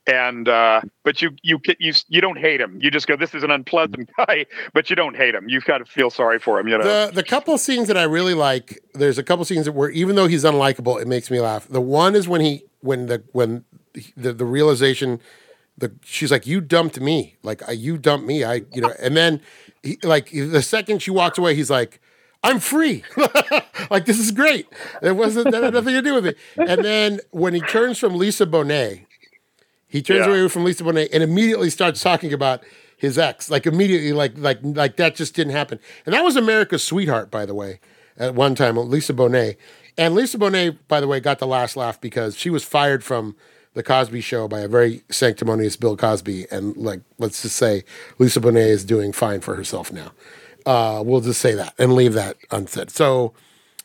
[0.07, 2.79] And uh, but you you you you don't hate him.
[2.81, 5.49] You just go, this is an unpleasant guy, but you don't hate him.
[5.49, 6.69] You've got to feel sorry for him.
[6.69, 6.83] You know.
[6.85, 10.15] The the couple scenes that I really like, there's a couple scenes that where even
[10.15, 11.67] though he's unlikable, it makes me laugh.
[11.67, 13.65] The one is when he when the when
[14.15, 15.19] the the realization
[15.79, 17.37] the she's like you dumped me.
[17.43, 18.43] Like I, you dumped me.
[18.43, 19.41] I you know and then
[19.83, 22.01] he, like the second she walks away he's like
[22.43, 23.03] I'm free.
[23.89, 24.67] Like this is great.
[25.01, 26.37] It wasn't that had nothing to do with it.
[26.57, 29.05] And then when he turns from Lisa Bonet
[29.87, 30.33] he turns Yeah.
[30.33, 32.63] away from Lisa Bonet and immediately starts talking about
[32.97, 33.49] his ex.
[33.49, 35.79] Like immediately like like like that just didn't happen.
[36.05, 37.79] And that was America's sweetheart by the way
[38.17, 39.55] at one time Lisa Bonet.
[39.97, 43.35] And Lisa Bonet by the way got the last laugh because she was fired from
[43.73, 47.83] the Cosby Show by a very sanctimonious Bill Cosby, and like let's just say
[48.17, 50.11] Lisa Bonet is doing fine for herself now.
[50.65, 52.91] Uh, we'll just say that and leave that unsaid.
[52.91, 53.33] So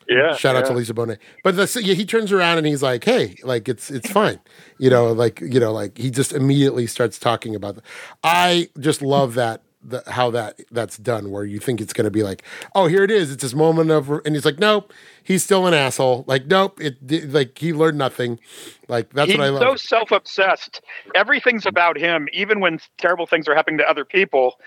[0.07, 0.35] yeah.
[0.35, 0.73] shout out to.
[0.73, 1.17] Lisa Bonet.
[1.43, 4.39] But the, yeah, he turns around and he's like, "Hey, like it's it's fine,"
[4.77, 7.75] you know, like you know, like he just immediately starts talking about.
[7.75, 7.81] The,
[8.23, 9.61] I just love that.
[9.87, 13.03] The, how that that's done, where you think it's going to be like, oh, here
[13.03, 13.31] it is.
[13.31, 14.91] It's this moment of, and he's like, nope,
[15.23, 16.25] he's still an asshole.
[16.27, 18.39] Like, nope, it di- like he learned nothing.
[18.87, 19.61] Like that's He's what I love.
[19.73, 20.81] He's so self-obsessed.
[21.13, 24.59] Everything's about him, even when terrible things are happening to other people.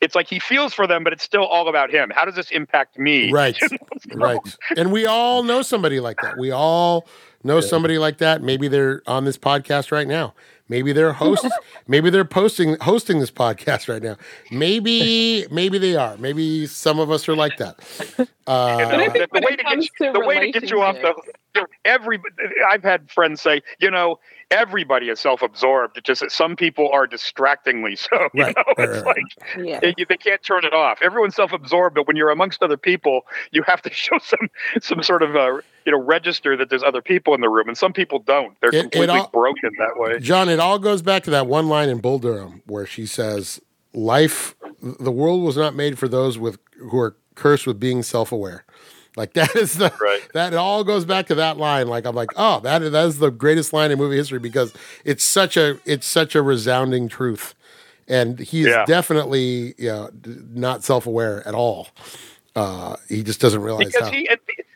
[0.00, 2.10] It's like he feels for them, but it's still all about him.
[2.14, 3.30] How does this impact me?
[3.30, 3.56] Right.
[4.14, 4.38] right.
[4.76, 6.36] And we all know somebody like that.
[6.36, 7.06] We all
[7.44, 8.42] know somebody like that.
[8.42, 10.34] Maybe they're on this podcast right now.
[10.72, 11.46] Maybe they're hosts.
[11.86, 14.16] maybe they're posting hosting this podcast right now.
[14.50, 16.16] Maybe maybe they are.
[16.16, 17.78] Maybe some of us are like that.
[18.46, 20.40] You Uh, know, But I think the, the way to comes get to the way
[20.52, 22.18] to get you off the every
[22.68, 24.18] I've had friends say, you know,
[24.50, 25.96] everybody is self-absorbed.
[25.98, 28.28] It's just that some people are distractingly so.
[28.34, 29.16] You Right, know, it's right.
[29.16, 29.80] like Yeah.
[29.80, 30.98] they, they can't turn it off.
[31.02, 34.48] Everyone's self-absorbed, but when you're amongst other people, you have to show some
[34.80, 37.76] some sort of uh, you know register that there's other people in the room, and
[37.78, 38.58] some people don't.
[38.60, 40.18] They're It- it completely all- broken that way.
[40.20, 43.60] John, it all goes back to that one line in Bull Durham where she says,
[43.92, 46.58] "Life, the world was not made for those with
[46.90, 48.64] who are cursed with being self-aware."
[49.16, 50.22] Like that is the Right.
[50.32, 51.88] that it all goes back to that line.
[51.88, 54.72] Like I'm like, oh, that that is the greatest line in movie history because
[55.04, 57.54] it's such a it's such a resounding truth,
[58.08, 58.84] and he is Yeah.
[58.86, 60.10] definitely you know,
[60.52, 61.88] not self-aware at all.
[62.54, 64.12] Uh, he just doesn't realize because how.
[64.12, 64.28] he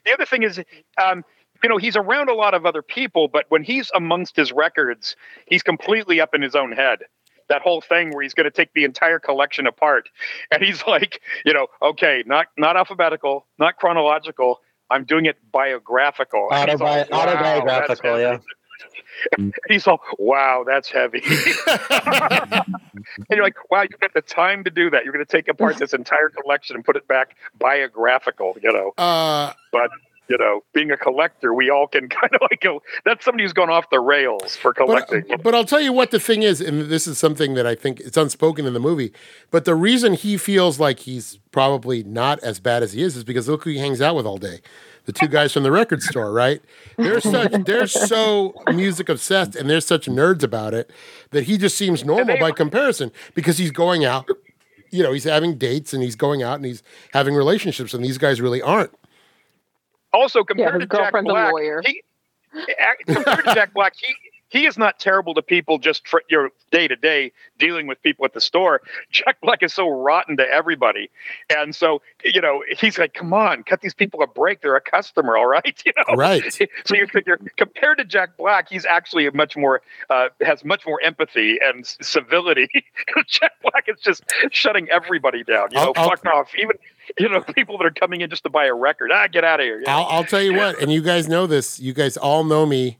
[0.06, 0.58] the other thing is
[1.02, 1.24] um
[1.62, 5.14] you know he's around a lot of other people but when he's amongst his records
[5.46, 7.00] he's completely up in his own head
[7.48, 10.08] that whole thing where he's going to take the entire collection apart.
[10.50, 14.60] And he's like you know okay not not alphabetical not chronological.
[14.88, 16.48] I'm doing it biographical.
[16.52, 18.38] And he's all, "Wow, autobiographical, yeah.
[19.68, 21.22] he's all wow that's heavy.
[23.28, 25.04] And you're like wow you've got the time to do that.
[25.04, 28.92] You're going to take apart this entire collection and put it back biographical you know.
[28.98, 29.90] Uh, but
[30.28, 32.82] you know, being a collector, we all can kind of like go.
[33.04, 35.24] That's somebody who's gone off the rails for collecting.
[35.28, 37.74] But, but I'll tell you what the thing is, and this is something that I
[37.74, 39.12] think it's unspoken in the movie.
[39.50, 43.24] But the reason he feels like he's probably not as bad as he is is
[43.24, 44.60] because look who he hangs out with all day.
[45.04, 46.60] The two guys from the record store, right?
[46.96, 50.90] They're such they're so music obsessed and they're such nerds about it
[51.30, 54.28] that he just seems normal they- by comparison because he's going out,
[54.90, 58.18] you know, he's having dates and he's going out and he's having relationships and these
[58.18, 58.90] guys really aren't.
[60.16, 61.82] Also, compared his to Jack girlfriend's a Black, lawyer.
[61.84, 62.02] he
[63.06, 64.14] compared to Jack Black, he
[64.48, 68.24] he is not terrible to people just for your day to day dealing with people
[68.24, 68.80] at the store.
[69.10, 71.10] Jack Black is so rotten to everybody,
[71.54, 74.60] and so you know he's like, "Come on, cut these people a break.
[74.62, 76.42] They're a customer, all right." You know, Right.
[76.52, 80.86] so you figure compared to Jack Black, he's actually a much more uh, has much
[80.86, 82.68] more empathy and civility.
[83.26, 85.68] Jack Black is just shutting everybody down.
[85.72, 86.52] You know, I'll- I'll- fuck off.
[86.56, 86.76] Even
[87.18, 89.10] you know people that are coming in just to buy a record.
[89.12, 89.82] Ah, get out of here.
[89.86, 91.78] I'll, I'll tell you what, and you guys know this.
[91.80, 92.98] You guys all know me.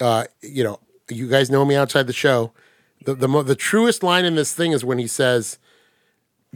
[0.00, 0.80] Uh, you know,
[1.10, 2.52] you guys know me outside the show.
[3.04, 5.58] The the mo- the truest line in this thing is when he says,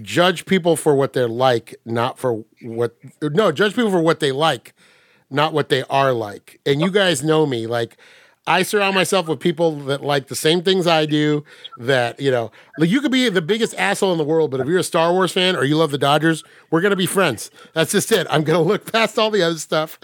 [0.01, 4.33] "Judge people for what they're like, not for what." No, judge people for what they
[4.33, 4.74] like,
[5.31, 6.61] not what they are like.
[6.66, 7.97] And you guys know me, like.
[8.47, 11.45] I surround myself with people that like the same things I do.
[11.78, 14.66] That you know, like you could be the biggest asshole in the world, but if
[14.66, 17.51] you're a Star Wars fan or you love the Dodgers, we're gonna be friends.
[17.74, 18.26] That's just it.
[18.30, 19.99] I'm gonna look past all the other stuff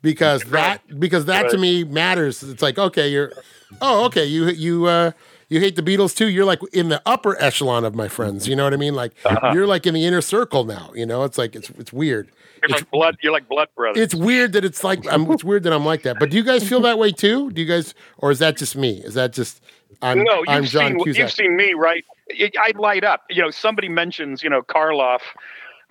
[0.00, 2.42] because that because that to me matters.
[2.42, 3.32] It's like okay, you're
[3.80, 5.12] oh okay, you you uh
[5.48, 6.28] you hate the Beatles too.
[6.28, 8.48] You're like in the upper echelon of my friends.
[8.48, 8.94] You know what I mean?
[8.94, 9.12] Like
[9.52, 10.90] you're like in the inner circle now.
[10.94, 12.30] You know, it's like it's it's weird.
[12.68, 13.16] You're like blood.
[13.22, 14.00] You're like blood brothers.
[14.02, 15.30] It's weird that it's like I'm.
[15.30, 16.18] It's weird that I'm like that.
[16.18, 17.50] But do you guys feel that way too?
[17.50, 18.98] Do you guys, or is that just me?
[19.04, 19.60] Is that just
[20.00, 20.22] I'm?
[20.22, 21.18] no, you've I'm John seen Cusack.
[21.20, 22.04] you've seen me, right?
[22.30, 23.24] I- I light up.
[23.30, 25.20] You know, somebody mentions you know Karloff,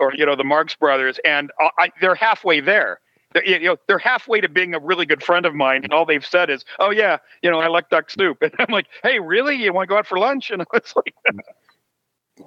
[0.00, 3.00] or you know the Marx Brothers, and I, I, they're halfway there.
[3.34, 6.04] They're, you know, they're halfway to being a really good friend of mine, and all
[6.04, 9.20] they've said is, "Oh yeah, you know, I like duck soup," and I'm like, "Hey,
[9.20, 9.56] really?
[9.56, 11.14] You want to go out for lunch?" And it's like,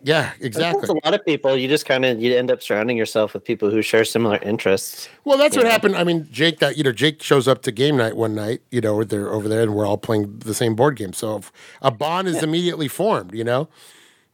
[0.04, 0.90] yeah, That's exactly.
[0.90, 1.56] a lot of people.
[1.58, 5.10] You just kind of you end up surrounding yourself with people who share similar interests.
[5.24, 5.72] Well, that's what Yeah.
[5.72, 5.96] happened.
[5.96, 6.60] I mean, Jake.
[6.60, 8.62] That you know, Jake shows up to game night one night.
[8.72, 11.14] You know, they're over there, and we're all playing the same board game.
[11.14, 11.42] So
[11.82, 13.34] a bond is immediately formed.
[13.34, 13.68] You know,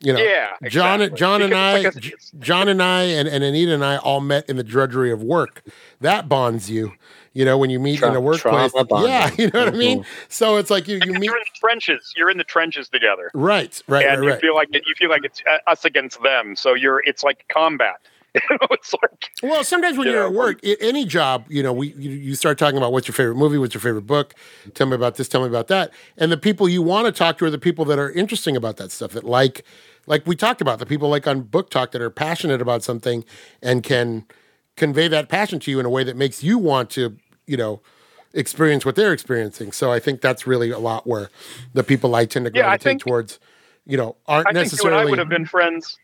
[0.01, 0.19] you know.
[0.19, 1.17] Yeah, John, exactly.
[1.19, 4.19] John and I, like a- J- John and I, and, and Anita and I all
[4.21, 5.63] met in the drudgery of work.
[6.01, 6.93] That bonds you.
[7.33, 8.73] You know, when you meet Tra- in a workplace.
[8.75, 10.05] Yeah, you know what I mean.
[10.27, 11.23] So it's like you you meet.
[11.23, 12.13] you're in the trenches.
[12.17, 13.31] You're in the trenches together.
[13.33, 14.41] Right, right, and right, you right.
[14.41, 16.57] feel like it, you feel like it's uh, us against them.
[16.57, 17.95] So you're it's like combat.
[18.71, 21.71] It's like Well, sometimes when you you're know, at work, i- any job, you know,
[21.73, 24.33] we you, you start talking about what's your favorite movie, what's your favorite book,
[24.73, 27.37] tell me about this, tell me about that, and the people you want to talk
[27.39, 29.65] to are the people that are interesting about that stuff, that like,
[30.07, 33.23] like we talked about, the people like on BookTok that are passionate about something
[33.61, 34.25] and can
[34.75, 37.81] convey that passion to you in a way that makes you want to, you know,
[38.33, 39.71] experience what they're experiencing.
[39.71, 41.29] So I think that's really a lot where
[41.73, 43.39] the people I tend to Yeah, gravitate think- towards,
[43.85, 45.97] you know, aren't I think you and I would have been friends.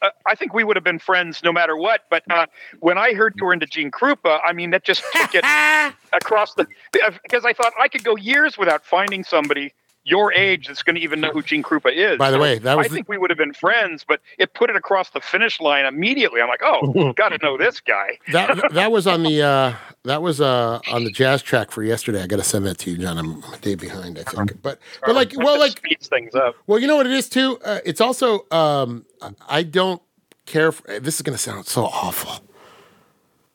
[0.00, 2.02] Uh, I think we would have been friends no matter what.
[2.08, 2.46] But uh,
[2.80, 5.44] when I heard you were into Gene Krupa, I mean that just took it
[6.12, 9.74] across the because I thought I could go years without finding somebody
[10.04, 12.18] your age that's going to even know who Gene Krupa is.
[12.18, 14.20] By the So way, that was I the- think we would have been friends, but
[14.38, 16.40] it put it across the finish line immediately.
[16.42, 18.18] I'm like, oh, got to know this guy.
[18.32, 19.74] that that was on the uh,
[20.04, 22.22] that was uh, on the jazz track for yesterday.
[22.22, 23.16] I got to send that to you, John.
[23.18, 24.60] I'm a day behind, I think.
[24.62, 26.54] But but like well like speeds things up.
[26.66, 27.58] well you know what it is too.
[27.64, 29.06] Uh, it's also um,
[29.48, 30.02] I don't
[30.44, 30.70] care.
[30.72, 32.44] For, this is going to sound so awful.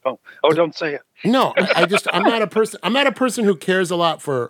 [0.06, 1.02] Oh, oh, don't say it.
[1.26, 2.80] No, I, I just I'm not a person.
[2.84, 4.50] I'm not a person who cares a lot for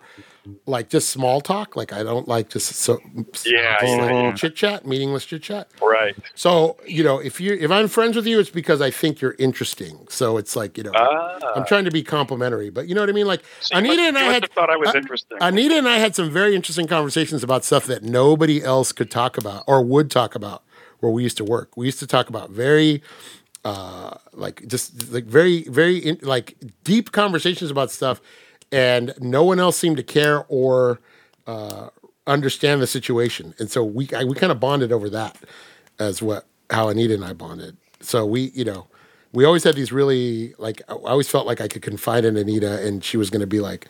[0.65, 1.75] like just small talk.
[1.75, 2.99] Like I don't like just so
[3.45, 5.69] Yeah, yeah, chit chat, meaningless chit chat.
[5.81, 6.15] Right.
[6.35, 9.35] So you know, if you if I'm friends with you, it's because I think you're
[9.39, 10.07] interesting.
[10.09, 11.39] So it's like you know, Ah.
[11.55, 13.27] I'm trying to be complimentary, but you know what I mean.
[13.27, 13.41] Like
[13.71, 15.37] you Anita and I had thought I was uh, interesting.
[15.41, 19.37] Anita and I had some very interesting conversations about stuff that nobody else could talk
[19.37, 20.63] about or would talk about
[20.99, 21.77] where we used to work.
[21.77, 23.01] We used to talk about very
[23.65, 26.55] uh like just like very very in, like
[26.85, 28.21] deep conversations about stuff
[28.71, 30.99] and no one else seemed to care or
[31.47, 31.89] uh
[32.27, 33.53] understand the situation.
[33.59, 35.37] And so we I, we kind of bonded over that
[35.97, 37.77] as what how Anita and I bonded.
[38.01, 38.87] So we, you know,
[39.33, 42.85] we always had these really like I always felt like I could confide in Anita
[42.85, 43.87] and she was going to be like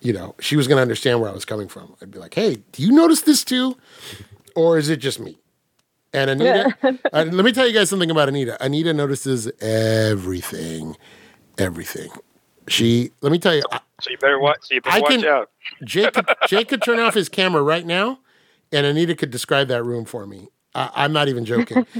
[0.00, 1.96] you know, she was going to understand where I was coming from.
[2.00, 3.76] I'd be like, "Hey, do you notice this too,
[4.54, 5.38] or is it just me?"
[6.12, 8.56] And Anita, uh, let me tell you guys something about Anita.
[8.64, 10.96] Anita notices everything,
[11.58, 12.10] everything.
[12.70, 14.58] She, let me tell you, I- so you better watch.
[14.62, 15.50] So you better I watch can- out.
[15.84, 18.20] Jake, could, Jake could turn off his camera right now,
[18.72, 20.48] and Anita could describe that room for me.
[20.74, 21.86] I, I'm not even joking.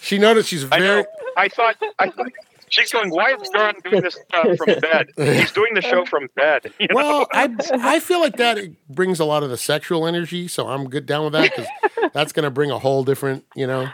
[0.00, 1.02] she noticed she's very.
[1.02, 1.04] know.
[1.36, 1.76] I thought.
[1.98, 2.30] I thought.
[2.68, 3.10] She's going.
[3.10, 5.08] Why is John doing this uh, from bed?
[5.16, 6.72] He's doing the show from bed.
[6.80, 6.94] You know?
[6.94, 8.58] Well, I I feel like that
[8.88, 12.32] brings a lot of the sexual energy, so I'm good down with that because that's
[12.32, 13.88] going to bring a whole different, you know,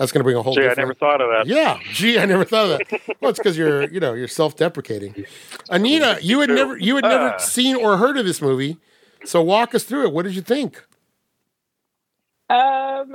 [0.00, 1.46] that's going to bring a whole Gee, I never thought of that.
[1.46, 3.00] Yeah, gee, I never thought of that.
[3.20, 5.26] Well, it's because you're, you know, you're self-deprecating.
[5.68, 7.36] Anita, you had never, you had never Ah.
[7.36, 8.78] seen or heard of this movie,
[9.26, 10.12] so walk us through it.
[10.14, 10.82] What did you think?
[12.48, 13.14] Um,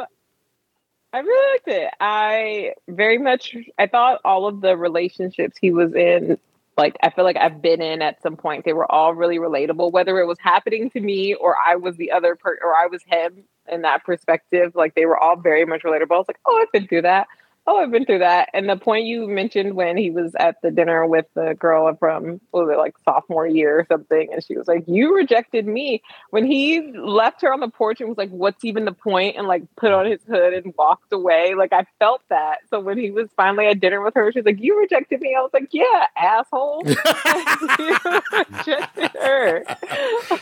[1.11, 1.91] I really liked it.
[1.99, 3.55] I very much.
[3.79, 6.37] I thought all of the relationships he was in,
[6.77, 8.63] like I feel like I've been in at some point.
[8.63, 12.11] They were all really relatable, whether it was happening to me or I was the
[12.11, 14.73] other per or I was him in that perspective.
[14.75, 16.11] Like they were all very much relatable.
[16.11, 17.27] I was like, oh, I've been through that.
[17.67, 18.49] Oh, I've been through that.
[18.53, 22.39] And the point you mentioned when he was at the dinner with the girl from
[22.51, 26.03] what was it like sophomore year or something, and she was like, "You rejected me."
[26.29, 29.47] When he left her on the porch and was like, "What's even the point?" and
[29.47, 32.59] like put on his hood and walked away, like I felt that.
[32.69, 35.41] So when he was finally at dinner with her, she's like, "You rejected me." I
[35.41, 36.83] was like, "Yeah, asshole."
[37.79, 37.97] you
[38.57, 39.63] rejected her.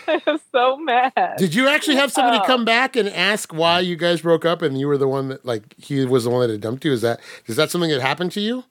[0.08, 1.36] I was so mad.
[1.38, 2.45] Did you actually have somebody Oh.
[2.45, 5.45] come back and ask why you guys broke up, and you were the one that,
[5.45, 6.91] like, he was the one that had dumped you?
[6.91, 7.12] Is that
[7.48, 8.64] is that something that happened to you?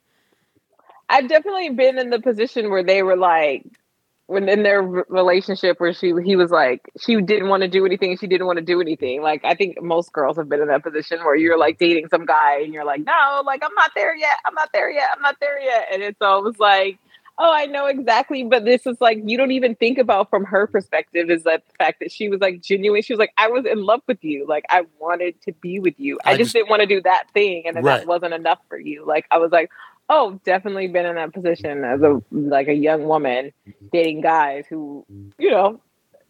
[1.08, 3.66] I've definitely been in the position where they were like,
[4.26, 8.16] when in their relationship, where she he was like, she didn't want to do anything,
[8.16, 9.20] she didn't want to do anything.
[9.20, 12.24] Like I think most girls have been in that position where you're like dating some
[12.24, 15.20] guy and you're like, no, like I'm not there yet, I'm not there yet, I'm
[15.20, 16.98] not there yet, and it's always like.
[17.38, 20.66] Oh, I know exactly, but this is like you don't even think about from her
[20.66, 23.02] perspective is that the fact that she was like genuine.
[23.02, 25.98] She was like, I was in love with you, like I wanted to be with
[25.98, 26.18] you.
[26.24, 27.98] I, I just, just- didn't want to do that thing, and then Right.
[28.00, 29.04] that wasn't enough for you.
[29.06, 29.70] Like I was like,
[30.08, 33.86] Oh, definitely been in that position as a like a young woman mm-hmm.
[33.92, 35.06] dating guys who,
[35.38, 35.80] you know,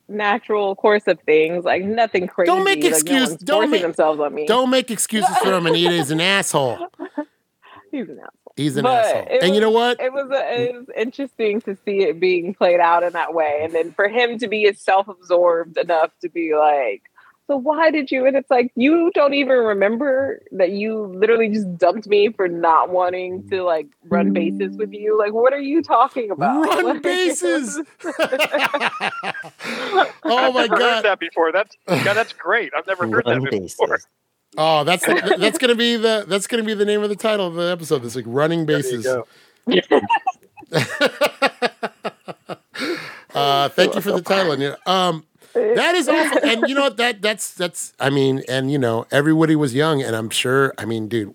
[0.09, 2.47] natural course of things, like nothing crazy.
[2.47, 4.47] Don't make like, excuse- No don't make- themselves on me.
[4.47, 5.67] Don't make excuses for him.
[5.67, 6.79] Anita is an asshole.
[7.91, 8.29] He's an asshole.
[8.57, 9.27] He's an But asshole.
[9.31, 10.01] it And you know what?
[10.01, 13.73] It was it was interesting to see it being played out in that way, and
[13.75, 17.03] then for him to be as self-absorbed enough to be like.
[17.49, 18.25] So why did you?
[18.25, 22.91] And it's like you don't even remember that you literally just dumped me for not
[22.91, 25.19] wanting to like run bases with you.
[25.19, 26.65] Like, what are you talking about?
[26.65, 27.81] Run Like- bases.
[28.05, 28.13] oh
[30.25, 31.05] I've my never heard god.
[31.05, 31.51] that before.
[31.53, 32.73] That's yeah, that's great.
[32.77, 34.07] I've never heard Run that bases.
[34.53, 34.81] Before.
[34.81, 35.05] Oh, that's
[35.39, 38.03] that's gonna be the that's gonna be the name of the title of the episode.
[38.03, 39.07] This like running bases.
[43.35, 44.53] Uh, thank you for the title.
[44.53, 44.79] Anita.
[44.91, 45.25] Um,
[45.55, 46.39] that is awful.
[46.45, 46.97] And you know what?
[46.99, 47.95] That that's that's.
[47.99, 50.75] I mean, and you know, everybody was young, and I'm sure.
[50.79, 51.35] I mean, dude,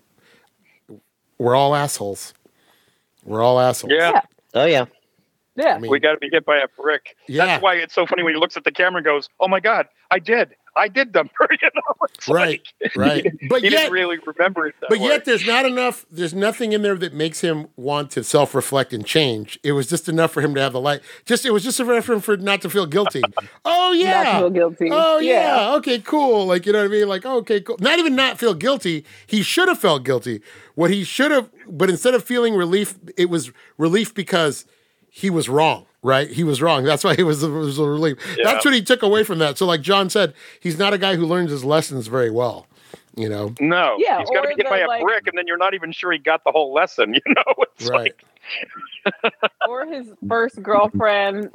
[1.38, 2.34] we're all assholes.
[3.24, 3.92] We're all assholes.
[3.94, 4.20] Yeah,
[4.54, 4.86] Oh yeah.
[5.58, 5.74] Yeah.
[5.74, 7.16] I mean, we got to be hit by a brick.
[7.26, 7.44] Yeah.
[7.46, 9.60] That's why it's so funny when he looks at the camera and goes, "Oh my
[9.60, 13.24] god, I did, I did dump her." You know, It's right, like- right.
[13.48, 14.74] But he yet, didn't really remember it.
[14.80, 15.06] That But way.
[15.06, 16.06] yet, there's not enough.
[16.10, 19.58] There's nothing in there that makes him want to self-reflect and change.
[19.64, 21.00] It was just enough for him to have the light.
[21.24, 23.22] Just it was just enough for him for not to feel guilty.
[23.64, 24.38] Oh Not yeah.
[24.38, 24.88] feel guilty.
[24.92, 25.74] Oh yeah.
[25.76, 25.98] Okay.
[25.98, 26.46] Cool.
[26.46, 27.08] Like you know what I mean.
[27.08, 27.60] Like okay.
[27.60, 27.76] Cool.
[27.80, 29.04] Not even not feel guilty.
[29.26, 30.40] He should have felt guilty.
[30.74, 34.64] What he should have, but instead of feeling relief, it was relief because
[35.18, 35.86] he was wrong.
[36.02, 36.28] right?
[36.30, 36.84] He was wrong.
[36.84, 38.18] That's why he was, was a relief.
[38.38, 38.44] Yeah.
[38.44, 39.58] That's what he took away from that.
[39.58, 42.66] So, like John said, he's not a guy who learns his lessons very well.
[43.16, 45.26] You know, No, Yeah, he's got to or be hit by the, a like- brick,
[45.26, 47.14] and then you're not even sure he got the whole lesson.
[47.26, 48.14] You know, it's right?
[49.24, 49.34] like
[49.68, 51.50] or his first girlfriend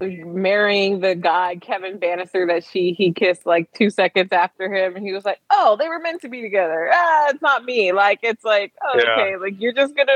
[0.00, 5.06] marrying the guy Kevin Bannister that she he kissed like two seconds after him, and
[5.06, 7.92] he was like, "Oh, they were meant to be together." Ah, it's not me.
[7.92, 9.12] Like it's like oh, Yeah.
[9.12, 10.12] okay, like you're just gonna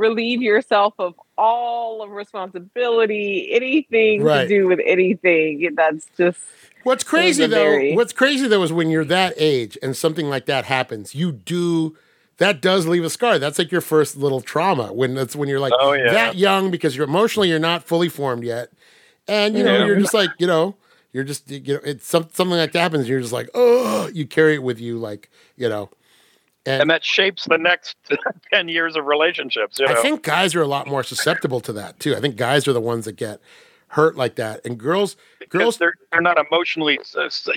[0.00, 4.42] relieve yourself of all of responsibility, anything Right.
[4.42, 5.74] to do with anything.
[5.74, 6.38] That's just
[6.82, 10.46] What's crazy though, very- what's crazy though is when you're that age and something like
[10.46, 11.96] that happens, you do
[12.38, 13.38] that does leave a scar.
[13.38, 16.10] That's like your first little trauma when it's when you're like Oh, yeah.
[16.12, 18.70] that young because you're emotionally you're not fully formed yet,
[19.28, 19.84] and you know Yeah.
[19.86, 20.76] you're just like you know
[21.12, 23.08] you're just you know it's some, something like that happens.
[23.10, 25.28] You're just like oh you carry it with you like
[25.58, 25.90] you know,
[26.70, 27.96] and, and that shapes the next
[28.52, 31.72] 10 years of relationships you know I think guys are a lot more susceptible to
[31.74, 32.16] that too.
[32.16, 33.40] I think guys are the ones that get
[33.90, 36.98] hurt like that, and girls because girls they're they're not emotionally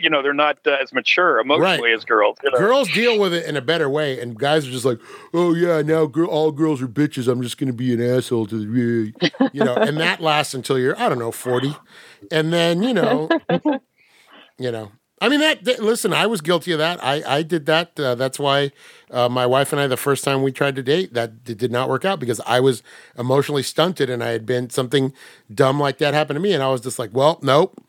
[0.02, 2.58] you know they're not uh, as mature emotionally as girls you know?
[2.58, 5.00] girls deal with it in a better way, and guys are just like,
[5.34, 7.28] "Oh yeah, now girl, all girls are bitches.
[7.28, 9.14] I'm just gonna be an asshole to the,
[9.54, 11.76] you know." And that lasts until you're, I don't know, forty,
[12.32, 13.30] and then you know,
[14.58, 14.92] you know.
[15.24, 15.64] I mean that.
[15.64, 17.04] that- listen, I was guilty of that.
[17.04, 18.00] I I did that.
[18.00, 18.72] Uh, that's why
[19.10, 21.90] uh, my wife and I, the first time we tried to date, that did not
[21.90, 22.84] work out because I was
[23.18, 25.14] emotionally stunted, and I had been something
[25.54, 27.80] dumb like that happened to me, and I was just like, "Well, nope."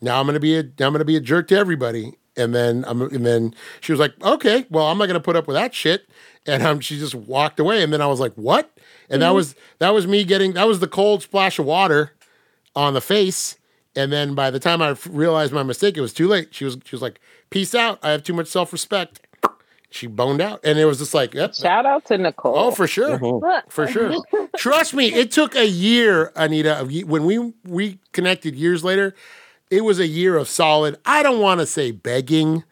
[0.00, 2.14] now I'm gonna be a I'm gonna be a jerk to everybody.
[2.36, 5.46] And then I'm and then she was like, okay, well I'm not gonna put up
[5.46, 6.08] with that shit.
[6.46, 7.82] And um, she just walked away.
[7.82, 8.70] And then I was like, what?
[9.10, 12.12] And that was that was me getting that was the cold splash of water
[12.74, 13.56] on the face.
[13.96, 16.54] And then by the time I realized my mistake, it was too late.
[16.54, 17.98] She was she was like, peace out.
[18.02, 19.20] I have too much self respect.
[19.92, 21.52] She boned out, and it was just like, yep.
[21.52, 22.56] shout out to Nicole.
[22.56, 23.68] Oh, for sure mm-hmm.
[23.68, 24.14] for sure.
[24.56, 26.80] Trust me, it took a year, Anita.
[26.80, 29.16] Of when we reconnected years later,
[29.68, 30.96] it was a year of solid.
[31.04, 32.62] I don't want to say begging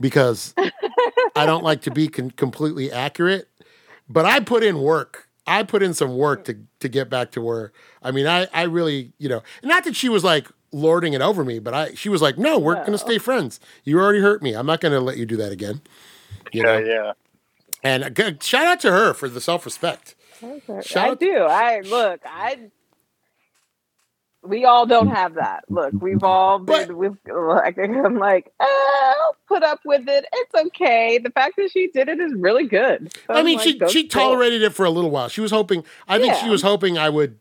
[0.00, 0.52] because
[1.36, 3.48] I don't like to be con- completely accurate,
[4.08, 5.28] but I put in work.
[5.50, 7.72] I put in some work to to get back to where.
[8.02, 11.44] I mean, I I really you know, not that she was like lording it over
[11.44, 13.58] me, but I she was like, no, we're gonna stay friends.
[13.84, 14.54] You already hurt me.
[14.54, 15.80] I'm not gonna let you do that again.
[16.52, 16.78] You know?
[16.78, 17.12] yeah yeah
[17.82, 20.14] And uh, g- shout out to her for the self respect.
[20.82, 21.36] Shout I out- do.
[21.42, 22.20] I look.
[22.24, 22.70] I.
[24.42, 25.64] We all don't have that.
[25.68, 27.16] Look, we've all But- been with.
[27.26, 30.24] Like, I'm like, oh, I'll put up with it.
[30.32, 31.18] It's okay.
[31.18, 33.12] The fact that she did it is really good.
[33.26, 34.10] So I mean, like, she she for it.
[34.10, 35.28] tolerated it for a little while.
[35.28, 35.84] She was hoping.
[36.08, 37.38] I think she was hoping I would.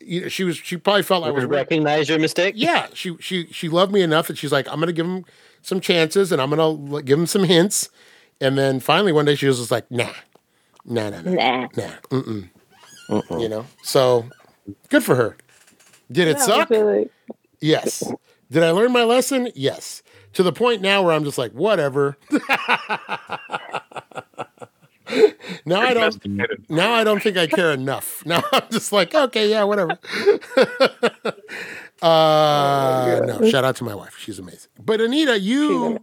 [0.00, 0.56] You know, she was.
[0.56, 1.44] She probably felt I was.
[1.44, 1.50] right.
[1.50, 2.54] recognize your mistake.
[2.56, 5.24] Yeah, she she she loved me enough that she's like, I'm gonna give him
[5.62, 7.90] some chances and I'm gonna give him some hints.
[8.40, 10.12] And then finally one day she was just like, Nah,
[10.84, 11.66] nah, nah, nah, Nah.
[11.76, 12.48] nah, mm
[13.10, 13.40] mm.
[13.40, 13.66] You know.
[13.82, 14.26] So
[14.88, 15.36] good for her.
[16.10, 16.70] Did it Yeah, suck?
[17.60, 18.12] Yes.
[18.50, 19.50] Did I learn my lesson?
[19.54, 20.02] Yes.
[20.34, 22.16] To the point now where I'm just like, whatever.
[25.64, 26.70] now I don't.
[26.70, 28.22] Now I don't think I care enough.
[28.26, 29.92] Now I'm just like, okay, yeah, whatever.
[32.02, 34.16] uh, no, shout out to my wife.
[34.18, 34.70] She's amazing.
[34.84, 36.00] But Anita, you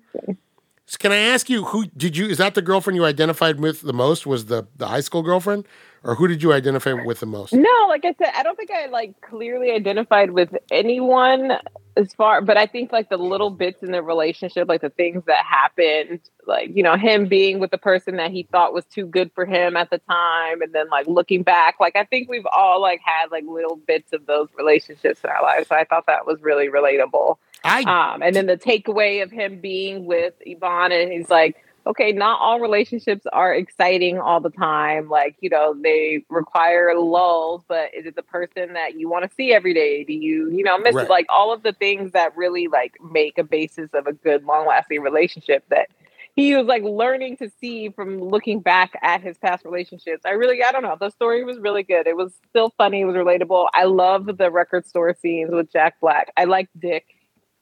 [0.99, 3.93] can I ask you who did you is that the girlfriend you identified with the
[3.93, 4.25] most?
[4.25, 5.67] Was the the high school girlfriend?
[6.03, 7.53] Or who did you identify with the most?
[7.53, 11.53] No, like I said, I don't think I like clearly identified with anyone
[11.95, 15.23] as far, but I think like the little bits in the relationship, like the things
[15.27, 19.05] that happened, like, you know, him being with the person that he thought was too
[19.05, 20.61] good for him at the time.
[20.61, 24.11] And then like looking back, like I think we've all like had like little bits
[24.11, 25.69] of those relationships in our lives.
[25.69, 27.37] So I thought that was really relatable.
[27.63, 32.11] I Um, and then the takeaway of him being with Yvonne, and he's like, okay,
[32.11, 35.09] not all relationships are exciting all the time.
[35.09, 39.35] Like, you know, they require lulls, but is it the person that you want to
[39.35, 40.03] see every day?
[40.03, 41.09] Do you, you know, miss Right.
[41.09, 44.67] Like all of the things that really like make a basis of a good, long
[44.67, 45.89] lasting relationship that
[46.35, 50.23] he was like learning to see from looking back at his past relationships.
[50.25, 50.97] I really, I don't know.
[50.99, 52.07] The story was really good.
[52.07, 53.01] It was still funny.
[53.01, 53.67] It was relatable.
[53.73, 56.31] I love the record store scenes with Jack Black.
[56.35, 57.05] I like Dick.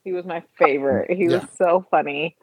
[0.04, 1.12] He was my favorite.
[1.12, 2.36] He was so funny.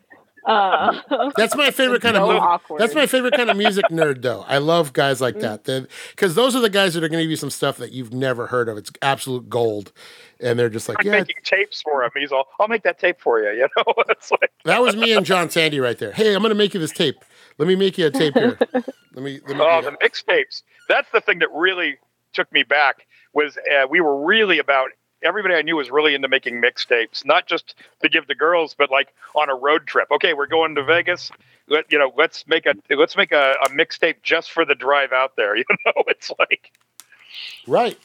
[0.44, 2.38] Uh, That's my favorite kind of so movie.
[2.38, 2.80] awkward.
[2.80, 4.44] That's my favorite kind of music nerd, though.
[4.48, 5.64] I love guys like that.
[6.10, 8.12] Because those are the guys that are going to give you some stuff that you've
[8.12, 8.78] never heard of.
[8.78, 9.92] It's absolute gold.
[10.40, 12.10] And they're just like, I'm yeah, making tapes for him.
[12.14, 13.48] He's all, I'll make that tape for you.
[13.58, 16.12] You know, it's like, that was me and John Sandy right there.
[16.12, 17.16] Hey, I'm going to make you this tape.
[17.58, 18.56] Let me make you a tape here.
[19.14, 19.40] Let me.
[19.46, 20.62] Let me oh, the mixtapes.
[20.88, 21.96] That's the thing that really
[22.32, 23.06] took me back.
[23.34, 24.90] Was uh, we were really about
[25.22, 28.90] everybody I knew was really into making mixtapes, not just to give the girls, but
[28.90, 30.08] like on a road trip.
[30.10, 31.30] Okay, we're going to Vegas.
[31.68, 35.12] Let, you know, let's make a let's make a, a mixtape just for the drive
[35.12, 35.56] out there.
[35.56, 36.70] You know, it's like
[37.66, 37.98] Right.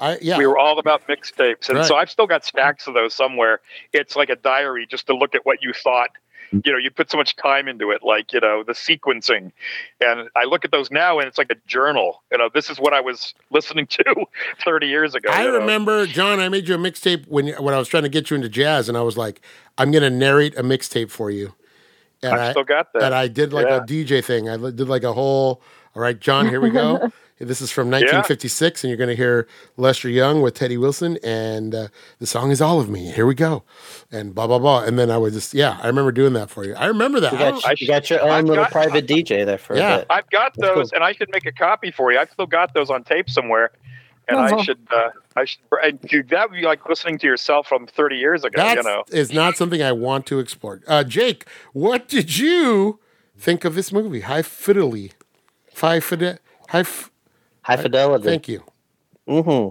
[0.00, 0.38] I yeah.
[0.38, 1.86] We were all about mixtapes, and Right.
[1.86, 3.60] so I've still got stacks of those somewhere.
[3.92, 6.10] It's like a diary just to look at what you thought.
[6.48, 6.60] Mm-hmm.
[6.64, 9.52] You know, you put so much time into it, like you know the sequencing,
[10.00, 12.22] and I look at those now, and it's like a journal.
[12.30, 14.04] You know, this is what I was listening to
[14.64, 15.30] 30 years ago.
[15.30, 15.58] I you know?
[15.58, 16.40] remember, John.
[16.40, 18.88] I made you a mixtape when when I was trying to get you into jazz,
[18.88, 19.40] and I was like,
[19.78, 21.54] "I'm going to narrate a mixtape for you."
[22.22, 23.02] And I've I still got that.
[23.02, 23.78] and I did like Yeah.
[23.78, 24.48] a DJ thing.
[24.48, 25.60] I did like a whole.
[25.94, 27.10] All right, John, here we go.
[27.38, 29.46] this is from 1956, and you're going to hear
[29.76, 31.88] Lester Young with Teddy Wilson, and uh,
[32.18, 33.62] the song is "All of Me." Here we go,
[34.10, 34.84] and blah blah blah.
[34.84, 36.74] And then I was just, yeah, I remember doing that for you.
[36.74, 37.32] I remember that.
[37.32, 39.76] You I got, don't- you got your own I've little got- private DJ there for
[39.76, 39.94] Yeah.
[39.94, 40.06] a bit.
[40.08, 40.96] I've got That's those, cool.
[40.96, 42.18] and I should make a copy for you.
[42.18, 43.72] I've still got those on tape somewhere,
[44.28, 44.62] and I Uh-huh.
[44.62, 48.16] should, uh, I should, and dude, that would be like listening to yourself from 30
[48.16, 48.56] years ago.
[48.62, 50.80] That you know, is not something I want to explore.
[50.86, 52.98] Uh, Jake, what did you
[53.36, 54.20] think of this movie?
[54.20, 55.12] High fidelity,
[55.76, 56.38] high fide,
[56.68, 56.80] high.
[56.80, 57.10] F-
[57.62, 58.24] High fidelity.
[58.24, 58.64] thank you.
[59.28, 59.68] hmm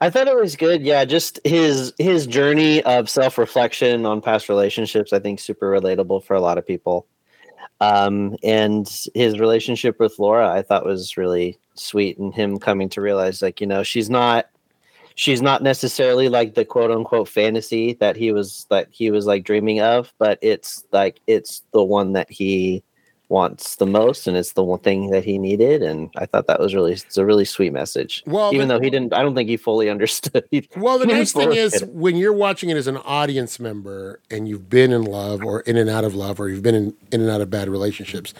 [0.00, 0.82] I thought it was good.
[0.82, 5.12] Yeah, just his his journey of self reflection on past relationships.
[5.12, 7.06] I think super relatable for a lot of people.
[7.80, 13.00] Um, and his relationship with Laura, I thought was really sweet, and him coming to
[13.00, 14.46] realize, like, you know, she's not
[15.16, 19.44] she's not necessarily like the quote unquote fantasy that he was that he was like
[19.44, 22.82] dreaming of, but it's like it's the one that he
[23.34, 26.60] wants the most and it's the one thing that he needed and i thought that
[26.60, 29.34] was really it's a really sweet message Well, even the- though he didn't i don't
[29.34, 30.44] think he fully understood
[30.76, 31.88] Well, the nice thing is bullshit.
[32.04, 35.76] when you're watching it as an audience member and you've been in love or in
[35.76, 38.32] and out of love or you've been in, in and out of bad relationships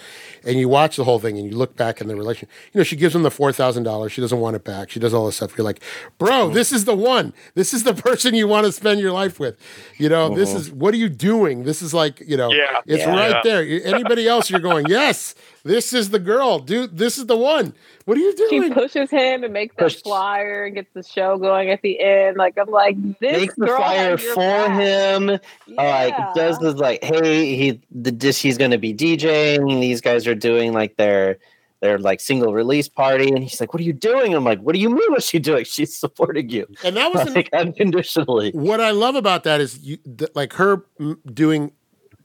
[0.44, 2.84] and you watch the whole thing and you look back in the relation, you know,
[2.84, 4.10] she gives him the $4,000.
[4.10, 4.90] She doesn't want it back.
[4.90, 5.56] She does all this stuff.
[5.56, 5.82] You're like,
[6.18, 6.54] bro, mm-hmm.
[6.54, 7.32] this is the one.
[7.54, 9.56] This is the person you want to spend your life with.
[9.98, 10.58] You know, this mm-hmm.
[10.58, 11.64] is, what are you doing?
[11.64, 12.80] This is like, you know, Yeah.
[12.86, 13.16] it's Yeah.
[13.16, 13.40] right Yeah.
[13.44, 13.94] there.
[13.94, 15.34] Anybody else, you're going, yes,
[15.64, 16.96] this is the girl, dude.
[16.96, 17.74] This is the one.
[18.04, 18.62] What are you doing?
[18.64, 21.98] She pushes him and makes that Pushed- flyer and gets the show going at the
[22.00, 22.36] end.
[22.36, 24.80] Like I'm like, this makes the girl fire has for back.
[24.80, 25.82] him uh, Yeah.
[25.82, 30.34] like does this like hey he the this he's gonna be djing these guys are
[30.34, 31.38] doing like their
[31.80, 34.74] their like single release party and he's like what are you doing i'm like what
[34.74, 38.80] do you mean what's she doing she's supporting you And that was an, unconditionally What
[38.80, 40.84] I love about that is you, th- like her
[41.32, 41.72] doing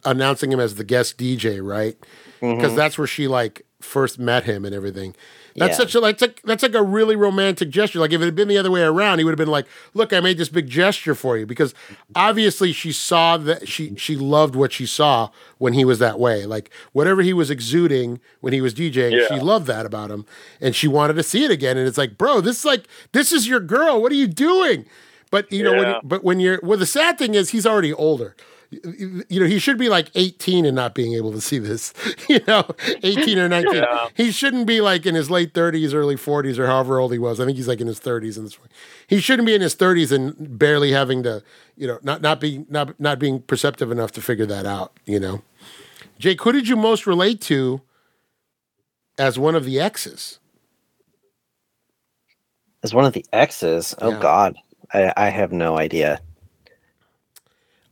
[0.06, 1.96] announcing him as the guest DJ, right?
[2.40, 2.76] Because Mhm.
[2.76, 5.16] that's where she like first met him and everything.
[5.56, 5.78] That's Yeah.
[5.78, 8.00] such a like that's like, that's like a really romantic gesture.
[8.00, 10.14] Like if it had been the other way around, he would have been like, "Look,
[10.14, 11.74] I made this big gesture for you." Because
[12.16, 16.46] obviously she saw that she she loved what she saw when he was that way.
[16.46, 19.28] Like whatever he was exuding when he was DJing, Yeah.
[19.36, 20.26] she loved that about him,
[20.62, 21.78] and she wanted to see it again.
[21.78, 24.02] And it's like, bro, this is like this is your girl.
[24.02, 24.86] What are you doing?
[25.32, 28.36] But you know, when, but when you're well, the sad thing is he's already older.
[28.72, 31.94] You you know, he should be like 18 and not being able to see this.
[32.30, 32.66] You know,
[33.04, 33.74] 18 or 19.
[33.76, 34.10] Yeah.
[34.16, 37.40] He shouldn't be like in his late 30s, early 40s, or however old he was.
[37.40, 38.72] I think he's like in his 30s in this point.
[39.08, 41.44] He shouldn't be in his 30s and barely having to,
[41.76, 44.94] you know, not not being not not being perceptive enough to figure that out.
[45.06, 45.42] You know,
[46.20, 47.82] Jake, who did you most relate to
[49.18, 50.40] as one of the exes?
[52.84, 54.20] as one of the exes oh Yeah.
[54.20, 54.56] god
[54.94, 56.22] I, I have no idea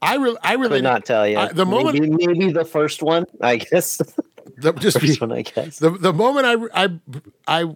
[0.02, 3.26] I re- I could not tell you I- the moment- maybe, maybe the first one
[3.41, 4.02] i guess.
[4.60, 5.78] The, just be, first one i guess.
[5.78, 6.90] the the moment I I
[7.48, 7.76] I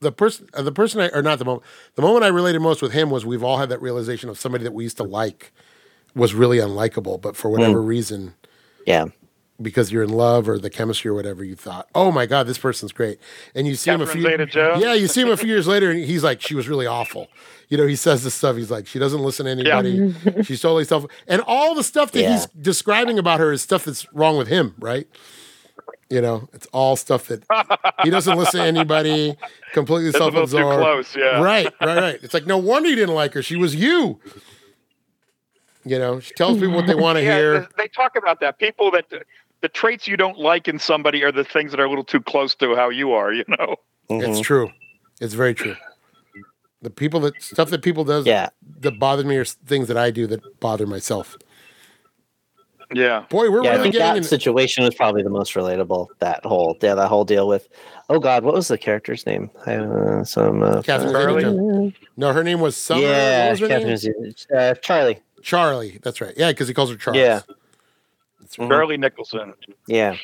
[0.00, 1.64] the person uh, the person I or not the moment
[1.96, 4.62] the moment I related most with him was we've all had that realization of somebody
[4.62, 5.52] that we used to like
[6.14, 7.54] was really unlikable, but for hmm.
[7.54, 8.34] whatever reason,
[8.86, 9.06] yeah
[9.60, 12.58] because you're in love or the chemistry or whatever, you thought, oh my god, this
[12.58, 13.18] person's great,
[13.54, 14.82] and you see him a few Zeta-Jones?
[14.82, 17.28] yeah, you see him a few years later, and he's like, she was really awful.
[17.68, 18.56] You know, he says this stuff.
[18.56, 20.14] He's like, she doesn't listen to anybody.
[20.44, 22.32] She's totally self, and all the stuff that Yeah.
[22.34, 25.08] he's describing about her is stuff that's wrong with him, right?
[26.08, 27.42] You know, it's all stuff that
[28.04, 29.36] he doesn't listen to anybody,
[29.72, 30.80] completely That's a little too self-absorbed.
[30.82, 31.16] close.
[31.16, 31.42] Yeah.
[31.42, 32.18] Right, right, right.
[32.22, 33.42] It's like no wonder you didn't like her.
[33.42, 34.20] She was you.
[35.84, 37.68] You know, she tells people what they want to Yeah, hear.
[37.76, 38.58] they talk about that.
[38.58, 39.06] People that
[39.62, 42.20] the traits you don't like in somebody are the things that are a little too
[42.20, 43.32] close to how you are.
[43.32, 43.76] You know.
[44.08, 44.42] It's Mhm.
[44.44, 44.70] true.
[45.20, 45.76] It's very true.
[46.82, 48.50] The people that stuff that people does yeah
[48.80, 51.36] that bother me are things that I do that bother myself.
[52.94, 53.24] Yeah.
[53.30, 56.06] Boy, we're yeah, I think getting that in, situation was probably the most relatable.
[56.20, 57.68] That whole, yeah, that whole deal with,
[58.10, 59.50] oh God, what was the character's name?
[59.66, 61.42] Uh, some uh, Catherine Charlie?
[61.42, 61.94] Zeta-Jones.
[62.16, 63.00] No, her name was Summer.
[63.02, 63.96] yeah, was her Catherine name?
[63.96, 65.18] Zeta- uh, Charlie.
[65.42, 65.98] Charlie.
[66.02, 66.34] That's right.
[66.36, 67.18] Yeah, because he calls her Charlie.
[67.20, 67.40] Yeah.
[68.52, 68.62] Mm-hmm.
[68.64, 68.68] Mhm.
[68.68, 69.54] Charlie Nicholson.
[69.86, 70.16] Yeah,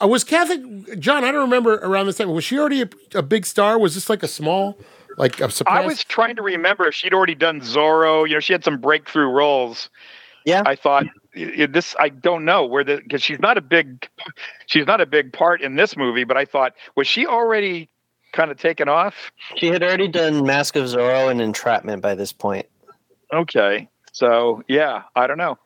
[0.00, 1.24] Uh, Was Kathy John?
[1.24, 2.30] I don't remember around this time.
[2.30, 3.78] Was she already a, a big star?
[3.78, 4.78] Was this like a small,
[5.18, 5.82] like a surprise?
[5.82, 8.26] I was trying to remember if she'd already done Zorro.
[8.28, 9.90] You know, she had some breakthrough roles.
[10.44, 10.62] Yeah.
[10.66, 11.06] I thought
[11.36, 11.94] i- i- this.
[12.00, 14.08] I don't know where the because she's not a big,
[14.66, 16.24] she's not a big part in this movie.
[16.24, 17.88] But I thought was she already
[18.32, 19.30] kind of taken off.
[19.56, 22.66] She had already done Mask of Zorro and Entrapment by this point.
[23.32, 25.58] Okay, so yeah, I don't know.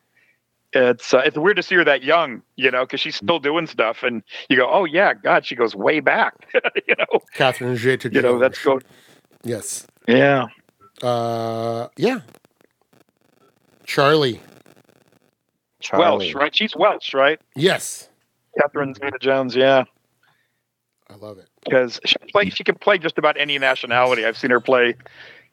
[0.73, 3.67] It's uh, it's weird to see her that young, you know, because she's still doing
[3.67, 6.35] stuff, and you go, oh yeah, God, she goes way back,
[6.87, 8.81] you know, Catherine Zeta you know, that's go,
[9.45, 9.87] Yes.
[10.09, 10.47] yeah,
[11.03, 12.21] Uh, yeah.
[13.85, 14.41] Charlie.
[15.81, 16.27] Charlie.
[16.27, 16.55] Welsh, right?
[16.55, 17.41] She's Welsh, right?
[17.55, 18.09] Yes.
[18.61, 19.85] Catherine Zeta-Jones, yeah,
[21.11, 21.47] I love it.
[21.65, 24.25] because she play, she can play just about any nationality.
[24.25, 24.95] I've seen her play,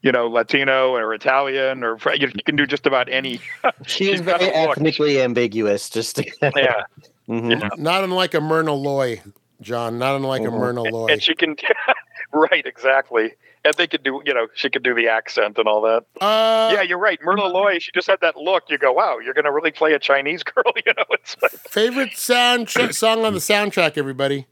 [0.03, 3.39] you know, Latino or Italian or you can do just about any.
[3.87, 4.77] She is very a look.
[4.77, 5.89] ethnically ambiguous.
[5.89, 6.25] Just to,
[6.55, 6.83] yeah,
[7.27, 7.59] Mhm.
[7.61, 7.69] Yeah.
[7.77, 9.21] Not unlike a Myrna Loy,
[9.61, 9.97] John.
[9.97, 10.59] Not unlike a Mhm.
[10.59, 11.07] Myrna Loy.
[11.07, 11.55] and she can,
[12.33, 13.33] right, exactly.
[13.65, 16.03] And they could do, you know, she could do the accent and all that.
[16.19, 17.17] Uh, yeah, you're right.
[17.23, 18.63] Myrna Loy, she just had that look.
[18.69, 20.65] You go, wow, you're going to really play a Chinese girl.
[20.85, 24.47] You know, it's like, Favorite sound song on the soundtrack, everybody.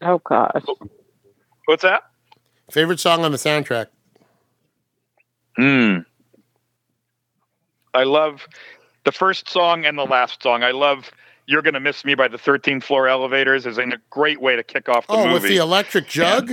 [0.00, 0.64] Oh gosh.
[1.66, 2.02] what's that?
[2.72, 3.86] Favorite song on the soundtrack.
[5.56, 5.98] Hmm.
[7.94, 8.46] I love
[9.04, 10.62] the first song and the last song.
[10.62, 11.10] I love
[11.46, 13.66] "You're Gonna Miss Me" by the 13th Floor Elevators.
[13.66, 15.22] is a great way to kick off the movie.
[15.28, 15.42] Oh, movie.
[15.42, 16.52] with the electric jug.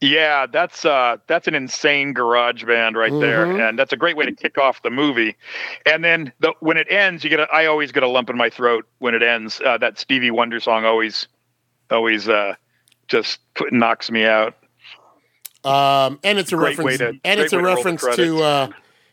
[0.00, 3.68] Yeah, that's uh that's an insane garage band right there, Mhm.
[3.70, 5.34] and that's a great way to kick off the movie.
[5.86, 8.36] And then the, when it ends, you get a, I always get a lump in
[8.36, 9.60] my throat when it ends.
[9.64, 11.26] Uh, that Stevie Wonder song always
[11.90, 12.54] always uh
[13.08, 14.54] just put, knocks me out.
[15.68, 16.98] Um, and it's a Great reference.
[16.98, 18.42] to- and it's a way to reference to.
[18.42, 18.68] Uh,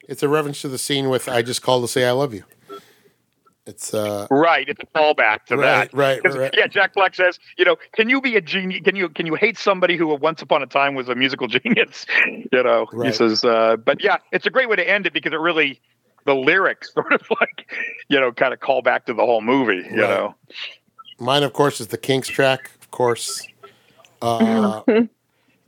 [0.07, 2.43] it's a reference to the scene with "I just called to say I love you."
[3.67, 5.93] It's uh, Right, it's a callback to right, that.
[5.93, 6.53] right, 'Cause, right.
[6.55, 8.81] Yeah, Jack Black says, you know, can you be a genius?
[8.83, 12.05] Can you can you hate somebody who once upon a time was a musical genius?
[12.51, 13.07] You know, Right.
[13.07, 15.81] he says, uh, but yeah, it's a great way to end it because it really
[16.25, 17.71] the lyrics sort of like,
[18.07, 19.77] you know, kind of call back to the whole movie.
[19.77, 20.09] You Right.
[20.09, 20.35] know,
[21.17, 22.69] Mine, of course, is the Kinks track.
[22.81, 23.47] Of course.
[24.21, 24.81] Uh,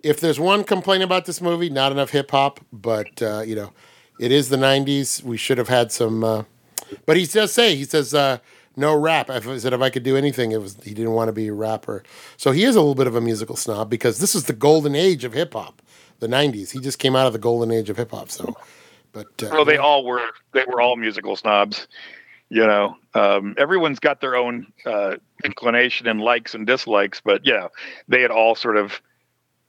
[0.03, 3.73] if there's one complaint about this movie, not enough hip hop, but uh, you know,
[4.19, 5.23] it is the '90s.
[5.23, 6.23] We should have had some.
[6.23, 6.43] Uh,
[7.05, 8.37] but he does say he says uh,
[8.75, 9.29] no rap.
[9.29, 11.53] I said if I could do anything, it was he didn't want to be a
[11.53, 12.03] rapper.
[12.37, 14.95] So he is a little bit of a musical snob because this is the golden
[14.95, 15.81] age of hip hop,
[16.19, 16.71] the '90s.
[16.71, 18.29] He just came out of the golden age of hip hop.
[18.29, 18.55] So,
[19.11, 20.21] but uh, well, they all were
[20.53, 21.87] they were all musical snobs.
[22.49, 27.67] You know, um, everyone's got their own uh, inclination and likes and dislikes, but yeah,
[28.07, 29.01] they had all sort of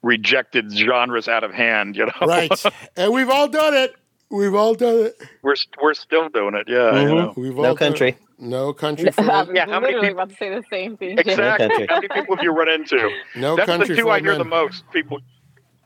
[0.03, 1.97] rejected genres out of hand.
[1.97, 2.51] You know, right,
[2.97, 3.95] and we've all done it.
[4.31, 5.17] We've all done it.
[5.43, 6.67] we're we're still doing it.
[6.69, 7.17] Yeah, you Mhm.
[7.17, 7.35] know.
[7.37, 7.79] We've all No done it.
[7.79, 8.17] country.
[8.41, 11.19] No country for I Yeah, how many people- about to say the same thing.
[11.19, 11.67] Exactly.
[11.69, 11.87] country.
[11.89, 13.11] How many people have you run into?
[13.35, 14.39] no That's country That's the two I hear men.
[14.39, 14.85] the most.
[14.93, 15.19] People,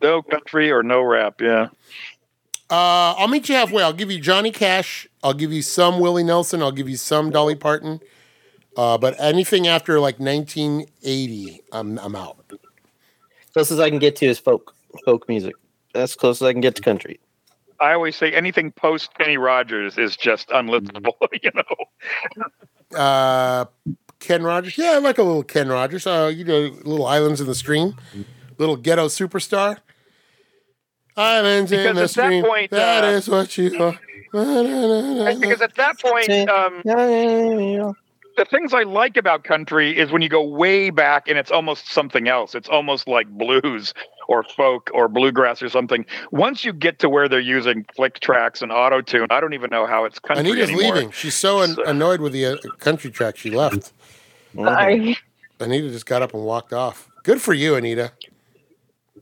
[0.02, 1.40] no country or no rap.
[1.40, 1.68] Yeah.
[2.68, 3.82] Uh, I'll meet you halfway.
[3.82, 5.06] I'll give you Johnny Cash.
[5.22, 6.60] I'll give you some Willie Nelson.
[6.62, 8.00] I'll give you some Dolly Parton.
[8.76, 12.36] Uh, but anything after like 1980, I'm I'm out.
[13.52, 14.74] Closest I can get to is folk
[15.04, 15.54] folk music.
[15.94, 17.20] That's close as I can get to country.
[17.80, 21.12] I always say anything post Kenny Rogers is just unlistenable.
[21.42, 22.98] You know.
[22.98, 23.64] Uh,
[24.20, 24.78] Ken Rogers.
[24.78, 26.06] Yeah, I like a little Ken Rogers.
[26.06, 27.96] Uh, you know, little Islands in the Stream,
[28.58, 29.78] little ghetto superstar.
[31.16, 32.44] Islands in the at that stream.
[32.44, 33.98] point, that uh, is what you are.
[34.32, 36.80] Because at that point, um,
[38.36, 41.88] the things I like about country is when you go way back and it's almost
[41.88, 42.54] something else.
[42.54, 43.92] It's almost like blues
[44.28, 46.06] or folk or bluegrass or something.
[46.30, 49.70] Once you get to where they're using click tracks and auto tune, I don't even
[49.70, 50.94] know how it's country Anita's anymore.
[50.94, 51.10] leaving.
[51.10, 53.36] She's so an- annoyed with the uh, country track.
[53.36, 53.92] She left.
[54.54, 55.18] Sorry.
[55.60, 57.08] Anita just got up and walked off.
[57.22, 58.12] Good for you, Anita.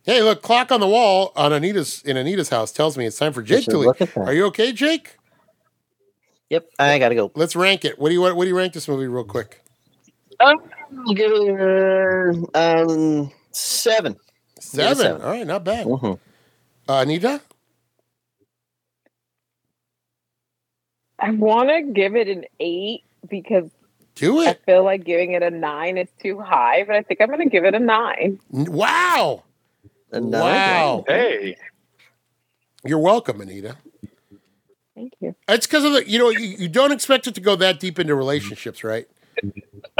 [0.04, 3.32] Hey, look, clock on the wall on Anita's in Anita's house tells me it's time
[3.32, 3.86] for Jake to leave.
[3.86, 4.26] look at that.
[4.26, 5.18] Are you okay, Jake?
[6.50, 7.32] Yep, I gotta go.
[7.34, 7.98] Let's rank it.
[7.98, 9.62] What do you what, what do you rank this movie real quick?
[10.40, 10.56] I'll
[11.14, 14.16] give it um seven.
[14.60, 14.96] Seven.
[14.96, 15.22] seven.
[15.22, 15.86] All right, not bad.
[15.86, 16.18] Mhm.
[16.88, 17.40] Uh, Anita?
[21.18, 23.70] I want to give it an eight because
[24.14, 27.28] Do I feel like giving it a nine is too high, but I think I'm
[27.28, 28.40] going to give it a nine.
[28.54, 29.44] N- Wow.
[30.12, 31.04] Another Wow.
[31.06, 31.56] Hey,
[32.84, 33.76] You're welcome, Anita.
[35.00, 35.34] Thank you.
[35.48, 37.98] It's because of the you know you, you don't expect it to go that deep
[37.98, 39.06] into relationships, right?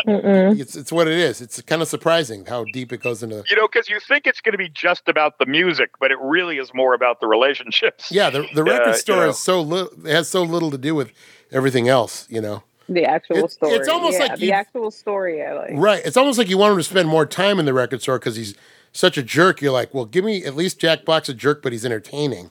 [0.06, 0.58] Mm-mm.
[0.60, 1.40] It's it's what it is.
[1.40, 3.42] It's kind of surprising how deep it goes into.
[3.48, 6.18] you know, because you think it's going to be just about the music, but it
[6.20, 8.10] really is more about the relationships.
[8.12, 9.28] Yeah, the the record Yeah, store you know.
[9.30, 9.90] is so little.
[10.06, 11.12] Has so little to do with
[11.50, 12.26] everything else.
[12.30, 12.62] You know.
[12.88, 13.72] The actual It's- story.
[13.76, 15.42] it's almost yeah, like the you- actual story.
[15.44, 15.70] I like.
[15.74, 16.02] Right.
[16.04, 18.34] It's almost like you want him to spend more time in the record store because
[18.36, 18.54] he's
[18.92, 19.62] such a jerk.
[19.62, 22.50] You're like, well, give me at least Jack Black's a jerk, but he's entertaining.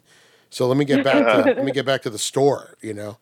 [0.49, 2.75] So let me get back to let me get back to the store.
[2.81, 3.17] You know.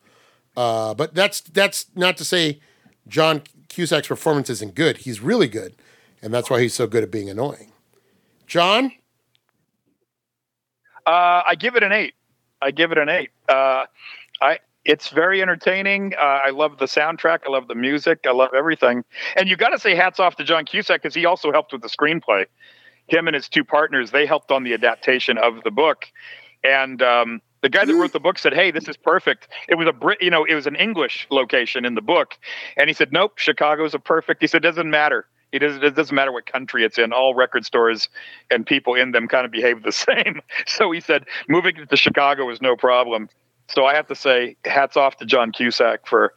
[0.55, 2.59] Uh, but that's that's not to say
[3.07, 4.97] John Cusack's performance isn't good.
[4.97, 5.75] He's really good,
[6.21, 7.71] and that's why he's so good at being annoying.
[8.47, 8.91] John,
[11.05, 12.15] Uh, I give it an eight.
[12.61, 13.29] I give it an eight.
[13.47, 13.85] Uh,
[14.41, 16.13] I it's very entertaining.
[16.17, 17.39] Uh, I love the soundtrack.
[17.45, 18.19] I love the music.
[18.25, 19.03] I love everything.
[19.35, 21.81] And you got to say hats off to John Cusack because he also helped with
[21.81, 22.45] the screenplay.
[23.07, 26.07] Him and his two partners they helped on the adaptation of the book.
[26.67, 29.87] And um, the guy that wrote the book said, "Hey, this is perfect." It was
[29.87, 32.37] a Brit, you know, it was an English location in the book,
[32.75, 36.13] and he said, "Nope, Chicago's a perfect." He said, "Doesn't matter." It, is, it doesn't
[36.13, 37.13] matter what country it's in.
[37.13, 38.09] All record stores
[38.51, 40.41] and people in them kind of behave the same.
[40.65, 43.29] So he said moving to Chicago was no problem.
[43.69, 46.33] So I have to say, hats off to John Cusack for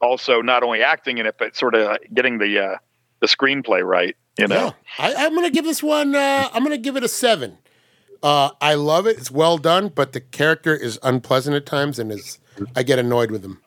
[0.00, 2.76] also not only acting in it, but sort of getting the uh,
[3.20, 4.16] the screenplay right.
[4.38, 5.06] You know, Yeah.
[5.06, 6.14] I, I'm gonna give this one.
[6.14, 7.58] Uh, I'm gonna give it a seven.
[8.22, 9.16] Uh, I love it.
[9.18, 12.38] It's well done, but the character is unpleasant at times, and is
[12.74, 13.60] I get annoyed with him.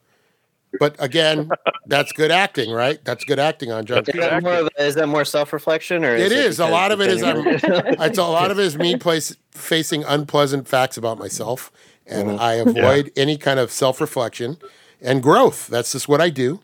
[0.80, 1.50] But again,
[1.86, 3.04] that's good acting, right?
[3.04, 4.00] That's good acting on John.
[4.00, 6.60] Is that more of is that more self reflection or It is.
[6.60, 7.64] A lot of it is, um, it's
[8.02, 11.72] It's a lot of it is me place facing unpleasant facts about myself,
[12.06, 14.58] and I avoid any kind of self reflection
[15.02, 15.68] and growth.
[15.68, 16.62] That's just what I do.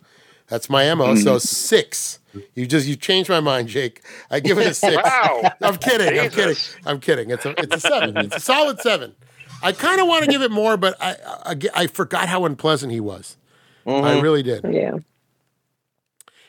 [0.48, 1.16] That's my mo.
[1.16, 2.20] So six.
[2.56, 4.02] You just you changed my mind, Jake.
[4.30, 4.96] I give it a six.
[4.96, 5.52] Wow.
[5.62, 6.20] I'm kidding.
[6.20, 6.56] I'm kidding.
[6.86, 7.30] I'm kidding.
[7.32, 8.18] It's a it's a seven.
[8.18, 9.16] It's a solid seven.
[9.64, 11.16] I kind of want to give it more, but I,
[11.46, 13.38] I I forgot how unpleasant he was.
[13.86, 14.22] I mm-hmm.
[14.22, 14.66] really did.
[14.70, 14.98] Yeah.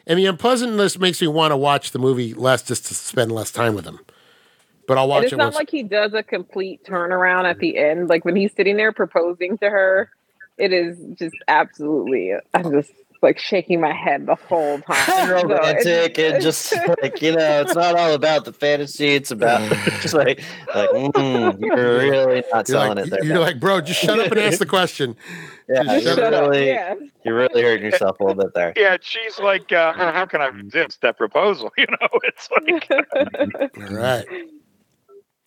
[0.07, 3.51] And the unpleasantness makes me want to watch the movie less just to spend less
[3.51, 4.01] time with him.
[4.87, 5.57] But I'll And watch it's it It's not once.
[5.57, 8.09] like he does a complete turnaround at the end.
[8.09, 10.11] Like when he's sitting there proposing to her,
[10.57, 12.33] it is just absolutely.
[12.55, 12.91] I'm just
[13.23, 14.97] like shaking my head the whole time.
[14.97, 16.73] and So it's- romantic and just
[17.03, 19.61] like you know it's not all about the fantasy it's about
[20.03, 20.43] just like
[20.75, 23.41] like mm, you're really not you're selling like, it there you're bud.
[23.43, 25.17] like, bro, just shut up and ask the question.
[25.69, 26.51] yeah just you're shut Shut up.
[26.51, 26.95] really Yeah.
[27.25, 28.97] you're really hurting yourself a little bit there yeah.
[29.01, 31.71] She's like, uh, how can I resist that proposal?
[31.77, 34.25] You know, it's like All right.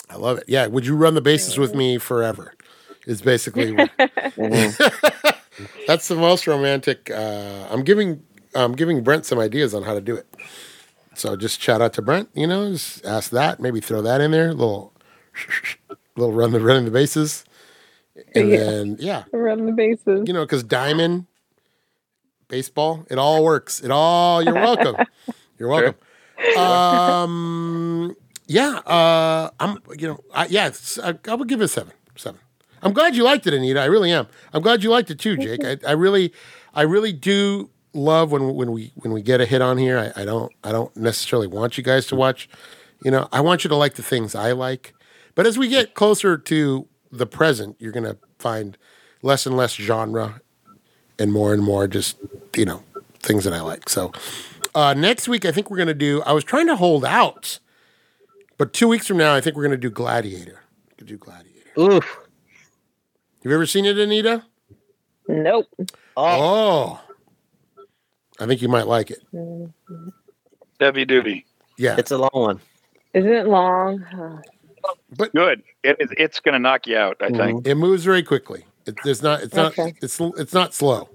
[0.09, 0.43] I love it.
[0.47, 0.67] Yeah.
[0.67, 2.53] Would you run the bases with me forever?
[3.07, 5.35] Is basically Mhm.
[5.87, 7.09] That's the most romantic.
[7.11, 8.23] Uh, I'm giving
[8.55, 10.27] I'm giving Brent some ideas on how to do it.
[11.15, 12.29] So just shout out to Brent.
[12.33, 13.59] You know, just ask that.
[13.59, 14.49] Maybe throw that in there.
[14.49, 14.93] A little
[16.15, 17.43] little run the running the bases,
[18.35, 18.57] and Yeah.
[18.59, 20.23] then yeah, Run the bases.
[20.27, 21.25] you know, because diamond,
[22.47, 23.81] baseball, it all works.
[23.81, 24.41] It all.
[24.41, 24.95] You're welcome.
[25.59, 25.95] You're welcome.
[26.57, 28.15] Um,
[28.47, 28.79] yeah.
[28.85, 29.77] Uh, I'm.
[29.97, 30.19] You know.
[30.33, 30.71] I, yeah.
[31.03, 31.93] I, I would give it a seven.
[32.15, 32.39] Seven.
[32.83, 33.79] I'm glad you liked it, Anita.
[33.79, 34.27] I really am.
[34.53, 35.63] I'm glad you liked it too, Jake.
[35.63, 36.33] I, I really,
[36.73, 39.97] I really do love when when we when we get a hit on here.
[40.15, 42.49] I, I don't I don't necessarily want you guys to watch.
[43.03, 44.93] You know, I want you to like the things I like.
[45.35, 48.77] But as we get closer to the present, you're gonna find
[49.21, 50.41] less and less genre
[51.19, 52.17] and more and more just
[52.55, 52.83] you know
[53.19, 53.89] things that I like.
[53.89, 54.11] So
[54.73, 56.21] uh, next week, I think we're gonna do.
[56.23, 57.59] I was trying to hold out,
[58.57, 60.61] but two weeks from now, I think we're gonna do Gladiator.
[60.89, 61.69] We could do Gladiator.
[61.79, 62.17] oof
[63.43, 64.43] Have you ever seen it, Anita?
[65.27, 65.67] Nope.
[66.15, 67.01] oh Oh,
[68.39, 69.23] I think you might like it.
[70.79, 71.45] heavy duty.
[71.77, 72.59] Yeah, it's a long one
[73.13, 74.43] Isn't it long?
[75.17, 75.63] But Good.
[75.83, 76.09] It is.
[76.17, 77.17] It's going to knock you out.
[77.19, 77.35] I mm-hmm.
[77.37, 77.67] think.
[77.67, 78.65] it moves very quickly.
[78.85, 79.41] It, there's not.
[79.41, 79.77] It's not.
[79.77, 79.95] Okay.
[80.01, 81.09] It's it's not slow.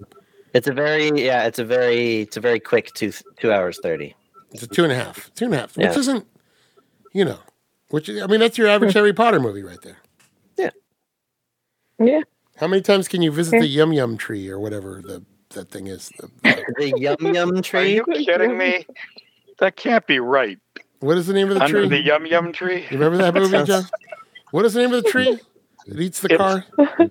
[0.53, 4.15] it's a very yeah it's a very it's a very quick two two hours 30
[4.51, 5.32] It's a two and a half.
[5.35, 6.27] Two and a half, which isn't,
[7.12, 7.39] you know,
[7.90, 8.98] which I mean that's your average hmm.
[8.98, 9.98] Harry Potter movie right there.
[11.98, 12.20] Yeah.
[12.56, 15.86] How many times can you visit the Yum Yum Tree or whatever the that thing
[15.86, 16.10] is?
[16.18, 17.81] The, the- the yum yum tree.
[17.81, 18.86] Are you kidding me?
[19.59, 20.59] That can't be right.
[21.01, 21.89] what is the name of the Under tree?
[21.89, 22.81] the yum yum tree.
[22.90, 23.85] you remember that movie, John?
[24.51, 25.39] What is the name of the tree?
[25.86, 27.09] It eats the It's- car.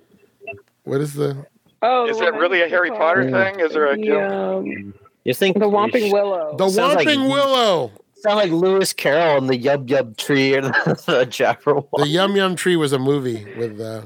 [0.84, 1.44] What is the?
[1.82, 3.58] Oh, Is the that really a Harry called- Potter thing?
[3.60, 4.94] Is there a The, um,
[5.24, 6.54] you think the Whomping Willow.
[6.56, 7.90] The Sounds like- Willow.
[8.20, 10.68] sound like lewis carroll and the yub yub tree or the,
[11.06, 13.80] the jabberwock The Yum Yum Tree was a movie with.
[13.80, 14.02] Uh,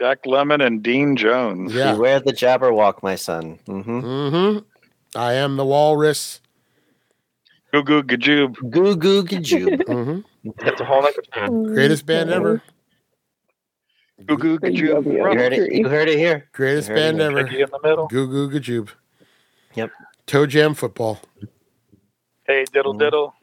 [0.00, 1.74] Jack Lemmon and Dean Jones?
[1.74, 1.92] yeah.
[1.92, 4.58] beware the jabberwock my son Mm hmm Mm-hmm.
[5.16, 6.40] I am the walrus.
[7.72, 8.54] Goo goo gajoob.
[8.70, 10.04] goo goo gajoob Mm
[10.44, 12.62] hmm That's a whole other Greatest band ever.
[14.26, 15.04] Goo goo The gajoob.
[15.12, 17.44] you heard it you heard it here Greatest Heard band in ever.
[17.44, 18.06] Piggy in the middle.
[18.08, 18.88] Goo Goo Gajoob.
[19.74, 19.90] Yep.
[20.26, 21.20] Toe Jam Football.
[22.46, 23.34] Hey diddle diddle.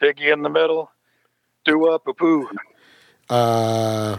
[0.00, 0.90] Piggy in the middle.
[1.64, 2.48] Do up a poo.
[3.30, 4.18] Uh,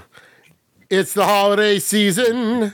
[1.00, 2.74] it's the holiday season,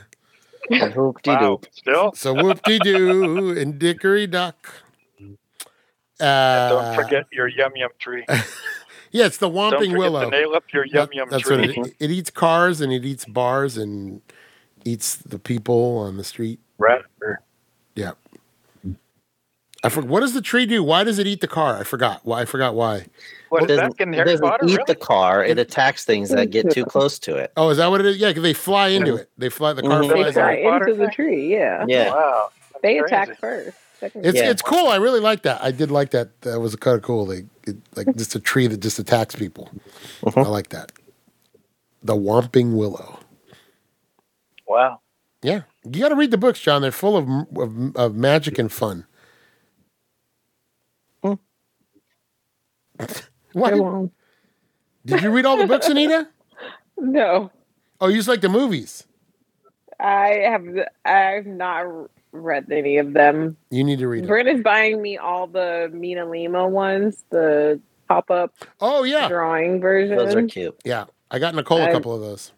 [0.69, 1.39] and hoop de Wow.
[1.39, 2.11] doop Still.
[2.13, 4.73] so whoop de doo and dickory dock.
[6.19, 8.25] Uh, Don't forget your yum yum tree.
[9.11, 10.29] Yeah, it's the Don't Whomping forget Willow.
[10.29, 11.57] nail up your yum yum that's tree.
[11.75, 14.21] what it, it eats cars and it eats bars and
[14.85, 16.59] eats the people on the street.
[16.77, 17.41] Rat or
[17.95, 18.11] Yeah.
[19.83, 20.09] I forgot.
[20.09, 20.83] What does the tree do?
[20.83, 21.77] Why does it eat the car?
[21.79, 22.21] I forgot.
[22.25, 22.41] Why?
[22.41, 23.05] I forgot why.
[23.49, 24.65] What It is doesn't, in it Harry doesn't Potter?
[24.65, 24.83] eat Really?
[24.87, 25.43] the car.
[25.43, 27.51] It attacks things that get too close to it.
[27.55, 28.17] Oh, is that what it is?
[28.17, 29.29] Yeah, because they fly into it.
[29.37, 29.71] They fly.
[29.73, 30.09] The car Mhm.
[30.09, 30.33] They fly in.
[30.33, 31.13] Harry Potter into the thing?
[31.15, 31.51] tree.
[31.53, 32.11] Yeah, Yeah.
[32.11, 32.49] Wow.
[32.83, 33.05] they Crazy.
[33.15, 33.77] attack first.
[34.01, 34.49] It's Yeah.
[34.49, 34.87] it's cool.
[34.87, 35.61] I really like that.
[35.63, 36.41] I did like that.
[36.41, 37.25] That was kind of cool.
[37.25, 39.69] They it, like just a tree that just attacks people.
[40.23, 40.45] Mhm.
[40.45, 40.91] I like that.
[42.03, 43.19] The Whomping Willow.
[44.67, 44.99] Wow.
[45.41, 46.81] Yeah, you got to read the books, John.
[46.81, 47.27] They're full of
[47.57, 49.05] of, of magic and fun.
[53.53, 53.73] What?
[53.75, 54.11] Long.
[55.05, 56.27] Did you read all the books, Anita?
[57.01, 57.49] No,
[58.01, 59.05] Oh, you just like the movies.
[60.01, 60.65] I have.
[61.05, 61.85] I've not
[62.33, 63.55] read any of them.
[63.71, 64.27] You need to read them.
[64.27, 70.17] Brent is buying me all the MinaLima ones, the pop up Oh yeah, drawing version.
[70.17, 70.77] Those are cute.
[70.83, 71.05] yeah.
[71.31, 72.51] I got Nicole a I- couple of those.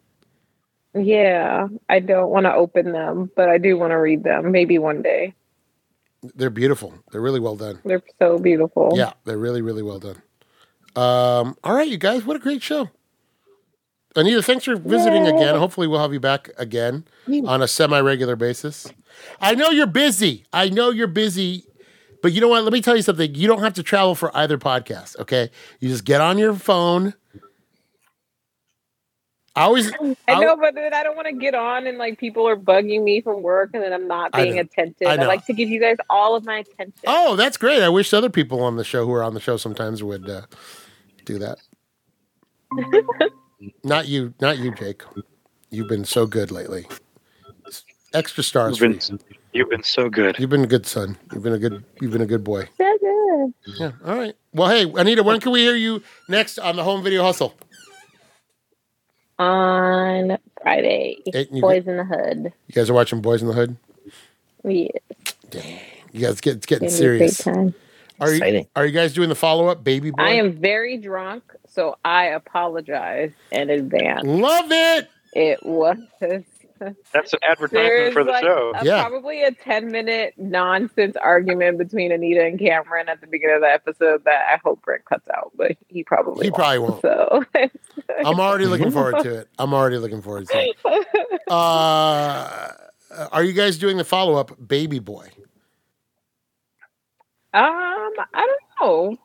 [0.95, 4.51] Yeah, I don't want to open them, but I do want to read them.
[4.51, 5.33] Maybe one day.
[6.35, 6.93] They're beautiful.
[7.11, 7.79] They're really well done.
[7.85, 8.91] They're so beautiful.
[8.95, 10.21] Yeah, they're really, really well done.
[10.95, 12.89] Um, all right, you guys, what a great show.
[14.15, 15.31] Anita, thanks for visiting Yay.
[15.35, 15.55] again.
[15.55, 17.05] Hopefully, we'll have you back again
[17.45, 18.87] on a semi regular basis.
[19.39, 20.45] I know you're busy.
[20.51, 21.63] I know you're busy,
[22.21, 22.63] but you know what?
[22.63, 23.33] Let me tell you something.
[23.33, 25.49] You don't have to travel for either podcast, okay?
[25.79, 27.13] You just get on your phone.
[29.55, 32.17] I always, I I- know, but then I don't want to get on and like
[32.17, 34.61] people are bugging me from work and then I'm not being know.
[34.61, 35.07] attentive.
[35.07, 36.93] I I, like to give you guys all of my attention.
[37.05, 37.81] oh, that's great.
[37.81, 40.41] I wish other people on the show who are on the show sometimes would uh,
[41.25, 41.57] do that.
[43.83, 45.03] not you, not you, Jake.
[45.69, 46.87] You've been so good lately.
[48.13, 48.79] Extra stars.
[48.79, 49.37] You've For been, you.
[49.53, 50.37] you've been so good.
[50.39, 51.17] You've been a good son.
[51.33, 51.83] You've been a good.
[52.01, 52.67] You've been a good boy.
[52.77, 53.53] So good.
[53.79, 53.91] Yeah.
[54.05, 54.35] All right.
[54.53, 57.53] Well, hey, Anita, when can we hear you next on the Home Video Hustle?
[59.39, 62.53] On Friday, Hey, you- Boys in the Hood.
[62.67, 63.75] You guys are watching Boys in the Hood.
[64.63, 64.89] Yeah,
[66.11, 67.41] You guys get it's getting it's gonna a great serious.
[68.29, 68.41] Time.
[68.41, 70.23] Are you Are you guys doing the follow up, Baby Boy?
[70.23, 74.21] I am very drunk, so I apologize in advance.
[74.25, 75.09] Love it.
[75.33, 75.97] It was
[77.13, 78.73] That's an advertisement there's for the like show.
[78.75, 79.07] a- Yeah.
[79.07, 83.67] probably a 10 minute nonsense argument between Anita and Cameron at the beginning of the
[83.71, 86.55] episode that I hope Brent cuts out, but he probably He won't.
[86.55, 87.01] probably won't.
[87.03, 87.43] So
[88.25, 89.47] I'm already looking forward to it.
[89.59, 90.75] I'm already looking forward to it.
[91.51, 92.71] Uh,
[93.33, 95.27] are you guys doing the follow up, Baby Boy?
[97.53, 99.17] Um, I don't know.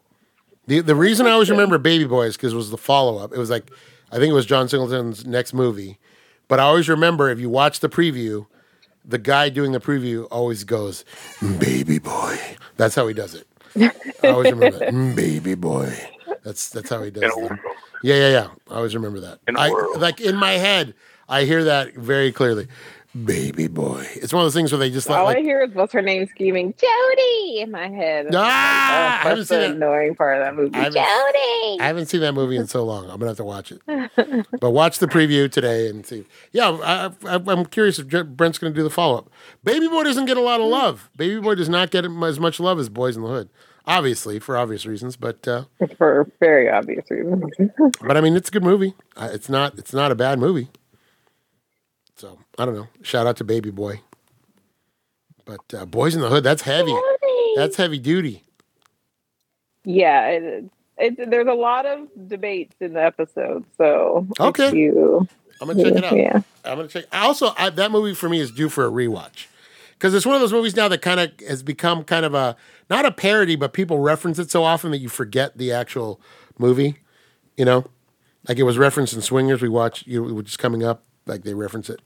[0.66, 3.32] The the reason I always remember Baby Boy is because it was the follow up.
[3.32, 3.70] It was like
[4.10, 5.98] I think it was John Singleton's next movie,
[6.48, 8.46] but I always remember if you watch the preview,
[9.04, 11.04] the guy doing the preview always goes
[11.60, 12.38] Baby Boy.
[12.76, 13.46] That's how he does it.
[14.24, 15.92] I always remember that "Mm, Baby Boy.
[16.42, 17.52] That's that's how he does it.
[18.02, 18.48] Yeah, yeah, yeah.
[18.70, 19.38] I always remember that.
[19.46, 20.00] In a I, world.
[20.00, 20.94] like in my head,
[21.28, 22.66] I hear that very clearly.
[23.24, 24.04] Baby boy.
[24.16, 26.02] It's one of those things where they just All like I hear is what's her
[26.02, 28.26] name screaming Jody in my head.
[28.34, 29.70] Ah, oh, that's the that.
[29.70, 30.74] annoying part of that movie.
[30.74, 31.80] I haven't- Jody.
[31.80, 33.04] I haven't seen that movie in so long.
[33.04, 33.80] I'm gonna have to watch it.
[34.60, 36.24] But watch the preview today and see.
[36.52, 39.30] Yeah, I, I, I'm curious if Brent's gonna do the follow up.
[39.64, 41.08] Baby Boy doesn't get a lot of love.
[41.16, 43.48] Baby Boy does not get as much love as Boys in the Hood,
[43.86, 45.16] obviously for obvious reasons.
[45.16, 45.64] But uh,
[45.96, 47.44] For very obvious reasons.
[48.02, 48.94] but I mean, it's a good movie.
[49.16, 50.68] Uh, it's not it's not a bad movie.
[52.16, 52.88] So I don't know.
[53.02, 54.00] Shout out to Baby Boy.
[55.44, 56.94] But uh, Boys in the Hood, that's heavy.
[57.56, 58.42] That's heavy duty.
[59.84, 60.64] yeah, it,
[60.98, 63.64] it, there's a lot of debates in the episode.
[63.78, 64.74] So Okay.
[64.76, 65.28] you,
[65.60, 66.16] I'm gonna check it out.
[66.16, 66.40] Yeah.
[66.64, 67.04] I'm gonna check.
[67.12, 69.46] Also, I, that movie for me is due for a rewatch
[69.92, 72.56] because it's one of those movies now that kind of has become kind of a
[72.90, 76.20] not a parody, but people reference it so often that you forget the actual
[76.58, 76.96] movie.
[77.56, 77.86] You know,
[78.48, 79.62] like it was referenced in Swingers.
[79.62, 81.04] We watched, you know, which is coming up.
[81.26, 82.00] Like they reference it.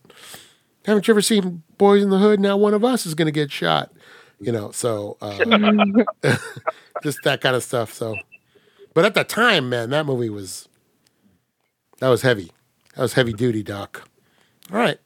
[0.87, 2.41] Haven't you ever seen Boys in the Hood?
[2.41, 3.93] Now one of us is gonna get shot.
[4.41, 5.37] You know, so uh,
[7.03, 7.93] just that kind of stuff.
[7.93, 8.17] So,
[8.95, 10.67] but at the time, man, that movie was
[11.99, 12.51] that was heavy.
[12.97, 14.09] That was heavy duty, Doc.
[14.73, 14.99] All right.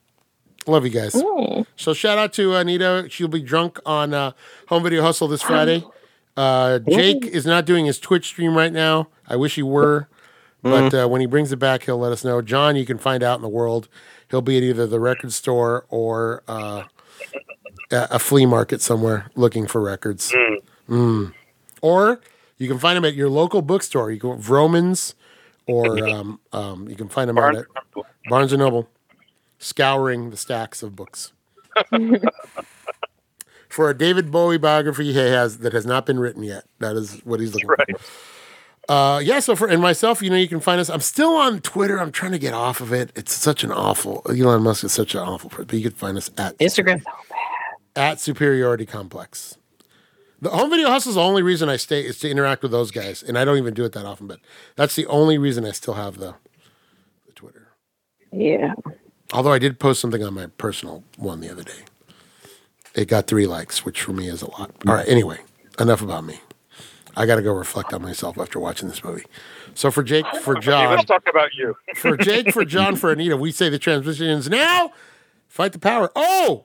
[0.67, 1.13] Love you guys.
[1.77, 3.07] So shout out to Anita.
[3.11, 4.33] She'll be drunk on uh,
[4.69, 5.85] Home Video Hustle this Friday.
[6.37, 9.09] Uh, Jake is not doing his Twitch stream right now.
[9.29, 10.09] I wish he were.
[10.65, 12.41] But uh, when he brings it back, he'll let us know.
[12.43, 13.89] John, you can find out in the world.
[14.31, 16.85] He'll be at either the record store or uh,
[17.93, 20.33] a a flea market somewhere looking for records.
[20.89, 21.33] Mm.
[21.83, 22.21] Or
[22.57, 24.11] you can find him at your local bookstore.
[24.11, 25.15] You go Vroman's,
[25.67, 27.67] or um, um, you can find him Barnes at
[28.31, 28.89] Barnes and Noble,
[29.59, 31.33] scouring the stacks of books.
[33.69, 36.65] For a David Bowie biography he has that has not been written yet.
[36.79, 37.99] That is what he's looking Right.
[37.99, 38.34] for.
[38.89, 39.41] Uh, yeah.
[39.41, 40.91] So for and myself, you know, you can find us.
[40.91, 41.99] I'm still on Twitter.
[42.01, 43.11] I'm trying to get off of it.
[43.17, 44.23] It's such an awful.
[44.29, 45.51] Elon Musk is such an awful.
[45.51, 47.03] person, But you can find us at Instagram.
[47.97, 49.57] at Superiority Complex.
[50.43, 52.91] The home video hustle is the only reason I stay is to interact with those
[52.91, 54.27] guys, and I don't even do it that often.
[54.27, 54.41] But
[54.77, 56.35] that's the only reason I still have the,
[57.27, 57.69] the Twitter.
[58.31, 58.75] Yeah.
[59.33, 61.85] Although I did post something on my personal one the other day.
[62.95, 64.71] It got three likes, which for me is a lot.
[64.87, 65.09] All right.
[65.09, 65.39] Anyway,
[65.81, 66.41] enough about me.
[67.17, 69.25] I got to go reflect on myself after watching this movie.
[69.75, 71.77] So for Jake, for John, Let's talk about you.
[71.97, 74.93] for Jake, for John, for Anita, we say the transmissions now.
[75.49, 76.11] Fight the power.
[76.17, 76.65] Oh,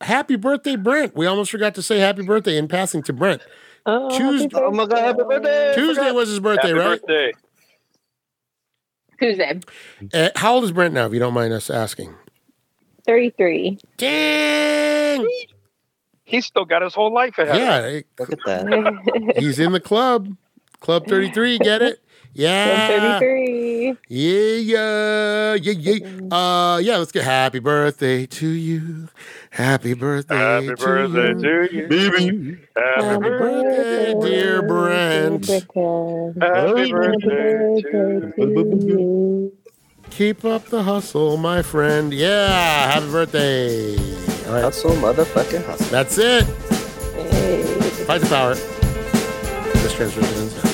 [0.00, 1.14] happy birthday, Brent.
[1.14, 3.42] We almost forgot to say happy birthday in passing to Brent.
[3.86, 5.72] Oh, Tuesday- Oh my god, happy birthday!
[5.74, 7.00] Tuesday was his birthday, Happy right?
[7.00, 7.32] birthday.
[9.20, 9.60] Tuesday.
[10.14, 12.14] Uh, how old is Brent now, if you don't mind us asking?
[13.06, 13.78] 33.
[13.96, 15.26] Dang!
[16.30, 17.48] He's still got his whole life ahead.
[17.50, 17.62] of him.
[17.66, 19.34] Yeah, it- Look at that.
[19.38, 20.28] he's in the club.
[20.80, 22.00] Club 33, get it?
[22.32, 23.18] Yeah.
[23.18, 23.96] 33.
[24.08, 26.34] Yeah, yeah, yeah, yeah.
[26.34, 29.08] Uh, yeah, let's get happy birthday to you.
[29.50, 31.40] Happy birthday, Happy to birthday you.
[31.68, 31.88] to you.
[31.88, 32.58] Baby.
[32.76, 34.14] Happy Happy birthday.
[34.14, 35.46] birthday, dear Brent.
[35.46, 37.80] Happy birthday
[38.36, 39.52] to you.
[40.10, 42.14] Keep up the hustle, my friend.
[42.14, 43.96] Yeah, happy birthday.
[44.50, 45.86] All right, Hustle, motherfucking hustle.
[45.90, 46.42] that's it.
[47.30, 47.62] Hey.
[48.04, 48.54] Fight the power.
[49.74, 50.69] This transmission is